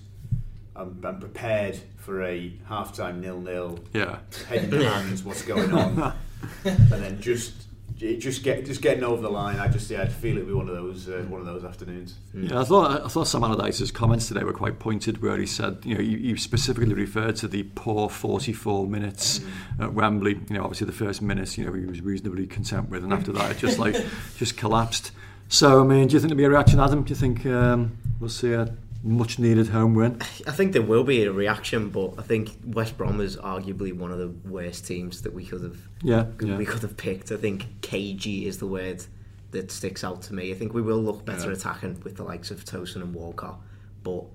I'm, 0.75 1.01
I'm 1.03 1.19
prepared 1.19 1.77
for 1.97 2.23
a 2.23 2.53
half 2.67 2.95
time 2.95 3.19
nil 3.21 3.39
nil 3.41 3.79
Yeah. 3.93 4.19
head 4.47 4.71
in 4.73 4.81
hands, 4.81 5.23
what's 5.23 5.41
going 5.43 5.71
on, 5.73 6.13
and 6.65 6.89
then 6.89 7.19
just 7.19 7.53
it 7.99 8.17
just 8.17 8.43
get 8.43 8.65
just 8.65 8.81
getting 8.81 9.03
over 9.03 9.21
the 9.21 9.29
line. 9.29 9.57
I 9.59 9.67
just 9.67 9.89
yeah, 9.89 10.03
I 10.03 10.07
feel 10.07 10.37
it 10.37 10.45
be 10.45 10.53
one 10.53 10.69
of 10.69 10.75
those 10.75 11.09
uh, 11.09 11.25
one 11.27 11.39
of 11.41 11.47
those 11.47 11.63
afternoons. 11.63 12.15
Yeah, 12.33 12.61
I 12.61 12.63
thought 12.63 13.05
I 13.05 13.07
thought 13.07 13.27
Sam 13.27 13.43
Allardyce's 13.43 13.91
comments 13.91 14.27
today 14.27 14.43
were 14.43 14.53
quite 14.53 14.79
pointed, 14.79 15.21
where 15.21 15.37
he 15.37 15.45
said 15.45 15.79
you 15.83 15.95
know 15.95 16.01
you, 16.01 16.17
you 16.17 16.37
specifically 16.37 16.93
referred 16.93 17.35
to 17.37 17.47
the 17.47 17.63
poor 17.75 18.09
44 18.09 18.87
minutes 18.87 19.39
mm. 19.39 19.83
at 19.83 19.93
Wembley. 19.93 20.39
You 20.49 20.57
know, 20.57 20.63
obviously 20.63 20.85
the 20.85 20.93
first 20.93 21.21
minutes, 21.21 21.57
you 21.57 21.65
know, 21.65 21.73
he 21.73 21.85
was 21.85 22.01
reasonably 22.01 22.45
content 22.45 22.89
with, 22.89 23.03
and 23.03 23.13
after 23.13 23.31
that 23.31 23.51
it 23.51 23.57
just 23.57 23.79
like 23.79 23.95
just 24.37 24.57
collapsed. 24.57 25.11
So 25.49 25.81
I 25.81 25.83
mean, 25.83 26.07
do 26.07 26.13
you 26.13 26.19
think 26.19 26.29
there'll 26.29 26.37
be 26.37 26.43
a 26.43 26.49
reaction, 26.49 26.79
Adam? 26.79 27.03
Do 27.03 27.09
you 27.09 27.15
think 27.15 27.45
um, 27.45 27.97
we'll 28.19 28.29
see 28.29 28.53
a 28.53 28.75
much 29.03 29.39
needed 29.39 29.69
home 29.69 29.95
win? 29.95 30.17
I 30.47 30.51
think 30.51 30.73
there 30.73 30.81
will 30.81 31.03
be 31.03 31.23
a 31.23 31.31
reaction, 31.31 31.89
but 31.89 32.15
I 32.17 32.21
think 32.23 32.51
West 32.65 32.97
Brom 32.97 33.21
is 33.21 33.37
arguably 33.37 33.93
one 33.93 34.11
of 34.11 34.17
the 34.19 34.29
worst 34.49 34.85
teams 34.87 35.21
that 35.21 35.33
we 35.33 35.45
could 35.45 35.61
have 35.63 35.77
Yeah, 36.01 36.25
we 36.39 36.65
could 36.65 36.81
have 36.81 36.97
picked. 36.97 37.31
I 37.31 37.37
think 37.37 37.67
cagey 37.81 38.45
is 38.47 38.57
the 38.57 38.67
word 38.67 39.03
that 39.51 39.71
sticks 39.71 40.03
out 40.03 40.21
to 40.23 40.33
me. 40.33 40.51
I 40.51 40.55
think 40.55 40.73
we 40.73 40.81
will 40.81 41.01
look 41.01 41.23
better 41.25 41.47
Yeah. 41.49 41.55
attacking 41.57 42.01
with 42.03 42.17
the 42.17 42.23
likes 42.23 42.51
of 42.51 42.65
Tosun 42.65 42.97
and 43.01 43.13
Walcott, 43.13 43.59
but 44.03 44.25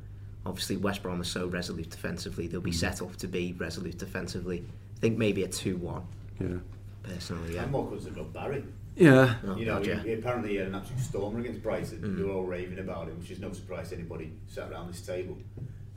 obviously 0.46 0.76
West 0.76 1.02
Brom 1.02 1.20
is 1.20 1.28
so 1.28 1.46
resolute 1.46 1.90
defensively. 1.90 2.46
They'll 2.46 2.60
be 2.60 2.70
Mm. 2.70 2.74
set 2.74 3.02
up 3.02 3.16
to 3.16 3.28
be 3.28 3.54
resolute 3.58 3.98
defensively. 3.98 4.64
I 4.96 5.00
think 5.00 5.18
maybe 5.18 5.42
a 5.42 5.48
two-one. 5.48 6.02
Yeah. 6.40 6.58
Personally, 7.02 7.54
yeah. 7.54 7.64
And 7.64 7.72
more 7.72 7.84
because 7.90 8.04
they've 8.04 8.32
Barry. 8.32 8.64
Yeah. 8.94 9.34
You 9.56 9.66
know, 9.66 9.74
God, 9.76 9.84
he, 9.84 9.90
yeah. 9.90 10.02
he 10.02 10.12
apparently 10.14 10.56
had 10.56 10.68
an 10.68 10.74
absolute 10.74 11.00
stormer 11.00 11.40
against 11.40 11.62
Brighton. 11.62 11.98
Mm. 12.00 12.16
They 12.16 12.22
were 12.24 12.32
all 12.32 12.44
raving 12.44 12.78
about 12.78 13.08
him, 13.08 13.18
which 13.18 13.30
is 13.30 13.38
no 13.40 13.52
surprise 13.52 13.88
to 13.90 13.96
anybody 13.96 14.32
sat 14.48 14.70
around 14.70 14.88
this 14.92 15.00
table. 15.00 15.38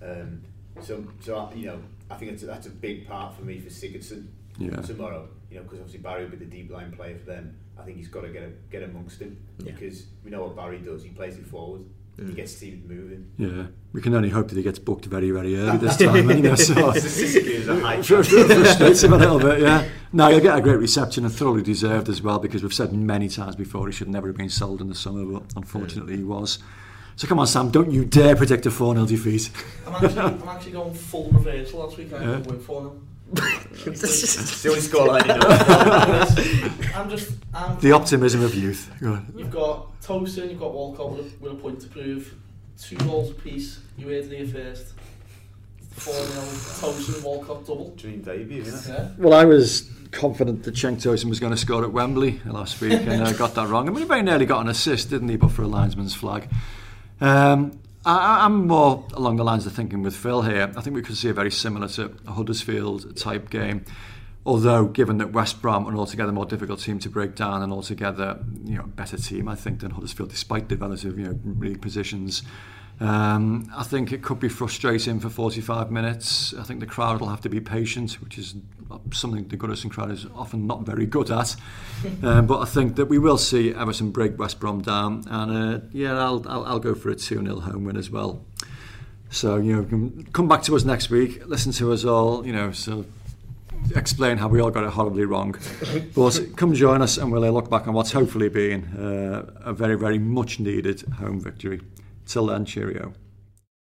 Um, 0.01 0.41
so, 0.81 1.03
so 1.21 1.37
I, 1.37 1.53
you 1.53 1.65
know, 1.67 1.79
I 2.09 2.15
think 2.15 2.31
that's 2.31 2.43
a, 2.43 2.45
that's 2.45 2.67
a 2.67 2.71
big 2.71 3.07
part 3.07 3.35
for 3.35 3.43
me 3.43 3.59
for 3.59 3.69
Sigurdsson 3.69 4.27
Yeah. 4.57 4.77
tomorrow. 4.81 5.27
You 5.49 5.57
know, 5.57 5.63
because 5.63 5.79
obviously 5.79 5.99
Barry 6.01 6.23
will 6.23 6.31
be 6.31 6.37
the 6.37 6.45
deep 6.45 6.71
line 6.71 6.91
player 6.91 7.17
for 7.17 7.25
them. 7.25 7.57
I 7.77 7.83
think 7.83 7.97
he's 7.97 8.07
got 8.07 8.21
to 8.21 8.29
get 8.29 8.43
a, 8.43 8.51
get 8.71 8.83
amongst 8.83 9.21
him 9.21 9.37
Yeah. 9.59 9.71
because 9.71 10.05
we 10.23 10.31
know 10.31 10.43
what 10.43 10.55
Barry 10.55 10.79
does. 10.79 11.03
He 11.03 11.09
plays 11.09 11.37
it 11.37 11.45
forward. 11.45 11.81
He 12.17 12.23
Mm. 12.23 12.35
gets 12.35 12.55
teams 12.55 12.87
moving. 12.87 13.25
Yeah. 13.37 13.65
We 13.91 14.01
can 14.01 14.13
only 14.13 14.29
hope 14.29 14.47
that 14.47 14.55
he 14.55 14.63
gets 14.63 14.79
booked 14.79 15.05
very, 15.05 15.31
very 15.31 15.57
early 15.57 15.77
this 15.77 15.97
time. 16.05 16.29
you 16.29 16.41
know, 16.41 16.55
so 16.55 16.73
a 16.89 16.91
high 17.81 18.01
Fr- 18.01 18.23
chance. 18.23 18.29
fr- 18.29 18.43
frustrates 18.45 19.03
him 19.03 19.13
a 19.13 19.17
little 19.17 19.39
bit, 19.39 19.59
yeah. 19.61 19.85
No, 20.13 20.29
he'll 20.29 20.39
get 20.39 20.57
a 20.57 20.61
great 20.61 20.79
reception 20.79 21.25
and 21.25 21.33
thoroughly 21.33 21.61
deserved 21.61 22.07
as 22.07 22.21
well 22.21 22.39
because 22.39 22.63
we've 22.63 22.73
said 22.73 22.93
many 22.93 23.27
times 23.27 23.55
before 23.57 23.85
he 23.87 23.91
should 23.93 24.07
never 24.07 24.27
have 24.27 24.37
been 24.37 24.49
sold 24.49 24.79
in 24.79 24.87
the 24.87 24.95
summer, 24.95 25.25
but 25.25 25.43
unfortunately 25.57 26.15
he 26.17 26.23
was. 26.23 26.59
So 27.17 27.27
come 27.27 27.39
on, 27.39 27.47
Sam, 27.47 27.69
don't 27.69 27.91
you 27.91 28.05
dare 28.05 28.35
predict 28.35 28.65
a 28.65 28.71
4 28.71 28.93
0 28.95 29.05
defeat. 29.07 29.49
I'm 29.87 29.93
actually, 30.05 30.19
I'm 30.21 30.47
actually 30.49 30.71
going 30.73 30.93
full 30.93 31.31
reversal 31.31 31.79
last 31.79 31.97
week. 31.97 32.13
I'm 32.13 32.21
Yeah. 32.21 32.27
going 32.27 32.43
to 32.43 32.49
win 32.49 32.59
for 32.59 32.81
them. 32.83 33.07
It's 33.85 34.61
the 34.63 34.69
only 34.69 34.81
scoreline 34.81 35.25
you 35.27 35.33
know. 36.87 36.91
I'm 36.95 37.09
just. 37.09 37.31
I'm, 37.53 37.79
The 37.79 37.91
optimism 37.91 38.41
of 38.43 38.53
youth. 38.55 38.91
Go 39.01 39.13
on. 39.13 39.33
You've 39.35 39.49
got 39.51 39.94
Tosin, 40.05 40.51
you've 40.51 40.59
got 40.59 40.73
Walcott 40.73 41.11
with 41.11 41.19
a, 41.19 41.43
with 41.43 41.51
a 41.53 41.55
point 41.55 41.81
to 41.81 41.87
prove. 41.87 42.35
Two 42.79 42.95
goals 42.97 43.31
apiece, 43.31 43.79
you 43.97 44.07
heard 44.07 44.25
it 44.25 44.37
here 44.37 44.47
first. 44.47 44.93
4-0, 45.95 46.81
Tosin, 46.81 47.23
Walcott 47.23 47.65
double. 47.65 47.89
Dream 47.95 48.21
debut, 48.21 48.61
isn't 48.61 48.93
it? 48.93 48.97
Yeah. 48.97 49.09
Well, 49.17 49.33
I 49.33 49.45
was 49.45 49.89
confident 50.11 50.63
that 50.63 50.75
Cenk 50.75 51.01
Tosin 51.01 51.25
was 51.25 51.39
going 51.39 51.53
to 51.53 51.57
score 51.57 51.83
at 51.83 51.91
Wembley 51.91 52.39
last 52.45 52.79
week 52.81 52.93
and 52.93 53.23
uh, 53.23 53.31
got 53.33 53.55
that 53.55 53.67
wrong. 53.67 53.87
I 53.87 53.91
mean, 53.91 53.99
he 53.99 54.05
very 54.05 54.21
nearly 54.21 54.45
got 54.45 54.61
an 54.61 54.67
assist, 54.67 55.09
didn't 55.09 55.29
he, 55.29 55.37
but 55.37 55.51
for 55.51 55.63
a 55.63 55.67
linesman's 55.67 56.13
flag. 56.13 56.49
Um, 57.21 57.79
I, 58.05 58.45
I'm 58.45 58.67
more 58.67 59.05
along 59.13 59.37
the 59.37 59.43
lines 59.43 59.65
of 59.65 59.73
thinking 59.73 60.03
with 60.03 60.15
Phil 60.15 60.43
here. 60.43 60.71
I 60.75 60.81
think 60.81 60.95
we 60.95 61.01
could 61.01 61.17
see 61.17 61.29
a 61.29 61.33
very 61.33 61.51
similar 61.51 61.87
to 61.89 62.15
a 62.27 62.33
Huddersfield 62.33 63.17
type 63.17 63.49
game. 63.49 63.85
Although, 64.45 64.85
given 64.85 65.17
that 65.17 65.31
West 65.31 65.59
Brom 65.59 65.87
are 65.87 65.91
an 65.91 65.97
altogether 65.97 66.31
more 66.31 66.45
difficult 66.45 66.79
team 66.79 66.99
to 66.99 67.09
break 67.09 67.33
down 67.33 67.63
and 67.63 67.73
altogether, 67.73 68.39
you 68.63 68.77
know, 68.77 68.83
better 68.83 69.17
team, 69.17 69.47
I 69.47 69.55
think, 69.55 69.79
than 69.79 69.91
Huddersfield, 69.91 70.29
despite 70.29 70.69
the 70.69 70.77
relative, 70.77 71.17
you 71.17 71.25
know, 71.25 71.39
league 71.59 71.81
positions. 71.81 72.43
Um, 72.99 73.69
I 73.75 73.83
think 73.83 74.11
it 74.11 74.21
could 74.21 74.39
be 74.39 74.47
frustrating 74.47 75.19
for 75.19 75.29
45 75.29 75.91
minutes. 75.91 76.53
I 76.53 76.63
think 76.63 76.79
the 76.79 76.85
crowd 76.85 77.19
will 77.19 77.27
have 77.27 77.41
to 77.41 77.49
be 77.49 77.59
patient, 77.59 78.21
which 78.21 78.37
is 78.37 78.55
something 79.11 79.47
the 79.47 79.57
Goodison 79.57 79.89
crowd 79.89 80.11
is 80.11 80.27
often 80.35 80.67
not 80.67 80.83
very 80.83 81.07
good 81.07 81.31
at. 81.31 81.55
um, 82.23 82.45
but 82.45 82.59
I 82.59 82.65
think 82.65 82.95
that 82.97 83.07
we 83.07 83.17
will 83.17 83.39
see 83.39 83.73
Everton 83.73 84.11
break 84.11 84.37
West 84.37 84.59
Brom 84.59 84.81
down, 84.81 85.23
and 85.27 85.51
uh, 85.51 85.85
yeah, 85.91 86.17
I'll, 86.17 86.45
I'll, 86.47 86.65
I'll 86.65 86.79
go 86.79 86.93
for 86.93 87.09
a 87.09 87.15
2 87.15 87.41
0 87.41 87.59
home 87.61 87.83
win 87.83 87.97
as 87.97 88.11
well. 88.11 88.45
So, 89.31 89.57
you 89.57 89.75
know, 89.75 90.11
come 90.31 90.47
back 90.47 90.61
to 90.63 90.75
us 90.75 90.85
next 90.85 91.09
week, 91.09 91.45
listen 91.47 91.71
to 91.73 91.91
us 91.91 92.05
all, 92.05 92.45
you 92.45 92.53
know, 92.53 92.71
so 92.71 93.05
explain 93.95 94.37
how 94.37 94.47
we 94.47 94.59
all 94.59 94.71
got 94.71 94.83
it 94.83 94.91
horribly 94.91 95.25
wrong. 95.25 95.55
But 96.15 96.55
come 96.55 96.73
join 96.73 97.01
us 97.01 97.17
and 97.17 97.31
we'll 97.31 97.51
look 97.51 97.69
back 97.69 97.87
on 97.87 97.93
what's 97.93 98.11
hopefully 98.11 98.49
been 98.49 98.85
uh, 98.97 99.51
a 99.63 99.73
very, 99.73 99.95
very 99.97 100.19
much 100.19 100.59
needed 100.59 101.01
home 101.19 101.39
victory. 101.39 101.81
Till 102.25 102.47
then, 102.47 102.65
cheerio. 102.65 103.13